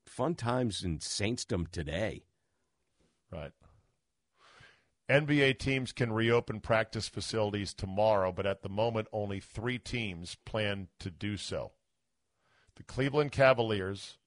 Fun 0.05 0.35
times 0.35 0.83
in 0.83 0.99
Saintsdom 0.99 1.69
today. 1.69 2.23
Right. 3.31 3.51
NBA 5.09 5.59
teams 5.59 5.91
can 5.91 6.11
reopen 6.11 6.61
practice 6.61 7.07
facilities 7.07 7.73
tomorrow, 7.73 8.31
but 8.31 8.47
at 8.47 8.63
the 8.63 8.69
moment, 8.69 9.07
only 9.11 9.39
three 9.39 9.77
teams 9.77 10.35
plan 10.45 10.88
to 10.99 11.11
do 11.11 11.38
so 11.38 11.73
the 12.75 12.83
Cleveland 12.83 13.31
Cavaliers, 13.31 14.17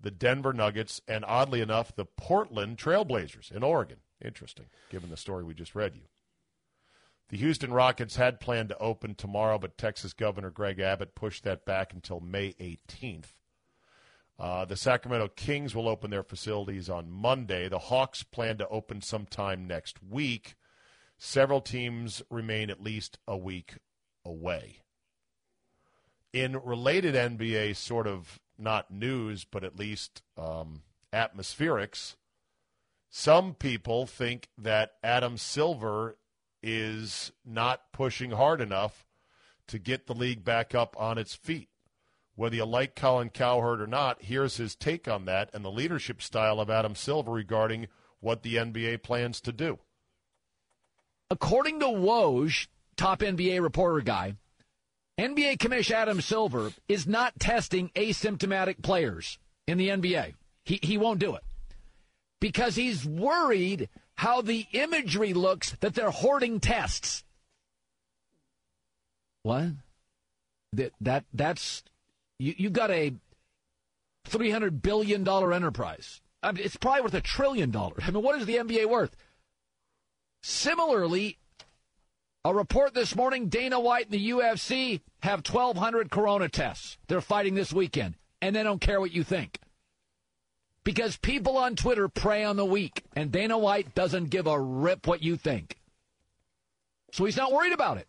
the 0.00 0.10
Denver 0.10 0.52
Nuggets, 0.52 1.00
and 1.06 1.24
oddly 1.24 1.60
enough, 1.60 1.94
the 1.94 2.04
Portland 2.04 2.78
Trailblazers 2.78 3.52
in 3.52 3.62
Oregon. 3.62 3.98
Interesting, 4.24 4.66
given 4.90 5.10
the 5.10 5.16
story 5.16 5.44
we 5.44 5.54
just 5.54 5.74
read 5.74 5.94
you. 5.94 6.02
The 7.28 7.36
Houston 7.38 7.72
Rockets 7.72 8.16
had 8.16 8.38
planned 8.38 8.68
to 8.68 8.78
open 8.78 9.14
tomorrow, 9.16 9.58
but 9.58 9.76
Texas 9.76 10.12
Governor 10.12 10.50
Greg 10.50 10.78
Abbott 10.78 11.14
pushed 11.14 11.42
that 11.44 11.64
back 11.64 11.92
until 11.92 12.20
May 12.20 12.52
18th. 12.54 13.32
Uh, 14.38 14.64
the 14.64 14.76
Sacramento 14.76 15.28
Kings 15.34 15.74
will 15.74 15.88
open 15.88 16.10
their 16.10 16.22
facilities 16.22 16.88
on 16.88 17.10
Monday. 17.10 17.68
The 17.68 17.78
Hawks 17.78 18.22
plan 18.22 18.58
to 18.58 18.68
open 18.68 19.00
sometime 19.00 19.66
next 19.66 20.02
week. 20.02 20.54
Several 21.18 21.60
teams 21.60 22.22
remain 22.30 22.70
at 22.70 22.82
least 22.82 23.18
a 23.26 23.36
week 23.36 23.78
away. 24.24 24.82
In 26.32 26.60
related 26.62 27.14
NBA, 27.14 27.76
sort 27.76 28.06
of 28.06 28.38
not 28.58 28.90
news, 28.90 29.44
but 29.44 29.64
at 29.64 29.78
least 29.78 30.22
um, 30.36 30.82
atmospherics, 31.12 32.16
some 33.08 33.54
people 33.54 34.06
think 34.06 34.50
that 34.58 34.92
Adam 35.02 35.38
Silver 35.38 36.18
is 36.62 37.32
not 37.44 37.92
pushing 37.92 38.32
hard 38.32 38.60
enough 38.60 39.06
to 39.68 39.78
get 39.78 40.06
the 40.06 40.14
league 40.14 40.44
back 40.44 40.74
up 40.74 40.96
on 40.98 41.18
its 41.18 41.34
feet. 41.34 41.68
Whether 42.34 42.56
you 42.56 42.64
like 42.66 42.94
Colin 42.94 43.30
Cowherd 43.30 43.80
or 43.80 43.86
not, 43.86 44.22
here's 44.22 44.58
his 44.58 44.76
take 44.76 45.08
on 45.08 45.24
that 45.24 45.50
and 45.54 45.64
the 45.64 45.70
leadership 45.70 46.20
style 46.20 46.60
of 46.60 46.68
Adam 46.68 46.94
Silver 46.94 47.32
regarding 47.32 47.88
what 48.20 48.42
the 48.42 48.56
NBA 48.56 49.02
plans 49.02 49.40
to 49.42 49.52
do. 49.52 49.78
According 51.30 51.80
to 51.80 51.86
Woj, 51.86 52.68
top 52.96 53.20
NBA 53.20 53.62
reporter 53.62 54.00
guy, 54.02 54.34
NBA 55.18 55.58
Commissioner 55.58 55.98
Adam 55.98 56.20
Silver 56.20 56.72
is 56.88 57.06
not 57.06 57.40
testing 57.40 57.90
asymptomatic 57.94 58.82
players 58.82 59.38
in 59.66 59.78
the 59.78 59.88
NBA. 59.88 60.34
He, 60.64 60.78
he 60.82 60.98
won't 60.98 61.20
do 61.20 61.34
it 61.34 61.42
because 62.40 62.76
he's 62.76 63.06
worried 63.06 63.88
how 64.16 64.40
the 64.40 64.66
imagery 64.72 65.34
looks 65.34 65.72
that 65.80 65.94
they're 65.94 66.10
hoarding 66.10 66.60
tests. 66.60 67.24
What? 69.42 69.68
That, 70.72 70.92
that 71.00 71.24
that's 71.32 71.82
you, 72.38 72.54
you 72.56 72.70
got 72.70 72.90
a 72.90 73.14
$300 74.28 74.82
billion 74.82 75.26
enterprise. 75.26 76.20
I 76.42 76.52
mean, 76.52 76.64
it's 76.64 76.76
probably 76.76 77.02
worth 77.02 77.14
a 77.14 77.20
trillion 77.20 77.70
dollars. 77.70 78.02
I 78.06 78.10
mean, 78.10 78.22
what 78.22 78.38
is 78.38 78.46
the 78.46 78.56
NBA 78.56 78.88
worth? 78.88 79.16
Similarly, 80.42 81.38
a 82.44 82.54
report 82.54 82.94
this 82.94 83.16
morning 83.16 83.48
Dana 83.48 83.80
White 83.80 84.06
and 84.06 84.14
the 84.14 84.30
UFC 84.30 85.00
have 85.20 85.46
1,200 85.48 86.10
corona 86.10 86.48
tests. 86.48 86.98
They're 87.08 87.20
fighting 87.20 87.54
this 87.54 87.72
weekend, 87.72 88.14
and 88.40 88.54
they 88.54 88.62
don't 88.62 88.80
care 88.80 89.00
what 89.00 89.12
you 89.12 89.24
think. 89.24 89.58
Because 90.86 91.16
people 91.16 91.58
on 91.58 91.74
Twitter 91.74 92.08
prey 92.08 92.44
on 92.44 92.54
the 92.54 92.64
weak, 92.64 93.02
and 93.16 93.32
Dana 93.32 93.58
White 93.58 93.96
doesn't 93.96 94.30
give 94.30 94.46
a 94.46 94.58
rip 94.58 95.08
what 95.08 95.20
you 95.20 95.36
think. 95.36 95.76
So 97.10 97.24
he's 97.24 97.36
not 97.36 97.50
worried 97.50 97.72
about 97.72 97.98
it. 97.98 98.06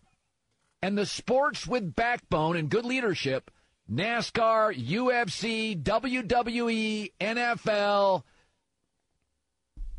And 0.84 0.96
the 0.96 1.08
sports 1.08 1.66
with 1.66 1.96
backbone 1.96 2.56
and 2.56 2.70
good 2.70 2.86
leadership 2.86 3.50
NASCAR, 3.92 4.78
UFC, 4.78 5.82
WWE, 5.82 7.12
NFL. 7.20 8.24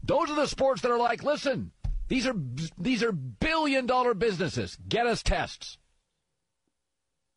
Those 0.04 0.30
are 0.30 0.36
the 0.36 0.46
sports 0.46 0.82
that 0.82 0.92
are 0.92 0.98
like, 0.98 1.24
listen, 1.24 1.72
these 2.06 2.28
are 2.28 2.34
these 2.78 3.02
are 3.02 3.10
billion 3.10 3.86
dollar 3.86 4.14
businesses. 4.14 4.78
Get 4.88 5.08
us 5.08 5.24
tests. 5.24 5.78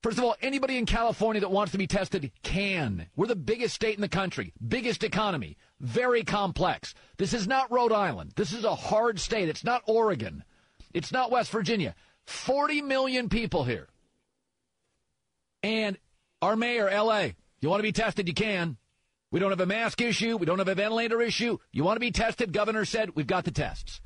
First 0.03 0.17
of 0.17 0.23
all, 0.23 0.35
anybody 0.41 0.77
in 0.77 0.87
California 0.87 1.41
that 1.41 1.51
wants 1.51 1.71
to 1.73 1.77
be 1.77 1.85
tested 1.85 2.31
can. 2.41 3.07
We're 3.15 3.27
the 3.27 3.35
biggest 3.35 3.75
state 3.75 3.95
in 3.95 4.01
the 4.01 4.09
country, 4.09 4.51
biggest 4.67 5.03
economy, 5.03 5.57
very 5.79 6.23
complex. 6.23 6.95
This 7.17 7.33
is 7.33 7.47
not 7.47 7.71
Rhode 7.71 7.91
Island. 7.91 8.33
This 8.35 8.51
is 8.51 8.63
a 8.63 8.73
hard 8.73 9.19
state. 9.19 9.47
It's 9.47 9.63
not 9.63 9.83
Oregon. 9.85 10.43
It's 10.93 11.11
not 11.11 11.29
West 11.29 11.51
Virginia. 11.51 11.93
40 12.25 12.81
million 12.81 13.29
people 13.29 13.63
here. 13.63 13.87
And 15.61 15.97
our 16.41 16.55
mayor, 16.55 16.89
L.A., 16.89 17.35
you 17.59 17.69
want 17.69 17.79
to 17.79 17.83
be 17.83 17.91
tested, 17.91 18.27
you 18.27 18.33
can. 18.33 18.77
We 19.29 19.39
don't 19.39 19.51
have 19.51 19.61
a 19.61 19.67
mask 19.67 20.01
issue. 20.01 20.35
We 20.35 20.47
don't 20.47 20.57
have 20.57 20.67
a 20.67 20.75
ventilator 20.75 21.21
issue. 21.21 21.59
You 21.71 21.83
want 21.83 21.95
to 21.95 22.01
be 22.01 22.11
tested? 22.11 22.51
Governor 22.51 22.85
said 22.85 23.15
we've 23.15 23.27
got 23.27 23.45
the 23.45 23.51
tests. 23.51 24.01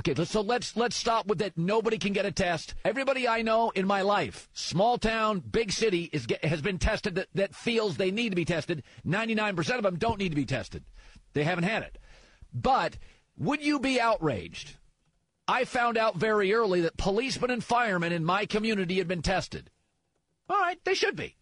Okay, 0.00 0.24
so 0.24 0.42
let's 0.42 0.76
let's 0.76 0.94
stop 0.94 1.26
with 1.26 1.38
that. 1.38 1.58
Nobody 1.58 1.98
can 1.98 2.12
get 2.12 2.24
a 2.24 2.30
test. 2.30 2.74
Everybody 2.84 3.26
I 3.26 3.42
know 3.42 3.70
in 3.70 3.86
my 3.86 4.02
life, 4.02 4.48
small 4.52 4.96
town, 4.96 5.40
big 5.40 5.72
city, 5.72 6.08
is 6.12 6.26
has 6.44 6.62
been 6.62 6.78
tested 6.78 7.16
that, 7.16 7.26
that 7.34 7.54
feels 7.54 7.96
they 7.96 8.12
need 8.12 8.30
to 8.30 8.36
be 8.36 8.44
tested. 8.44 8.84
Ninety 9.04 9.34
nine 9.34 9.56
percent 9.56 9.78
of 9.78 9.82
them 9.82 9.98
don't 9.98 10.18
need 10.18 10.28
to 10.30 10.36
be 10.36 10.46
tested. 10.46 10.84
They 11.32 11.42
haven't 11.42 11.64
had 11.64 11.82
it. 11.82 11.98
But 12.54 12.96
would 13.36 13.60
you 13.60 13.80
be 13.80 14.00
outraged? 14.00 14.76
I 15.48 15.64
found 15.64 15.96
out 15.96 16.16
very 16.16 16.52
early 16.52 16.82
that 16.82 16.96
policemen 16.96 17.50
and 17.50 17.64
firemen 17.64 18.12
in 18.12 18.24
my 18.24 18.46
community 18.46 18.98
had 18.98 19.08
been 19.08 19.22
tested. 19.22 19.70
All 20.48 20.58
right, 20.58 20.78
they 20.84 20.94
should 20.94 21.16
be. 21.16 21.36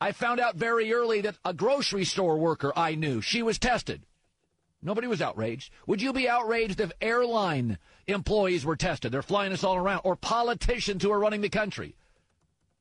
I 0.00 0.12
found 0.12 0.40
out 0.40 0.56
very 0.56 0.92
early 0.92 1.20
that 1.22 1.38
a 1.44 1.54
grocery 1.54 2.04
store 2.04 2.36
worker 2.36 2.72
I 2.76 2.96
knew, 2.96 3.20
she 3.20 3.42
was 3.42 3.58
tested. 3.58 4.04
Nobody 4.82 5.06
was 5.06 5.22
outraged. 5.22 5.72
Would 5.86 6.02
you 6.02 6.12
be 6.12 6.28
outraged 6.28 6.80
if 6.80 6.90
airline 7.00 7.78
employees 8.08 8.64
were 8.64 8.76
tested? 8.76 9.12
They're 9.12 9.22
flying 9.22 9.52
us 9.52 9.62
all 9.62 9.76
around. 9.76 10.00
Or 10.04 10.16
politicians 10.16 11.02
who 11.02 11.12
are 11.12 11.20
running 11.20 11.40
the 11.40 11.48
country? 11.48 11.94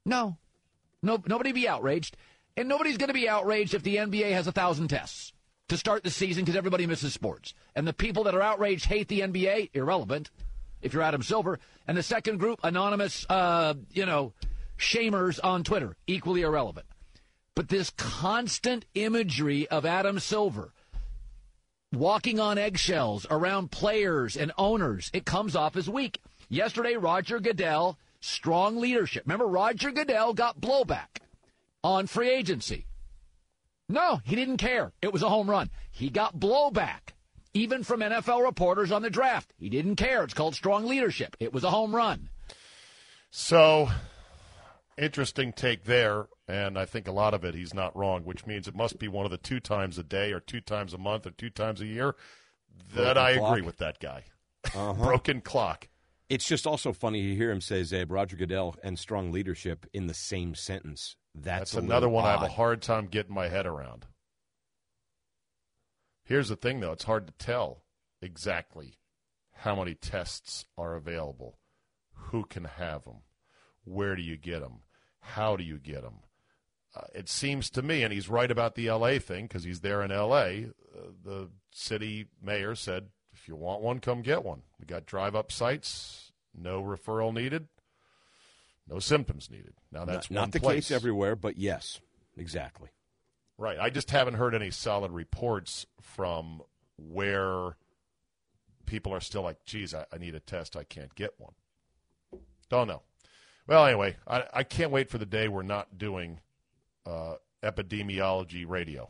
No. 0.05 0.37
No, 1.03 1.21
nobody 1.27 1.51
be 1.51 1.67
outraged. 1.67 2.17
And 2.57 2.67
nobody's 2.67 2.97
going 2.97 3.09
to 3.09 3.13
be 3.13 3.29
outraged 3.29 3.73
if 3.73 3.83
the 3.83 3.97
NBA 3.97 4.31
has 4.31 4.47
a 4.47 4.51
thousand 4.51 4.87
tests 4.87 5.33
to 5.69 5.77
start 5.77 6.03
the 6.03 6.09
season 6.09 6.43
because 6.43 6.57
everybody 6.57 6.87
misses 6.87 7.13
sports. 7.13 7.53
And 7.75 7.87
the 7.87 7.93
people 7.93 8.23
that 8.25 8.35
are 8.35 8.41
outraged 8.41 8.85
hate 8.85 9.07
the 9.07 9.21
NBA, 9.21 9.69
irrelevant 9.73 10.31
if 10.81 10.93
you're 10.93 11.03
Adam 11.03 11.21
Silver. 11.21 11.59
And 11.87 11.97
the 11.97 12.03
second 12.03 12.39
group, 12.39 12.59
anonymous, 12.63 13.25
uh, 13.29 13.75
you 13.91 14.05
know, 14.05 14.33
shamers 14.77 15.39
on 15.43 15.63
Twitter, 15.63 15.95
equally 16.07 16.41
irrelevant. 16.41 16.87
But 17.55 17.69
this 17.69 17.91
constant 17.91 18.85
imagery 18.95 19.67
of 19.67 19.85
Adam 19.85 20.19
Silver 20.19 20.73
walking 21.93 22.39
on 22.39 22.57
eggshells 22.57 23.25
around 23.29 23.71
players 23.71 24.37
and 24.37 24.51
owners, 24.57 25.09
it 25.13 25.25
comes 25.25 25.55
off 25.55 25.75
as 25.75 25.89
weak. 25.89 26.19
Yesterday, 26.49 26.95
Roger 26.95 27.39
Goodell, 27.39 27.97
strong 28.19 28.77
leadership. 28.77 29.23
Remember, 29.25 29.47
Roger 29.47 29.91
Goodell 29.91 30.33
got 30.33 30.59
blowback 30.59 31.19
on 31.83 32.07
free 32.07 32.29
agency. 32.29 32.85
No, 33.89 34.21
he 34.23 34.35
didn't 34.35 34.57
care. 34.57 34.93
It 35.01 35.11
was 35.11 35.21
a 35.21 35.29
home 35.29 35.49
run. 35.49 35.69
He 35.91 36.09
got 36.09 36.37
blowback, 36.39 37.11
even 37.53 37.83
from 37.83 37.99
NFL 37.99 38.43
reporters 38.43 38.91
on 38.91 39.01
the 39.01 39.09
draft. 39.09 39.53
He 39.57 39.69
didn't 39.69 39.97
care. 39.97 40.23
It's 40.23 40.33
called 40.33 40.55
strong 40.55 40.85
leadership. 40.85 41.35
It 41.39 41.51
was 41.51 41.63
a 41.63 41.69
home 41.69 41.93
run. 41.95 42.29
So, 43.31 43.89
interesting 44.97 45.51
take 45.51 45.83
there. 45.83 46.27
And 46.47 46.77
I 46.77 46.85
think 46.85 47.07
a 47.07 47.11
lot 47.11 47.33
of 47.33 47.45
it 47.45 47.53
he's 47.55 47.73
not 47.73 47.95
wrong, 47.95 48.23
which 48.23 48.45
means 48.45 48.67
it 48.67 48.75
must 48.75 48.99
be 48.99 49.07
one 49.07 49.25
of 49.25 49.31
the 49.31 49.37
two 49.37 49.59
times 49.59 49.97
a 49.97 50.03
day 50.03 50.33
or 50.33 50.39
two 50.39 50.59
times 50.61 50.93
a 50.93 50.97
month 50.97 51.25
or 51.25 51.31
two 51.31 51.49
times 51.49 51.81
a 51.81 51.85
year 51.85 52.15
that 52.93 53.13
Broken 53.13 53.17
I 53.17 53.37
clock. 53.37 53.51
agree 53.51 53.65
with 53.65 53.77
that 53.77 53.99
guy. 53.99 54.23
Uh-huh. 54.65 54.93
Broken 55.03 55.41
clock. 55.41 55.87
It's 56.29 56.47
just 56.47 56.65
also 56.65 56.93
funny 56.93 57.21
to 57.23 57.35
hear 57.35 57.51
him 57.51 57.61
say, 57.61 57.81
Czabe, 57.81 58.09
Roger 58.09 58.37
Goodell 58.37 58.75
and 58.83 58.97
strong 58.97 59.31
leadership 59.31 59.85
in 59.93 60.07
the 60.07 60.13
same 60.13 60.55
sentence. 60.55 61.15
That's, 61.35 61.71
That's 61.71 61.83
another 61.85 62.09
one 62.09 62.25
I 62.25 62.31
have 62.31 62.41
a 62.41 62.47
hard 62.47 62.81
time 62.81 63.07
getting 63.07 63.33
my 63.35 63.49
head 63.49 63.65
around. 63.65 64.05
Here's 66.23 66.49
the 66.49 66.55
thing, 66.55 66.79
though 66.79 66.91
it's 66.93 67.03
hard 67.03 67.27
to 67.27 67.33
tell 67.33 67.83
exactly 68.21 68.99
how 69.51 69.75
many 69.75 69.93
tests 69.93 70.65
are 70.77 70.95
available, 70.95 71.57
who 72.13 72.45
can 72.45 72.63
have 72.65 73.03
them, 73.03 73.23
where 73.83 74.15
do 74.15 74.21
you 74.21 74.37
get 74.37 74.61
them, 74.61 74.81
how 75.19 75.55
do 75.55 75.63
you 75.63 75.77
get 75.77 76.01
them. 76.01 76.19
Uh, 76.95 77.01
it 77.13 77.29
seems 77.29 77.69
to 77.69 77.81
me, 77.81 78.03
and 78.03 78.11
he's 78.11 78.29
right 78.29 78.51
about 78.51 78.75
the 78.75 78.87
L.A. 78.87 79.17
thing 79.17 79.45
because 79.45 79.63
he's 79.63 79.79
there 79.79 80.01
in 80.01 80.11
L.A. 80.11 80.67
Uh, 80.93 81.11
the 81.23 81.49
city 81.71 82.27
mayor 82.41 82.75
said, 82.75 83.07
if 83.33 83.47
you 83.47 83.55
want 83.55 83.81
one, 83.81 83.99
come 83.99 84.21
get 84.21 84.43
one. 84.43 84.63
We 84.79 84.85
got 84.85 85.05
drive 85.05 85.35
up 85.35 85.51
sites, 85.51 86.31
no 86.53 86.83
referral 86.83 87.33
needed, 87.33 87.67
no 88.87 88.99
symptoms 88.99 89.49
needed. 89.49 89.73
Now 89.91 90.05
that's 90.05 90.29
not, 90.29 90.41
not 90.41 90.51
the 90.51 90.59
place. 90.59 90.87
case 90.87 90.91
everywhere, 90.91 91.35
but 91.35 91.57
yes, 91.57 92.01
exactly. 92.37 92.89
Right. 93.57 93.79
I 93.79 93.89
just 93.89 94.11
haven't 94.11 94.33
heard 94.33 94.53
any 94.53 94.71
solid 94.71 95.11
reports 95.11 95.85
from 96.01 96.61
where 96.97 97.77
people 98.85 99.13
are 99.13 99.19
still 99.21 99.43
like, 99.43 99.63
geez, 99.65 99.93
I, 99.93 100.05
I 100.11 100.17
need 100.17 100.35
a 100.35 100.39
test. 100.39 100.75
I 100.75 100.83
can't 100.83 101.13
get 101.15 101.35
one. 101.37 101.53
Don't 102.69 102.87
know. 102.87 103.01
Well, 103.67 103.85
anyway, 103.85 104.17
I, 104.27 104.43
I 104.53 104.63
can't 104.63 104.91
wait 104.91 105.09
for 105.09 105.17
the 105.17 105.25
day 105.25 105.47
we're 105.47 105.61
not 105.61 105.97
doing 105.97 106.39
uh, 107.05 107.35
epidemiology 107.63 108.67
radio. 108.67 109.09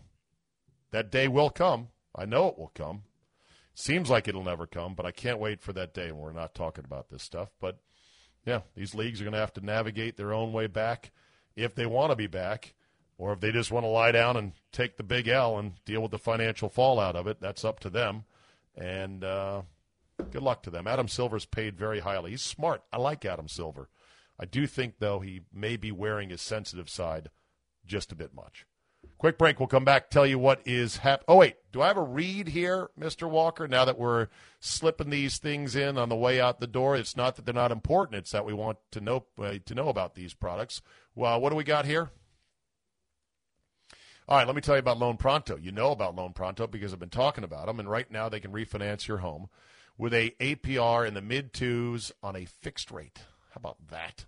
That 0.92 1.12
day 1.12 1.28
will 1.28 1.50
come. 1.50 1.90
I 2.16 2.26
know 2.26 2.48
it 2.48 2.58
will 2.58 2.72
come. 2.76 3.04
Seems 3.74 4.10
like 4.10 4.28
it'll 4.28 4.44
never 4.44 4.68
come, 4.68 4.96
but 4.96 5.06
I 5.06 5.12
can't 5.12 5.40
wait 5.40 5.62
for 5.62 5.72
that 5.74 5.94
day 5.94 6.12
when 6.12 6.22
we're 6.22 6.34
not 6.34 6.54
talking 6.54 6.84
about 6.84 7.10
this 7.10 7.24
stuff. 7.24 7.50
But 7.60 7.80
yeah, 8.46 8.62
these 8.76 8.94
leagues 8.94 9.22
are 9.22 9.24
going 9.24 9.34
to 9.34 9.40
have 9.40 9.54
to 9.54 9.66
navigate 9.66 10.18
their 10.18 10.34
own 10.34 10.52
way 10.52 10.68
back 10.68 11.12
if 11.56 11.76
they 11.76 11.86
want 11.86 12.12
to 12.12 12.16
be 12.16 12.28
back, 12.28 12.74
or 13.18 13.34
if 13.34 13.40
they 13.40 13.52
just 13.52 13.72
want 13.72 13.86
to 13.86 13.90
lie 13.90 14.12
down 14.12 14.36
and 14.36 14.54
take 14.72 14.98
the 14.98 15.04
big 15.04 15.28
L 15.28 15.58
and 15.58 15.74
deal 15.86 16.02
with 16.02 16.12
the 16.12 16.18
financial 16.20 16.70
fallout 16.70 17.16
of 17.16 17.28
it. 17.28 17.40
That's 17.40 17.64
up 17.64 17.80
to 17.82 17.90
them. 17.90 18.26
And 18.76 19.24
uh, 19.24 19.62
good 20.32 20.42
luck 20.42 20.64
to 20.64 20.70
them. 20.70 20.88
Adam 20.88 21.08
Silver's 21.08 21.46
paid 21.46 21.78
very 21.78 22.00
highly. 22.00 22.32
He's 22.32 22.42
smart. 22.42 22.84
I 22.92 22.98
like 22.98 23.24
Adam 23.24 23.48
Silver. 23.48 23.90
I 24.40 24.46
do 24.46 24.66
think, 24.66 24.96
though, 25.00 25.20
he 25.20 25.42
may 25.54 25.78
be 25.78 25.92
wearing 25.92 26.30
his 26.30 26.42
sensitive 26.42 26.90
side 26.90 27.30
just 27.86 28.12
a 28.12 28.16
bit 28.16 28.34
much. 28.34 28.66
Quick 29.18 29.38
break. 29.38 29.60
We'll 29.60 29.68
come 29.68 29.86
back, 29.86 30.10
tell 30.10 30.26
you 30.26 30.40
what 30.40 30.62
is 30.66 30.98
happening. 30.98 31.26
Oh, 31.28 31.38
wait. 31.38 31.56
Do 31.72 31.82
I 31.82 31.88
have 31.88 31.98
a 31.98 32.04
read 32.04 32.50
here, 32.50 32.90
Mr. 33.00 33.30
Walker, 33.30 33.68
now 33.68 33.86
that 33.86 34.00
we're 34.00 34.28
slipping 34.60 35.10
these 35.10 35.38
things 35.38 35.76
in 35.76 35.98
on 35.98 36.10
the 36.10 36.16
way 36.16 36.42
out 36.42 36.60
the 36.60 36.68
door? 36.68 36.96
It's 36.96 37.16
not 37.16 37.36
that 37.36 37.46
they're 37.46 37.54
not 37.54 37.72
important. 37.72 38.18
It's 38.18 38.32
that 38.32 38.46
we 38.46 38.54
want 38.54 38.80
to 38.92 39.00
know, 39.00 39.26
uh, 39.40 39.56
to 39.64 39.76
know 39.76 39.90
about 39.90 40.16
these 40.16 40.34
products. 40.34 40.82
Well, 41.14 41.40
what 41.40 41.52
do 41.52 41.56
we 41.56 41.64
got 41.64 41.86
here? 41.86 42.10
All 44.28 44.38
right, 44.38 44.48
let 44.48 44.56
me 44.56 44.62
tell 44.62 44.76
you 44.76 44.80
about 44.80 45.00
Loan 45.00 45.18
Pronto. 45.18 45.58
You 45.58 45.72
know 45.72 45.92
about 45.92 46.16
Loan 46.16 46.34
Pronto 46.34 46.66
because 46.66 46.94
I've 46.94 47.00
been 47.00 47.10
talking 47.10 47.44
about 47.44 47.68
them, 47.68 47.80
and 47.80 47.90
right 47.90 48.10
now 48.10 48.30
they 48.30 48.40
can 48.40 48.52
refinance 48.52 49.08
your 49.08 49.18
home 49.18 49.50
with 49.98 50.14
a 50.14 50.32
APR 50.40 51.08
in 51.08 51.14
the 51.14 51.22
mid 51.22 51.54
twos 51.54 52.12
on 52.24 52.36
a 52.36 52.46
fixed 52.46 52.92
rate. 52.92 53.20
How 53.52 53.60
about 53.60 53.90
that? 53.90 54.26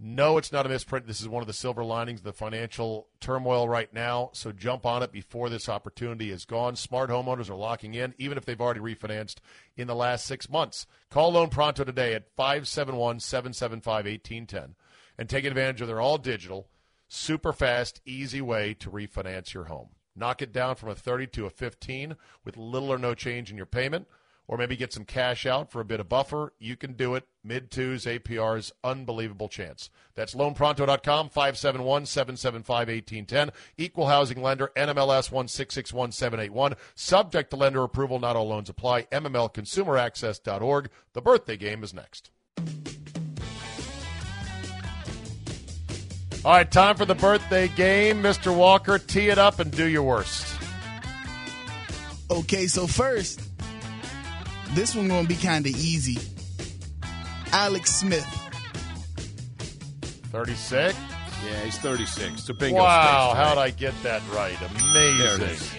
No, 0.00 0.38
it's 0.38 0.52
not 0.52 0.64
a 0.64 0.68
misprint. 0.68 1.08
This 1.08 1.20
is 1.20 1.28
one 1.28 1.42
of 1.42 1.48
the 1.48 1.52
silver 1.52 1.84
linings 1.84 2.20
of 2.20 2.24
the 2.24 2.32
financial 2.32 3.08
turmoil 3.18 3.68
right 3.68 3.92
now. 3.92 4.30
So 4.32 4.52
jump 4.52 4.86
on 4.86 5.02
it 5.02 5.10
before 5.10 5.48
this 5.48 5.68
opportunity 5.68 6.30
is 6.30 6.44
gone. 6.44 6.76
Smart 6.76 7.10
homeowners 7.10 7.50
are 7.50 7.56
locking 7.56 7.94
in, 7.94 8.14
even 8.16 8.38
if 8.38 8.44
they've 8.44 8.60
already 8.60 8.78
refinanced 8.78 9.36
in 9.76 9.88
the 9.88 9.96
last 9.96 10.24
six 10.24 10.48
months. 10.48 10.86
Call 11.10 11.32
Loan 11.32 11.48
Pronto 11.48 11.82
today 11.82 12.14
at 12.14 12.30
571 12.36 13.18
775 13.18 14.04
1810 14.04 14.76
and 15.18 15.28
take 15.28 15.44
advantage 15.44 15.80
of 15.80 15.88
their 15.88 16.00
all 16.00 16.16
digital, 16.16 16.68
super 17.08 17.52
fast, 17.52 18.00
easy 18.04 18.40
way 18.40 18.74
to 18.74 18.90
refinance 18.90 19.52
your 19.52 19.64
home. 19.64 19.88
Knock 20.14 20.42
it 20.42 20.52
down 20.52 20.76
from 20.76 20.90
a 20.90 20.94
30 20.94 21.26
to 21.28 21.46
a 21.46 21.50
15 21.50 22.14
with 22.44 22.56
little 22.56 22.92
or 22.92 22.98
no 22.98 23.14
change 23.14 23.50
in 23.50 23.56
your 23.56 23.66
payment 23.66 24.06
or 24.48 24.56
maybe 24.56 24.74
get 24.74 24.92
some 24.92 25.04
cash 25.04 25.46
out 25.46 25.70
for 25.70 25.80
a 25.80 25.84
bit 25.84 26.00
of 26.00 26.08
buffer, 26.08 26.54
you 26.58 26.74
can 26.74 26.94
do 26.94 27.14
it. 27.14 27.28
Mid 27.44 27.70
twos, 27.70 28.06
APRs, 28.06 28.72
unbelievable 28.82 29.48
chance. 29.48 29.90
That's 30.14 30.34
loanpronto.com, 30.34 31.28
571 31.28 32.06
775 32.06 32.88
1810. 32.88 33.52
Equal 33.76 34.08
housing 34.08 34.42
lender, 34.42 34.72
NMLS 34.74 35.30
1661781. 35.30 36.76
Subject 36.94 37.50
to 37.50 37.56
lender 37.56 37.84
approval, 37.84 38.18
not 38.18 38.34
all 38.34 38.48
loans 38.48 38.70
apply. 38.70 39.02
MMLconsumeraccess.org. 39.04 40.90
The 41.12 41.22
birthday 41.22 41.56
game 41.56 41.84
is 41.84 41.94
next. 41.94 42.30
All 46.44 46.52
right, 46.52 46.70
time 46.70 46.96
for 46.96 47.04
the 47.04 47.14
birthday 47.14 47.68
game. 47.68 48.22
Mr. 48.22 48.56
Walker, 48.56 48.98
tee 48.98 49.28
it 49.28 49.38
up 49.38 49.58
and 49.58 49.70
do 49.70 49.86
your 49.86 50.04
worst. 50.04 50.46
Okay, 52.30 52.66
so 52.66 52.86
first, 52.86 53.40
this 54.74 54.94
one 54.94 55.08
gonna 55.08 55.26
be 55.28 55.34
kind 55.36 55.66
of 55.66 55.72
easy. 55.72 56.18
Alex 57.52 57.94
Smith. 57.94 58.26
36? 60.32 60.96
Yeah, 61.46 61.60
he's 61.64 61.78
36. 61.78 62.32
It's 62.34 62.48
a 62.48 62.54
bingo 62.54 62.80
Wow, 62.82 63.30
space, 63.32 63.36
how'd? 63.44 63.58
I 63.58 63.70
get 63.70 63.94
that 64.02 64.22
right? 64.32 64.56
Amazing. 64.82 65.38
That's 65.40 65.74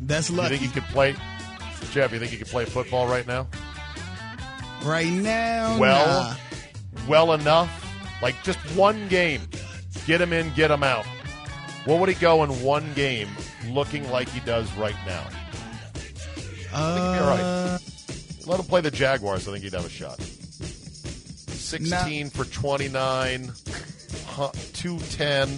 That's 0.00 0.30
You 0.30 0.36
lucky. 0.36 0.56
think 0.56 0.72
he 0.72 0.80
could 0.80 0.88
play, 0.90 1.14
Jeff? 1.92 2.12
You 2.12 2.18
think 2.18 2.30
he 2.30 2.36
could 2.38 2.46
play 2.48 2.64
football 2.64 3.06
right 3.06 3.26
now? 3.26 3.46
right 4.82 5.10
now, 5.10 5.78
Well, 5.78 6.06
nah. 6.30 6.34
well 7.08 7.32
enough. 7.32 7.70
Like 8.20 8.34
just 8.42 8.58
one 8.76 9.08
game, 9.08 9.40
get 10.06 10.20
him 10.20 10.32
in, 10.34 10.52
get 10.54 10.70
him 10.70 10.82
out. 10.82 11.06
What 11.86 12.00
would 12.00 12.08
he 12.10 12.14
go 12.14 12.44
in 12.44 12.50
one 12.62 12.92
game, 12.94 13.28
looking 13.68 14.08
like 14.10 14.28
he 14.28 14.40
does 14.40 14.70
right 14.74 14.96
now? 15.06 15.24
I 16.74 16.94
think 16.94 17.06
he'd 17.06 17.12
be 17.12 17.18
all 17.18 17.28
right. 17.28 17.78
Let 18.46 18.60
him 18.60 18.66
play 18.66 18.80
the 18.82 18.90
Jaguars. 18.90 19.48
I 19.48 19.52
think 19.52 19.64
he'd 19.64 19.72
have 19.72 19.86
a 19.86 19.90
shot. 19.90 20.20
Sixteen 20.20 22.28
for 22.30 22.44
twenty-nine, 22.44 23.50
hu- 24.26 24.50
two 24.74 24.98
ten, 25.10 25.48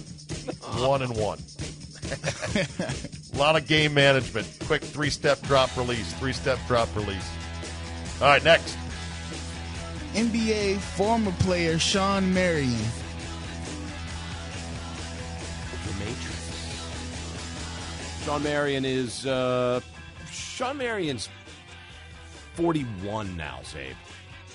one 0.77 1.01
and 1.01 1.15
one. 1.17 1.39
a 3.33 3.33
lot 3.37 3.55
of 3.57 3.67
game 3.67 3.93
management. 3.93 4.47
Quick 4.65 4.81
three-step 4.83 5.41
drop 5.43 5.75
release. 5.75 6.11
Three-step 6.13 6.59
drop 6.67 6.87
release. 6.95 7.29
All 8.21 8.27
right, 8.27 8.43
next. 8.43 8.77
NBA 10.13 10.77
former 10.79 11.31
player 11.39 11.77
Shawn 11.77 12.33
Marion. 12.33 12.71
The 15.85 15.93
Matrix. 15.99 16.85
Shawn 18.25 18.41
Marion 18.43 18.85
is 18.85 19.25
uh, 19.27 19.81
Shawn 20.37 20.77
Marion's 20.77 21.29
41 22.55 23.35
now, 23.37 23.59
Czabe. 23.63 23.93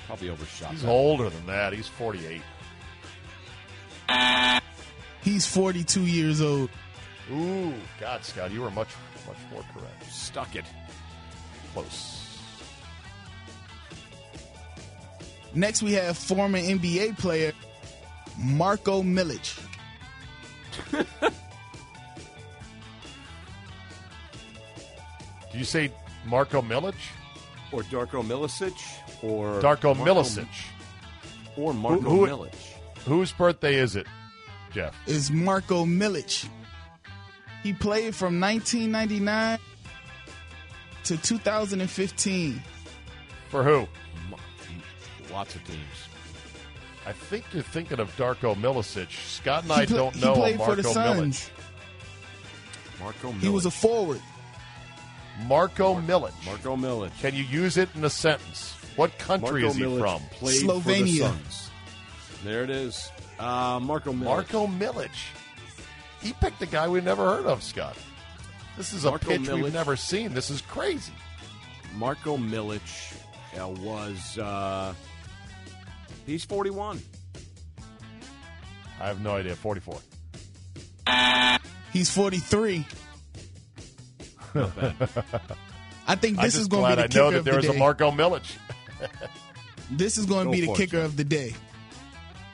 Probably 0.07 0.30
overshot. 0.30 0.72
He's 0.72 0.83
that. 0.83 0.89
older 0.89 1.30
than 1.30 1.47
that. 1.47 1.72
He's 1.72 1.87
forty-eight. 1.89 2.43
He's 5.22 5.47
42 5.47 6.03
years 6.03 6.41
old. 6.41 6.68
Ooh, 7.33 7.72
God, 8.01 8.24
Scott, 8.24 8.51
you 8.51 8.61
were 8.61 8.70
much, 8.72 8.89
much 9.26 9.37
more 9.53 9.64
correct. 9.72 10.11
Stuck 10.11 10.57
it. 10.57 10.64
Close. 11.72 12.18
Next, 15.55 15.83
we 15.83 15.93
have 15.93 16.18
former 16.18 16.59
NBA 16.59 17.16
player 17.18 17.53
Marko 18.39 19.03
Milic. 19.03 19.59
Did 25.53 25.59
you 25.59 25.64
say 25.64 25.90
Marko 26.26 26.62
Milic? 26.62 26.94
Or 27.72 27.82
Darko 27.84 28.22
Milicic. 28.24 28.74
Or 29.22 29.61
Darko 29.61 29.96
Marko- 29.96 30.05
Milicic. 30.22 30.48
Or 31.57 31.72
Marco 31.74 32.00
Who- 32.03 32.26
who- 32.26 32.26
Milic. 32.26 32.55
Whose 33.07 33.32
birthday 33.32 33.74
is 33.76 33.96
it, 33.96 34.07
Jeff? 34.72 34.94
is 35.07 35.30
Marko 35.30 35.84
Milic. 35.84 36.48
He 37.62 37.72
played 37.72 38.14
from 38.14 38.38
1999 38.40 39.59
to 41.05 41.16
2015. 41.16 42.62
For 43.48 43.62
who? 43.64 43.86
Lots 45.32 45.55
of 45.55 45.64
teams. 45.66 45.78
I 47.07 47.12
think 47.12 47.44
you're 47.53 47.62
thinking 47.62 47.98
of 47.98 48.14
Darko 48.16 48.55
Milicic. 48.55 49.11
Scott 49.11 49.64
and 49.64 49.72
He 49.72 49.80
I 49.80 49.86
pla- 49.86 49.96
don't 49.96 50.14
he 50.14 50.20
know 50.24 50.34
played 50.34 50.59
Marco 50.59 50.74
for 50.76 50.82
the 50.82 50.88
Milic. 51.00 51.50
Marko 53.00 53.32
Milic. 53.32 53.40
He 53.40 53.48
was 53.48 53.66
a 53.66 53.70
forward. 53.70 54.20
Marko 55.47 55.95
Milic. 56.01 56.33
Marko 56.45 56.76
Milic. 56.76 57.18
Can 57.20 57.35
you 57.35 57.45
use 57.45 57.76
it 57.76 57.89
in 57.95 58.05
a 58.05 58.11
sentence? 58.11 58.74
What 58.97 59.16
country 59.18 59.62
Marco 59.62 59.66
is 59.68 59.76
he 59.76 59.83
Milic 59.83 60.01
from? 60.01 60.22
Played 60.33 60.61
For 60.61 60.66
the 60.66 60.80
Slovenia. 60.80 61.68
There 62.45 62.64
it 62.64 62.70
is. 62.70 63.11
Uh, 63.39 63.80
Marko 63.80 64.12
Milic. 64.12 64.24
Marko 64.24 64.66
Milic. 64.66 65.11
He 66.20 66.33
picked 66.35 66.62
a 66.62 66.66
guy 66.66 66.89
we've 66.89 67.05
never 67.05 67.24
heard 67.24 67.47
of, 67.47 67.62
Scott. 67.62 67.97
This 68.76 68.93
is 68.93 69.05
a 69.05 69.11
Marco 69.11 69.28
pitch 69.28 69.43
Milic. 69.43 69.62
we've 69.64 69.72
never 69.72 69.97
seen. 69.97 70.35
This 70.35 70.51
is 70.51 70.61
crazy. 70.62 71.12
Marko 71.97 72.37
Milic 72.37 72.80
uh, 73.61 73.68
was. 73.68 74.39
Uh, 74.39 74.95
he's 76.26 76.45
41. 76.45 77.01
I 79.01 79.07
have 79.07 79.20
no 79.20 79.37
idea. 79.37 79.55
44. 79.57 79.99
He's 81.93 82.11
43. 82.11 82.87
I 86.07 86.14
think 86.16 86.38
I'm 86.38 86.44
this 86.44 86.55
is 86.57 86.68
going 86.68 86.90
to 86.90 86.96
be 86.96 87.03
I 87.03 87.07
the 87.07 87.14
know 87.18 87.30
kicker 87.30 87.30
that 87.30 87.38
of 87.38 87.44
there 87.44 87.55
the 87.55 87.68
is 87.70 87.74
a. 87.76 87.78
Marko 87.78 88.11
Milic. 88.11 88.57
This 89.90 90.16
is 90.16 90.24
going 90.24 90.46
to 90.46 90.48
Go 90.48 90.53
be 90.53 90.61
the 90.62 90.66
for 90.68 90.74
it, 90.74 90.76
kicker 90.78 91.00
of 91.00 91.16
the 91.18 91.24
day. 91.24 91.55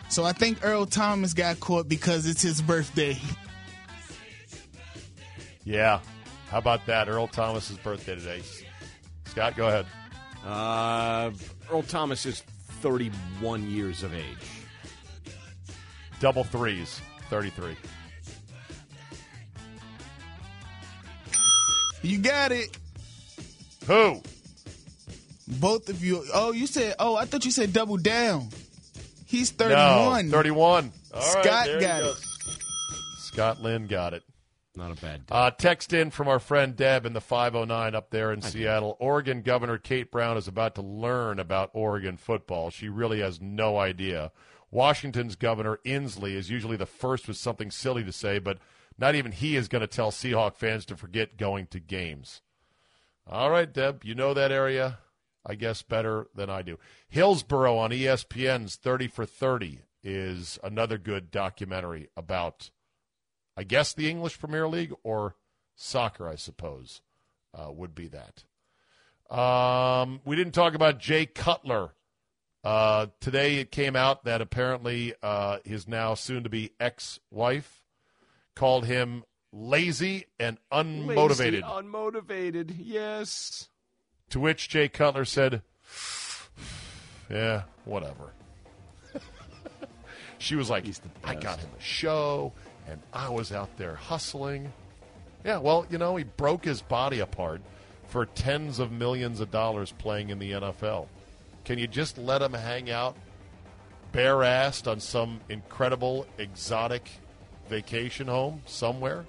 So 0.09 0.25
I 0.25 0.33
think 0.33 0.65
Earl 0.65 0.87
Thomas 0.87 1.35
got 1.35 1.61
caught 1.61 1.89
because 1.89 2.27
it's 2.27 2.43
his 2.43 2.61
birthday. 2.61 3.17
Yeah. 5.65 6.01
How 6.49 6.59
about 6.59 6.87
that? 6.87 7.09
Earl 7.11 7.27
Thomas's 7.27 7.77
birthday 7.77 8.15
today. 8.15 8.41
Scott, 9.27 9.55
go 9.55 9.69
ahead. 9.69 9.85
Uh, 10.43 11.31
Earl 11.71 11.83
Thomas 11.83 12.25
is 12.25 12.41
31 12.81 13.71
years 13.71 14.03
of 14.03 14.15
age. 14.15 14.25
Double 16.21 16.43
threes. 16.43 17.03
33. 17.29 17.77
You 22.09 22.19
got 22.19 22.53
it. 22.53 22.77
Who? 23.87 24.23
Both 25.47 25.89
of 25.91 26.03
you. 26.03 26.25
Oh, 26.33 26.53
you 26.53 26.67
said. 26.67 26.95
Oh, 26.99 27.17
I 27.17 27.27
thought 27.27 27.45
you 27.45 27.51
said 27.51 27.73
double 27.73 27.99
down. 27.99 28.49
He's 29.27 29.53
No, 29.59 29.69
31. 29.69 30.31
31. 30.31 30.93
Scott 31.21 31.67
there 31.67 31.75
he 31.77 31.81
got 31.81 32.03
it. 32.03 32.17
Scott 33.19 33.61
Lynn 33.61 33.87
got 33.87 34.15
it. 34.15 34.23
Not 34.75 34.93
a 34.93 35.01
bad 35.01 35.27
day. 35.27 35.35
Uh, 35.35 35.51
text 35.51 35.93
in 35.93 36.11
from 36.11 36.29
our 36.29 36.39
friend 36.39 36.75
Deb 36.77 37.05
in 37.05 37.13
the 37.13 37.21
509 37.21 37.95
up 37.95 38.11
there 38.11 38.33
in 38.33 38.41
Seattle. 38.41 38.97
Oregon 39.01 39.43
Governor 39.43 39.77
Kate 39.77 40.11
Brown 40.11 40.37
is 40.39 40.49
about 40.49 40.77
to 40.77 40.83
learn 40.83 41.39
about 41.39 41.71
Oregon 41.75 42.17
football. 42.17 42.71
She 42.71 42.89
really 42.89 43.21
has 43.21 43.41
no 43.41 43.77
idea. 43.77 44.31
Washington's 44.71 45.37
Governor 45.37 45.79
Inslee 45.85 46.35
is 46.35 46.49
usually 46.49 46.77
the 46.77 46.87
first 46.87 47.29
with 47.29 47.37
something 47.37 47.71
silly 47.71 48.05
to 48.05 48.13
say, 48.13 48.39
but 48.39 48.59
not 48.99 49.15
even 49.15 49.33
he 49.33 49.57
is 49.57 49.69
going 49.69 49.81
to 49.81 49.87
tell 49.87 50.11
Seahawk 50.11 50.57
fans 50.57 50.85
to 50.87 50.97
forget 50.97 51.37
going 51.37 51.67
to 51.69 51.81
games. 51.81 52.43
All 53.27 53.51
right, 53.51 53.73
Deb, 53.73 54.05
you 54.05 54.15
know 54.15 54.35
that 54.35 54.51
area, 54.51 54.99
I 55.47 55.55
guess, 55.55 55.83
better 55.83 56.27
than 56.35 56.51
I 56.51 56.63
do. 56.63 56.79
Hillsborough 57.09 57.77
on 57.77 57.91
ESPN's 57.91 58.77
30 58.77 59.09
for 59.09 59.25
30 59.25 59.81
is 60.03 60.59
another 60.65 60.99
good 60.99 61.31
documentary 61.31 62.09
about 62.17 62.71
I 63.57 63.65
guess 63.65 63.93
the 63.93 64.09
English 64.09 64.39
Premier 64.39 64.69
League 64.69 64.95
or 65.03 65.35
soccer, 65.75 66.29
I 66.29 66.37
suppose, 66.37 67.01
uh, 67.53 67.73
would 67.73 67.93
be 67.93 68.09
that. 68.09 68.45
Um, 69.37 70.21
we 70.25 70.37
didn't 70.37 70.55
talk 70.55 70.75
about 70.75 71.01
Jay 71.01 71.27
Cutler. 71.27 71.91
Uh, 72.63 73.07
today 73.21 73.57
it 73.57 73.73
came 73.73 73.97
out 73.97 74.25
that 74.25 74.41
apparently 74.41 75.13
uh, 75.25 75.59
his 75.65 75.89
now 75.89 76.15
soon 76.15 76.45
to 76.45 76.49
be 76.49 76.71
ex 76.79 77.19
wife 77.33 77.83
called 78.59 78.87
him 78.87 79.23
lazy 79.53 80.27
and 80.41 80.59
unmotivated. 80.73 81.63
Lazy, 81.63 81.63
unmotivated. 81.63 82.75
Yes. 82.77 83.69
to 84.31 84.41
which 84.41 84.69
Jay 84.69 84.89
Cutler 84.89 85.25
said, 85.25 85.63
Yeah, 87.31 87.63
whatever. 87.85 88.33
she 90.39 90.57
was 90.57 90.69
like, 90.69 90.85
I 91.23 91.37
got 91.37 91.61
him 91.61 91.71
a 91.79 91.81
show, 91.81 92.53
and 92.89 93.01
I 93.13 93.29
was 93.29 93.53
out 93.53 93.77
there 93.79 93.95
hustling. 93.95 94.73
Yeah, 95.45 95.59
well, 95.59 95.87
you 95.89 95.99
know, 95.99 96.17
he 96.17 96.25
broke 96.25 96.65
his 96.65 96.83
body 96.83 97.21
apart 97.21 97.61
for 98.09 98.27
tens 98.27 98.81
of 98.81 98.91
millions 98.91 99.39
of 99.39 99.53
dollars 99.53 99.93
playing 99.99 100.31
in 100.31 100.41
the 100.41 100.51
NFL. 100.51 101.07
Can 101.65 101.79
you 101.79 101.87
just 101.87 102.19
let 102.19 102.43
him 102.43 102.55
hang 102.55 102.91
out 102.91 103.17
bare 104.11 104.39
assed 104.39 104.91
on 104.91 104.99
some 104.99 105.39
incredible, 105.49 106.27
exotic 106.39 107.09
vacation 107.69 108.27
home 108.27 108.63
somewhere 108.67 109.25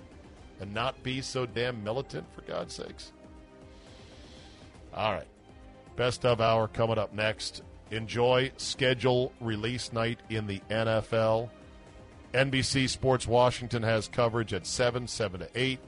and 0.60 0.74
not 0.74 1.02
be 1.04 1.22
so 1.22 1.46
damn 1.46 1.84
militant, 1.84 2.26
for 2.34 2.42
God's 2.42 2.74
sakes? 2.74 3.12
All 4.94 5.14
right. 5.14 5.28
Best 5.96 6.26
of 6.26 6.42
hour 6.42 6.68
coming 6.68 6.98
up 6.98 7.14
next. 7.14 7.62
Enjoy 7.92 8.52
schedule 8.58 9.34
release 9.40 9.92
night 9.92 10.20
in 10.30 10.48
the 10.48 10.62
NFL. 10.70 11.50
NBC 12.34 12.88
Sports 12.88 13.28
Washington 13.28 13.84
has 13.84 14.08
coverage 14.08 14.54
at 14.54 14.66
7, 14.66 15.08
7 15.08 15.40
to 15.42 15.50
8. 15.56 15.80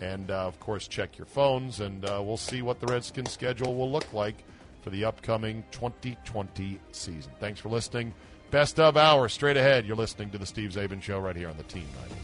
And, 0.00 0.30
uh, 0.30 0.46
of 0.46 0.58
course, 0.58 0.88
check 0.88 1.16
your 1.16 1.26
phones, 1.26 1.80
and 1.80 2.04
uh, 2.04 2.20
we'll 2.22 2.36
see 2.36 2.62
what 2.62 2.80
the 2.80 2.86
Redskins 2.86 3.30
schedule 3.30 3.74
will 3.74 3.90
look 3.90 4.12
like 4.12 4.44
for 4.82 4.90
the 4.90 5.04
upcoming 5.04 5.64
2020 5.70 6.80
season. 6.92 7.32
Thanks 7.38 7.60
for 7.60 7.68
listening. 7.68 8.12
Best 8.50 8.78
of 8.78 8.96
hour 8.96 9.28
straight 9.28 9.56
ahead. 9.56 9.84
You're 9.84 9.96
listening 9.96 10.30
to 10.30 10.38
the 10.38 10.46
Steve 10.46 10.70
Czaban 10.70 11.02
Show 11.02 11.18
right 11.18 11.36
here 11.36 11.48
on 11.48 11.56
the 11.56 11.64
Team 11.64 11.86
90. 12.08 12.23